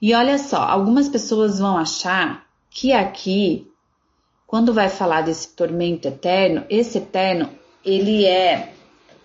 E 0.00 0.14
olha 0.14 0.38
só, 0.38 0.58
algumas 0.58 1.08
pessoas 1.08 1.58
vão 1.58 1.76
achar 1.76 2.46
que 2.70 2.92
aqui, 2.92 3.70
quando 4.54 4.72
vai 4.72 4.88
falar 4.88 5.22
desse 5.22 5.48
tormento 5.48 6.06
eterno, 6.06 6.64
esse 6.70 6.98
eterno, 6.98 7.50
ele 7.84 8.24
é, 8.24 8.72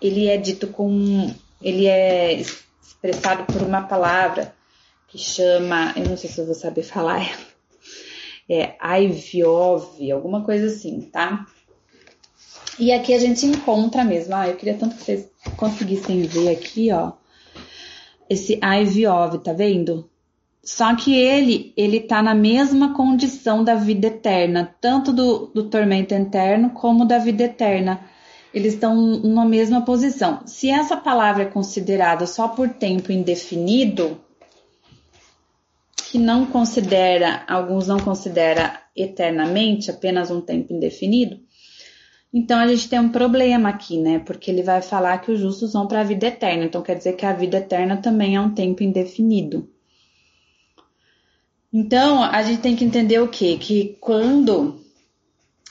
ele 0.02 0.26
é 0.26 0.36
dito 0.36 0.66
com, 0.66 1.32
ele 1.62 1.86
é 1.86 2.32
expressado 2.34 3.44
por 3.44 3.62
uma 3.62 3.82
palavra 3.82 4.52
que 5.06 5.16
chama, 5.18 5.94
eu 5.96 6.04
não 6.08 6.16
sei 6.16 6.28
se 6.28 6.40
eu 6.40 6.46
vou 6.46 6.54
saber 6.56 6.82
falar, 6.82 7.30
é 8.50 8.74
Aiviov, 8.80 10.10
alguma 10.10 10.42
coisa 10.42 10.66
assim, 10.66 11.00
tá? 11.02 11.46
E 12.76 12.92
aqui 12.92 13.14
a 13.14 13.18
gente 13.20 13.46
encontra 13.46 14.02
mesmo. 14.02 14.34
Ah, 14.34 14.48
eu 14.48 14.56
queria 14.56 14.74
tanto 14.74 14.96
que 14.96 15.04
vocês 15.04 15.28
conseguissem 15.56 16.22
ver 16.22 16.48
aqui, 16.48 16.90
ó. 16.90 17.12
Esse 18.28 18.58
IVOV, 18.60 19.38
tá 19.44 19.52
vendo? 19.52 20.09
Só 20.62 20.94
que 20.94 21.14
ele, 21.14 21.72
ele 21.76 22.00
tá 22.00 22.22
na 22.22 22.34
mesma 22.34 22.94
condição 22.94 23.64
da 23.64 23.74
vida 23.74 24.08
eterna, 24.08 24.74
tanto 24.80 25.12
do, 25.12 25.46
do 25.46 25.70
tormento 25.70 26.14
eterno 26.14 26.70
como 26.70 27.06
da 27.06 27.18
vida 27.18 27.44
eterna. 27.44 28.00
Eles 28.52 28.74
estão 28.74 29.20
na 29.20 29.44
mesma 29.44 29.84
posição. 29.84 30.46
Se 30.46 30.68
essa 30.68 30.96
palavra 30.96 31.44
é 31.44 31.46
considerada 31.46 32.26
só 32.26 32.48
por 32.48 32.68
tempo 32.68 33.10
indefinido, 33.10 34.20
que 36.10 36.18
não 36.18 36.44
considera, 36.44 37.44
alguns 37.48 37.86
não 37.86 38.00
considera 38.00 38.82
eternamente, 38.94 39.90
apenas 39.90 40.30
um 40.30 40.40
tempo 40.40 40.72
indefinido, 40.74 41.38
então 42.32 42.58
a 42.58 42.66
gente 42.66 42.88
tem 42.88 42.98
um 42.98 43.08
problema 43.08 43.68
aqui, 43.70 43.98
né? 43.98 44.18
Porque 44.18 44.50
ele 44.50 44.62
vai 44.62 44.82
falar 44.82 45.18
que 45.18 45.32
os 45.32 45.40
justos 45.40 45.72
vão 45.72 45.86
para 45.86 46.00
a 46.00 46.04
vida 46.04 46.26
eterna. 46.26 46.64
Então 46.64 46.82
quer 46.82 46.96
dizer 46.96 47.14
que 47.14 47.24
a 47.24 47.32
vida 47.32 47.58
eterna 47.58 47.96
também 47.96 48.36
é 48.36 48.40
um 48.40 48.54
tempo 48.54 48.82
indefinido. 48.82 49.68
Então 51.72 52.22
a 52.22 52.42
gente 52.42 52.60
tem 52.60 52.74
que 52.74 52.84
entender 52.84 53.20
o 53.20 53.28
quê? 53.28 53.56
Que 53.58 53.96
quando 54.00 54.80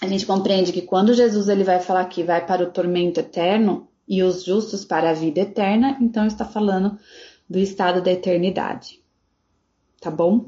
a 0.01 0.07
gente 0.07 0.25
compreende 0.25 0.71
que 0.71 0.81
quando 0.81 1.13
Jesus 1.13 1.49
ele 1.49 1.63
vai 1.63 1.79
falar 1.79 2.05
que 2.05 2.23
vai 2.23 2.45
para 2.45 2.63
o 2.63 2.71
tormento 2.71 3.19
eterno 3.19 3.87
e 4.07 4.23
os 4.23 4.43
justos 4.43 4.85
para 4.85 5.09
a 5.09 5.13
vida 5.13 5.41
eterna, 5.41 5.97
então 5.99 6.25
está 6.25 6.45
falando 6.45 6.97
do 7.49 7.59
estado 7.59 8.01
da 8.01 8.11
eternidade. 8.11 9.01
Tá 9.99 10.09
bom? 10.09 10.45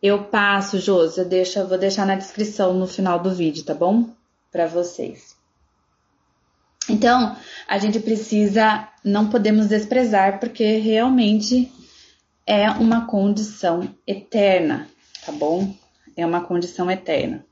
Eu 0.00 0.24
passo, 0.24 0.78
Josi, 0.78 1.18
eu 1.18 1.24
deixo, 1.24 1.58
eu 1.58 1.66
vou 1.66 1.76
deixar 1.76 2.06
na 2.06 2.14
descrição 2.14 2.72
no 2.74 2.86
final 2.86 3.18
do 3.18 3.34
vídeo, 3.34 3.64
tá 3.64 3.74
bom? 3.74 4.08
para 4.50 4.66
vocês. 4.66 5.36
Então, 6.88 7.36
a 7.68 7.78
gente 7.78 8.00
precisa, 8.00 8.88
não 9.04 9.28
podemos 9.28 9.66
desprezar, 9.66 10.40
porque 10.40 10.78
realmente 10.78 11.70
é 12.48 12.70
uma 12.70 13.04
condição 13.06 13.94
eterna, 14.06 14.88
tá 15.26 15.30
bom? 15.30 15.74
É 16.16 16.24
uma 16.24 16.40
condição 16.40 16.90
eterna. 16.90 17.44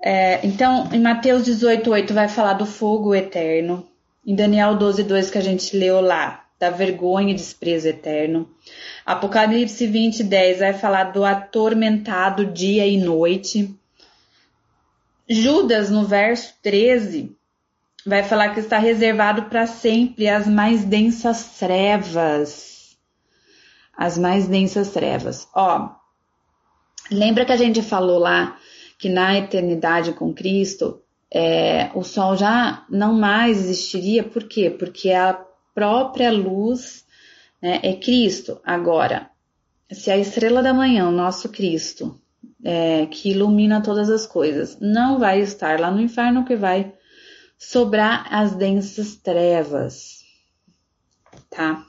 É, 0.00 0.46
então, 0.46 0.88
em 0.92 1.00
Mateus 1.00 1.42
18,8 1.42 2.12
vai 2.12 2.28
falar 2.28 2.52
do 2.52 2.64
fogo 2.64 3.12
eterno. 3.12 3.84
Em 4.24 4.36
Daniel 4.36 4.78
12,2 4.78 5.32
que 5.32 5.38
a 5.38 5.40
gente 5.40 5.76
leu 5.76 6.00
lá, 6.00 6.44
da 6.60 6.70
vergonha 6.70 7.32
e 7.32 7.34
desprezo 7.34 7.88
eterno. 7.88 8.48
Apocalipse 9.04 9.84
20,10 9.84 10.58
vai 10.58 10.72
falar 10.72 11.04
do 11.04 11.24
atormentado 11.24 12.46
dia 12.46 12.86
e 12.86 12.98
noite. 12.98 13.74
Judas, 15.28 15.90
no 15.90 16.04
verso 16.04 16.54
13, 16.62 17.36
vai 18.06 18.22
falar 18.22 18.50
que 18.50 18.60
está 18.60 18.78
reservado 18.78 19.46
para 19.46 19.66
sempre 19.66 20.28
as 20.28 20.46
mais 20.46 20.84
densas 20.84 21.58
trevas. 21.58 22.69
As 24.00 24.16
mais 24.16 24.48
densas 24.48 24.90
trevas. 24.90 25.46
Ó, 25.54 25.90
lembra 27.10 27.44
que 27.44 27.52
a 27.52 27.56
gente 27.56 27.82
falou 27.82 28.18
lá 28.18 28.56
que 28.98 29.10
na 29.10 29.36
eternidade 29.36 30.12
com 30.14 30.32
Cristo 30.32 31.02
é, 31.30 31.90
o 31.94 32.02
sol 32.02 32.34
já 32.34 32.86
não 32.88 33.12
mais 33.12 33.58
existiria, 33.58 34.24
por 34.24 34.44
quê? 34.44 34.70
Porque 34.70 35.12
a 35.12 35.38
própria 35.74 36.32
luz 36.32 37.04
né, 37.60 37.80
é 37.82 37.94
Cristo. 37.94 38.58
Agora, 38.64 39.30
se 39.92 40.10
a 40.10 40.16
estrela 40.16 40.62
da 40.62 40.72
manhã, 40.72 41.06
o 41.06 41.12
nosso 41.12 41.50
Cristo, 41.50 42.18
é, 42.64 43.06
que 43.06 43.30
ilumina 43.32 43.82
todas 43.82 44.08
as 44.08 44.26
coisas. 44.26 44.78
Não 44.80 45.18
vai 45.18 45.40
estar 45.40 45.78
lá 45.78 45.90
no 45.90 46.00
inferno 46.00 46.44
que 46.44 46.56
vai 46.56 46.92
sobrar 47.58 48.26
as 48.32 48.54
densas 48.54 49.16
trevas, 49.16 50.20
tá? 51.50 51.84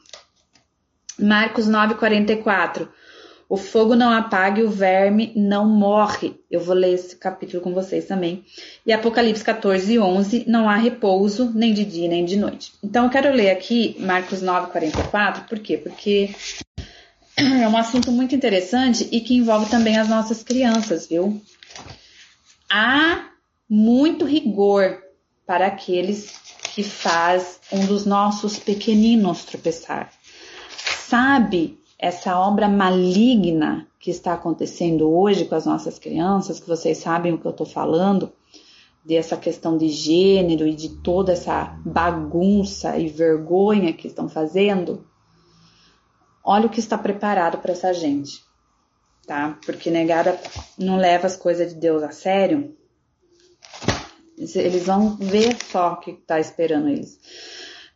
Marcos 1.21 1.67
9:44. 1.67 2.89
O 3.47 3.57
fogo 3.57 3.95
não 3.95 4.09
apaga 4.09 4.61
e 4.61 4.63
o 4.63 4.69
verme 4.69 5.33
não 5.35 5.67
morre. 5.67 6.39
Eu 6.49 6.61
vou 6.61 6.73
ler 6.73 6.93
esse 6.93 7.17
capítulo 7.17 7.61
com 7.61 7.73
vocês 7.73 8.05
também. 8.05 8.45
E 8.85 8.93
Apocalipse 8.93 9.43
14, 9.43 9.99
11. 9.99 10.45
Não 10.47 10.69
há 10.69 10.77
repouso, 10.77 11.51
nem 11.53 11.73
de 11.73 11.83
dia, 11.83 12.07
nem 12.07 12.23
de 12.23 12.37
noite. 12.37 12.71
Então, 12.81 13.03
eu 13.03 13.09
quero 13.09 13.29
ler 13.33 13.49
aqui 13.49 13.97
Marcos 13.99 14.41
9, 14.41 14.71
44. 14.71 15.49
Por 15.49 15.59
quê? 15.59 15.75
Porque 15.75 16.33
é 17.35 17.67
um 17.67 17.75
assunto 17.75 18.09
muito 18.09 18.33
interessante 18.33 19.09
e 19.11 19.19
que 19.19 19.35
envolve 19.35 19.69
também 19.69 19.97
as 19.97 20.07
nossas 20.07 20.43
crianças, 20.43 21.07
viu? 21.07 21.41
Há 22.69 23.31
muito 23.69 24.23
rigor 24.23 24.97
para 25.45 25.67
aqueles 25.67 26.39
que 26.73 26.83
faz 26.83 27.59
um 27.69 27.85
dos 27.85 28.05
nossos 28.05 28.57
pequeninos 28.57 29.43
tropeçar. 29.43 30.09
Sabe 31.11 31.77
essa 31.99 32.39
obra 32.39 32.69
maligna 32.69 33.85
que 33.99 34.09
está 34.09 34.31
acontecendo 34.31 35.11
hoje 35.11 35.43
com 35.43 35.55
as 35.55 35.65
nossas 35.65 35.99
crianças, 35.99 36.57
que 36.57 36.69
vocês 36.69 36.99
sabem 36.99 37.33
o 37.33 37.37
que 37.37 37.45
eu 37.45 37.51
estou 37.51 37.65
falando, 37.65 38.31
dessa 39.03 39.35
questão 39.35 39.77
de 39.77 39.89
gênero 39.89 40.65
e 40.65 40.73
de 40.73 40.87
toda 41.01 41.33
essa 41.33 41.77
bagunça 41.85 42.97
e 42.97 43.09
vergonha 43.09 43.91
que 43.91 44.07
estão 44.07 44.29
fazendo, 44.29 45.05
olha 46.41 46.67
o 46.67 46.69
que 46.69 46.79
está 46.79 46.97
preparado 46.97 47.57
para 47.57 47.73
essa 47.73 47.93
gente, 47.93 48.41
tá? 49.27 49.59
Porque 49.65 49.91
negada 49.91 50.39
não 50.77 50.95
leva 50.95 51.27
as 51.27 51.35
coisas 51.35 51.73
de 51.73 51.75
Deus 51.77 52.03
a 52.03 52.11
sério, 52.11 52.73
eles 54.37 54.85
vão 54.85 55.17
ver 55.17 55.57
só 55.61 55.91
o 55.91 55.97
que 55.97 56.11
está 56.11 56.39
esperando 56.39 56.87
eles. 56.87 57.19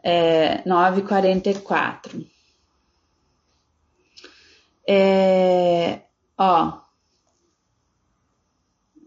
É, 0.04 0.62
9,44. 0.64 2.35
É, 4.88 6.02
ó, 6.38 6.80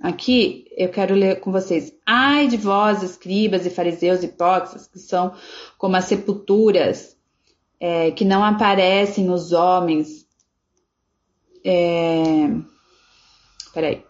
aqui 0.00 0.66
eu 0.76 0.88
quero 0.90 1.14
ler 1.14 1.40
com 1.40 1.52
vocês. 1.52 1.92
Ai 2.04 2.48
de 2.48 2.56
vós, 2.56 3.02
escribas 3.02 3.66
e 3.66 3.70
fariseus 3.70 4.22
hipócritas, 4.22 4.86
que 4.86 4.98
são 4.98 5.34
como 5.76 5.96
as 5.96 6.06
sepulturas 6.06 7.16
é, 7.80 8.10
que 8.10 8.24
não 8.24 8.44
aparecem 8.44 9.30
os 9.30 9.52
homens. 9.52 10.26
É, 11.64 12.48
peraí. 13.72 14.04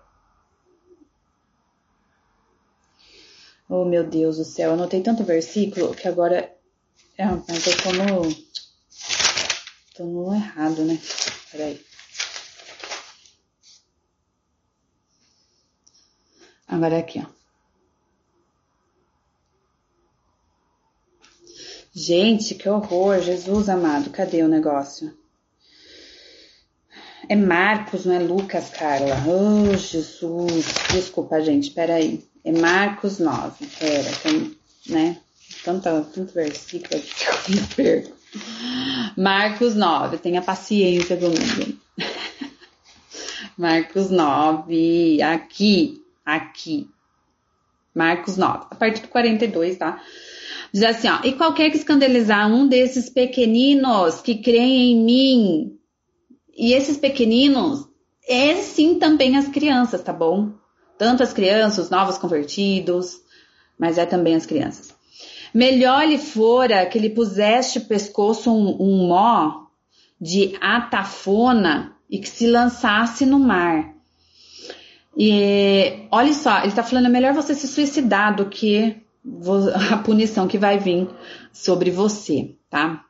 Oh 3.68 3.84
meu 3.84 4.02
Deus 4.02 4.38
do 4.38 4.44
céu, 4.44 4.70
eu 4.70 4.74
anotei 4.74 5.02
tanto 5.02 5.24
versículo 5.24 5.94
que 5.94 6.08
agora. 6.08 6.50
É, 7.18 7.26
mas 7.26 7.66
eu 7.66 7.76
tô 7.82 7.92
no. 7.92 8.48
Tô 9.98 10.04
no 10.04 10.32
errado, 10.32 10.84
né? 10.84 10.96
Peraí. 11.50 11.84
Agora 16.68 16.94
é 16.94 17.00
aqui, 17.00 17.20
ó. 17.20 17.26
Gente, 21.92 22.54
que 22.54 22.68
horror, 22.68 23.20
Jesus 23.20 23.68
amado, 23.68 24.10
cadê 24.10 24.44
o 24.44 24.48
negócio? 24.48 25.12
É 27.28 27.34
Marcos, 27.34 28.04
não 28.04 28.14
é 28.14 28.20
Lucas, 28.20 28.70
Carla. 28.70 29.16
Oh, 29.26 29.76
Jesus. 29.76 30.64
Desculpa, 30.92 31.40
gente, 31.40 31.72
peraí. 31.72 32.24
É 32.44 32.52
Marcos 32.52 33.18
9. 33.18 33.66
Pera, 33.66 34.10
tem, 34.22 34.56
né? 34.86 35.20
Tanto, 35.64 35.82
tanto 35.82 36.32
versículo 36.32 37.00
aqui 37.00 37.14
que 37.14 37.24
eu 37.24 37.56
me 37.56 37.66
perco. 37.74 38.17
Marcos 39.16 39.74
9, 39.74 40.18
tenha 40.18 40.42
paciência 40.42 41.16
comigo. 41.16 41.78
Marcos 43.56 44.10
9, 44.10 45.22
aqui, 45.22 46.02
aqui. 46.24 46.88
Marcos 47.94 48.36
9, 48.36 48.66
a 48.70 48.74
partir 48.74 49.02
do 49.02 49.08
42, 49.08 49.76
tá? 49.76 50.00
Diz 50.72 50.82
assim, 50.84 51.08
ó, 51.08 51.20
e 51.24 51.32
qualquer 51.32 51.70
que 51.70 51.78
escandalizar 51.78 52.48
um 52.48 52.68
desses 52.68 53.08
pequeninos 53.08 54.20
que 54.20 54.36
creem 54.36 54.92
em 54.92 55.04
mim, 55.04 55.78
e 56.56 56.72
esses 56.72 56.96
pequeninos, 56.96 57.88
é 58.28 58.56
sim 58.56 58.98
também 58.98 59.36
as 59.36 59.48
crianças, 59.48 60.02
tá 60.02 60.12
bom? 60.12 60.52
Tanto 60.98 61.22
as 61.22 61.32
crianças, 61.32 61.86
os 61.86 61.90
novos 61.90 62.18
convertidos, 62.18 63.20
mas 63.78 63.96
é 63.96 64.04
também 64.04 64.34
as 64.34 64.44
crianças. 64.44 64.97
Melhor 65.52 66.06
lhe 66.06 66.18
fora 66.18 66.86
que 66.86 66.98
lhe 66.98 67.10
pusesse 67.10 67.78
o 67.78 67.84
pescoço 67.84 68.50
um, 68.50 68.76
um 68.80 69.08
mó 69.08 69.66
de 70.20 70.56
atafona 70.60 71.92
e 72.10 72.18
que 72.18 72.28
se 72.28 72.46
lançasse 72.46 73.24
no 73.24 73.38
mar. 73.38 73.94
E 75.16 76.06
olha 76.10 76.32
só, 76.32 76.58
ele 76.58 76.68
está 76.68 76.82
falando, 76.82 77.06
é 77.06 77.10
melhor 77.10 77.34
você 77.34 77.54
se 77.54 77.66
suicidar 77.66 78.36
do 78.36 78.46
que 78.46 78.96
a 79.90 79.98
punição 79.98 80.46
que 80.46 80.58
vai 80.58 80.78
vir 80.78 81.08
sobre 81.52 81.90
você, 81.90 82.54
tá? 82.70 83.04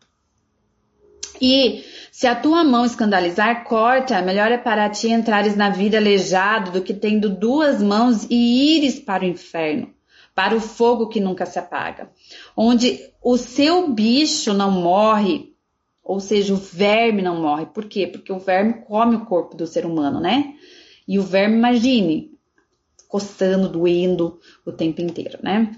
E 1.41 1.85
se 2.11 2.27
a 2.27 2.35
tua 2.35 2.65
mão 2.65 2.85
escandalizar, 2.85 3.63
corta, 3.65 4.21
melhor 4.23 4.51
é 4.51 4.59
para 4.59 4.89
ti 4.91 5.09
entrares 5.09 5.57
na 5.57 5.71
vida 5.71 5.97
aleijado 5.97 6.73
do 6.73 6.83
que 6.83 6.93
tendo 6.93 7.29
duas 7.29 7.81
mãos 7.81 8.27
e 8.29 8.77
ires 8.77 8.99
para 8.99 9.23
o 9.23 9.29
inferno 9.29 9.98
para 10.39 10.55
o 10.55 10.61
fogo 10.61 11.09
que 11.09 11.19
nunca 11.19 11.45
se 11.45 11.59
apaga, 11.59 12.13
onde 12.57 13.01
o 13.21 13.37
seu 13.37 13.89
bicho 13.89 14.55
não 14.55 14.71
morre, 14.71 15.53
ou 16.01 16.21
seja, 16.21 16.55
o 16.55 16.57
verme 16.57 17.21
não 17.21 17.43
morre. 17.43 17.67
Por 17.67 17.87
quê? 17.87 18.07
Porque 18.07 18.33
o 18.33 18.39
verme 18.39 18.75
come 18.87 19.17
o 19.17 19.25
corpo 19.27 19.57
do 19.57 19.67
ser 19.67 19.85
humano, 19.85 20.21
né? 20.21 20.55
E 21.09 21.19
o 21.19 21.25
verme, 21.25 21.57
imagine, 21.57 22.31
coçando, 23.09 23.69
doendo 23.69 24.39
o 24.65 24.71
tempo 24.71 25.03
inteiro, 25.03 25.41
né? 25.43 25.73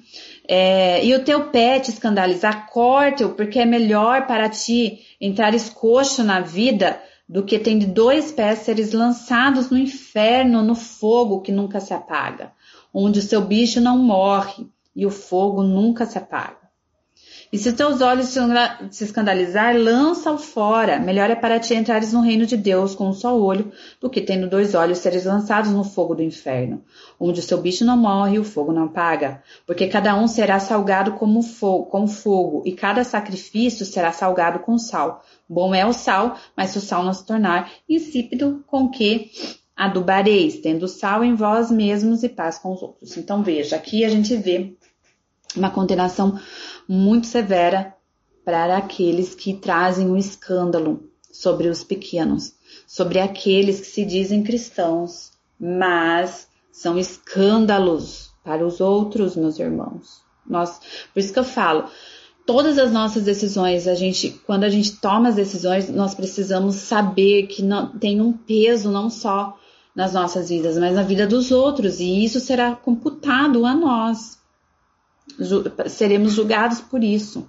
É, 0.46 1.02
e 1.06 1.14
o 1.14 1.24
teu 1.24 1.48
pé 1.48 1.80
te 1.80 1.88
escandalizar, 1.88 2.68
corta-o, 2.70 3.30
porque 3.30 3.60
é 3.60 3.64
melhor 3.64 4.26
para 4.26 4.46
ti 4.50 5.00
entrar 5.18 5.54
escoxo 5.54 6.22
na 6.22 6.40
vida 6.40 7.00
do 7.26 7.44
que 7.44 7.58
tendo 7.58 7.86
dois 7.86 8.30
pés 8.30 8.58
seres 8.58 8.92
lançados 8.92 9.70
no 9.70 9.78
inferno, 9.78 10.62
no 10.62 10.74
fogo 10.74 11.40
que 11.40 11.50
nunca 11.50 11.80
se 11.80 11.94
apaga 11.94 12.52
onde 12.92 13.18
o 13.18 13.22
seu 13.22 13.40
bicho 13.40 13.80
não 13.80 13.98
morre 13.98 14.66
e 14.94 15.06
o 15.06 15.10
fogo 15.10 15.62
nunca 15.62 16.06
se 16.06 16.18
apaga. 16.18 16.60
E 17.52 17.58
se 17.58 17.72
teus 17.72 18.00
olhos 18.00 18.28
se 18.92 19.04
escandalizar, 19.04 19.76
lança-o 19.76 20.38
fora. 20.38 21.00
Melhor 21.00 21.30
é 21.30 21.34
para 21.34 21.58
ti 21.58 21.74
entrares 21.74 22.12
no 22.12 22.20
reino 22.20 22.46
de 22.46 22.56
Deus 22.56 22.94
com 22.94 23.08
um 23.08 23.12
só 23.12 23.36
olho, 23.36 23.72
do 24.00 24.08
que 24.08 24.20
tendo 24.20 24.48
dois 24.48 24.72
olhos 24.72 24.98
seres 24.98 25.24
lançados 25.24 25.72
no 25.72 25.82
fogo 25.82 26.14
do 26.14 26.22
inferno, 26.22 26.80
onde 27.18 27.40
o 27.40 27.42
seu 27.42 27.60
bicho 27.60 27.84
não 27.84 27.96
morre 27.96 28.36
e 28.36 28.38
o 28.38 28.44
fogo 28.44 28.72
não 28.72 28.84
apaga. 28.84 29.42
Porque 29.66 29.88
cada 29.88 30.14
um 30.14 30.28
será 30.28 30.60
salgado 30.60 31.14
como 31.14 31.42
fogo, 31.42 31.86
com 31.86 32.06
fogo, 32.06 32.62
e 32.64 32.72
cada 32.72 33.02
sacrifício 33.02 33.84
será 33.84 34.12
salgado 34.12 34.60
com 34.60 34.78
sal. 34.78 35.24
Bom 35.48 35.74
é 35.74 35.84
o 35.84 35.92
sal, 35.92 36.36
mas 36.56 36.70
se 36.70 36.78
o 36.78 36.80
sal 36.80 37.02
não 37.02 37.12
se 37.12 37.26
tornar 37.26 37.68
insípido, 37.88 38.62
com 38.68 38.88
que 38.88 39.28
adubareis, 39.80 40.60
tendo 40.60 40.86
sal 40.86 41.24
em 41.24 41.34
vós 41.34 41.70
mesmos 41.70 42.22
e 42.22 42.28
paz 42.28 42.58
com 42.58 42.74
os 42.74 42.82
outros. 42.82 43.16
Então 43.16 43.42
veja, 43.42 43.76
aqui 43.76 44.04
a 44.04 44.10
gente 44.10 44.36
vê 44.36 44.74
uma 45.56 45.70
condenação 45.70 46.38
muito 46.86 47.26
severa 47.26 47.94
para 48.44 48.76
aqueles 48.76 49.34
que 49.34 49.54
trazem 49.54 50.06
o 50.06 50.12
um 50.12 50.16
escândalo 50.18 51.08
sobre 51.32 51.68
os 51.68 51.82
pequenos, 51.82 52.52
sobre 52.86 53.20
aqueles 53.20 53.80
que 53.80 53.86
se 53.86 54.04
dizem 54.04 54.42
cristãos, 54.42 55.30
mas 55.58 56.46
são 56.70 56.98
escândalos 56.98 58.32
para 58.44 58.66
os 58.66 58.82
outros, 58.82 59.34
meus 59.34 59.58
irmãos. 59.58 60.20
Nós, 60.46 60.78
por 61.14 61.20
isso 61.20 61.32
que 61.32 61.38
eu 61.38 61.44
falo, 61.44 61.88
todas 62.44 62.76
as 62.76 62.92
nossas 62.92 63.24
decisões, 63.24 63.88
a 63.88 63.94
gente, 63.94 64.28
quando 64.46 64.64
a 64.64 64.68
gente 64.68 64.96
toma 64.96 65.30
as 65.30 65.36
decisões, 65.36 65.88
nós 65.88 66.14
precisamos 66.14 66.74
saber 66.74 67.46
que 67.46 67.62
não, 67.62 67.98
tem 67.98 68.20
um 68.20 68.32
peso 68.32 68.90
não 68.90 69.08
só 69.08 69.56
nas 69.94 70.12
nossas 70.12 70.48
vidas, 70.48 70.78
mas 70.78 70.94
na 70.94 71.02
vida 71.02 71.26
dos 71.26 71.50
outros, 71.50 72.00
e 72.00 72.24
isso 72.24 72.40
será 72.40 72.74
computado 72.74 73.66
a 73.66 73.74
nós. 73.74 74.38
Seremos 75.88 76.32
julgados 76.32 76.80
por 76.80 77.02
isso. 77.02 77.48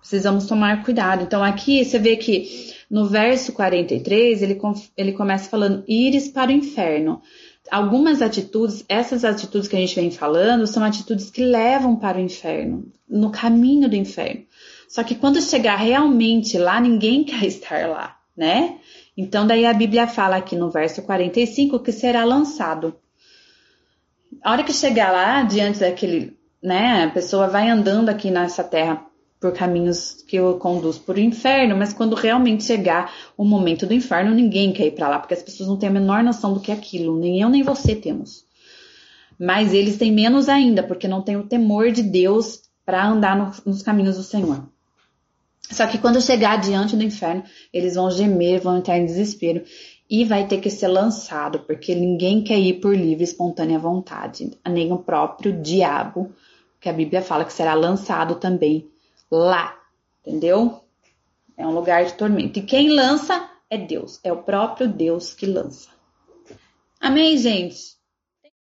Precisamos 0.00 0.46
tomar 0.46 0.84
cuidado. 0.84 1.22
Então, 1.22 1.42
aqui 1.42 1.82
você 1.82 1.98
vê 1.98 2.16
que 2.16 2.74
no 2.90 3.06
verso 3.06 3.52
43 3.52 4.42
ele, 4.42 4.60
ele 4.96 5.12
começa 5.12 5.48
falando: 5.48 5.82
ires 5.88 6.28
para 6.28 6.50
o 6.50 6.54
inferno. 6.54 7.22
Algumas 7.70 8.20
atitudes, 8.20 8.84
essas 8.86 9.24
atitudes 9.24 9.66
que 9.66 9.74
a 9.76 9.78
gente 9.78 9.94
vem 9.94 10.10
falando, 10.10 10.66
são 10.66 10.84
atitudes 10.84 11.30
que 11.30 11.42
levam 11.42 11.96
para 11.96 12.18
o 12.18 12.20
inferno, 12.20 12.92
no 13.08 13.30
caminho 13.30 13.88
do 13.88 13.96
inferno. 13.96 14.44
Só 14.86 15.02
que 15.02 15.14
quando 15.14 15.40
chegar 15.40 15.76
realmente 15.76 16.58
lá, 16.58 16.78
ninguém 16.78 17.24
quer 17.24 17.44
estar 17.46 17.88
lá, 17.88 18.18
né? 18.36 18.76
Então, 19.16 19.46
daí 19.46 19.64
a 19.64 19.72
Bíblia 19.72 20.06
fala 20.06 20.36
aqui 20.36 20.56
no 20.56 20.70
verso 20.70 21.02
45 21.02 21.78
que 21.80 21.92
será 21.92 22.24
lançado. 22.24 22.96
A 24.42 24.52
hora 24.52 24.64
que 24.64 24.72
chegar 24.72 25.12
lá, 25.12 25.42
diante 25.42 25.80
daquele, 25.80 26.36
né, 26.62 27.04
a 27.04 27.10
pessoa 27.10 27.46
vai 27.46 27.68
andando 27.68 28.08
aqui 28.08 28.30
nessa 28.30 28.64
terra 28.64 29.06
por 29.40 29.52
caminhos 29.52 30.24
que 30.26 30.40
o 30.40 30.54
conduz 30.58 30.96
para 30.96 31.16
o 31.16 31.20
inferno, 31.20 31.76
mas 31.76 31.92
quando 31.92 32.16
realmente 32.16 32.64
chegar 32.64 33.12
o 33.36 33.44
momento 33.44 33.86
do 33.86 33.92
inferno, 33.92 34.34
ninguém 34.34 34.72
quer 34.72 34.86
ir 34.86 34.92
para 34.92 35.08
lá, 35.08 35.18
porque 35.18 35.34
as 35.34 35.42
pessoas 35.42 35.68
não 35.68 35.76
têm 35.76 35.90
a 35.90 35.92
menor 35.92 36.24
noção 36.24 36.54
do 36.54 36.60
que 36.60 36.72
é 36.72 36.74
aquilo, 36.74 37.18
nem 37.18 37.40
eu 37.40 37.50
nem 37.50 37.62
você 37.62 37.94
temos. 37.94 38.44
Mas 39.38 39.74
eles 39.74 39.98
têm 39.98 40.10
menos 40.10 40.48
ainda, 40.48 40.82
porque 40.82 41.06
não 41.06 41.20
têm 41.20 41.36
o 41.36 41.46
temor 41.46 41.90
de 41.92 42.02
Deus 42.02 42.62
para 42.86 43.06
andar 43.06 43.36
no, 43.36 43.52
nos 43.70 43.82
caminhos 43.82 44.16
do 44.16 44.22
Senhor. 44.22 44.66
Só 45.74 45.88
que 45.88 45.98
quando 45.98 46.20
chegar 46.20 46.60
diante 46.60 46.94
do 46.94 47.02
inferno, 47.02 47.42
eles 47.72 47.96
vão 47.96 48.08
gemer, 48.08 48.60
vão 48.60 48.78
entrar 48.78 48.96
em 48.96 49.04
desespero 49.04 49.64
e 50.08 50.24
vai 50.24 50.46
ter 50.46 50.60
que 50.60 50.70
ser 50.70 50.86
lançado, 50.86 51.58
porque 51.60 51.96
ninguém 51.96 52.44
quer 52.44 52.60
ir 52.60 52.74
por 52.74 52.96
livre 52.96 53.24
espontânea 53.24 53.76
vontade, 53.76 54.56
nem 54.64 54.92
o 54.92 54.98
próprio 54.98 55.60
diabo, 55.60 56.32
que 56.80 56.88
a 56.88 56.92
Bíblia 56.92 57.22
fala 57.22 57.44
que 57.44 57.52
será 57.52 57.74
lançado 57.74 58.36
também 58.36 58.88
lá, 59.28 59.76
entendeu? 60.24 60.80
É 61.56 61.66
um 61.66 61.72
lugar 61.72 62.04
de 62.04 62.14
tormento. 62.14 62.60
E 62.60 62.62
quem 62.62 62.90
lança 62.90 63.50
é 63.68 63.76
Deus, 63.76 64.20
é 64.22 64.32
o 64.32 64.44
próprio 64.44 64.86
Deus 64.86 65.34
que 65.34 65.44
lança. 65.44 65.88
Amém, 67.00 67.36
gente? 67.36 67.96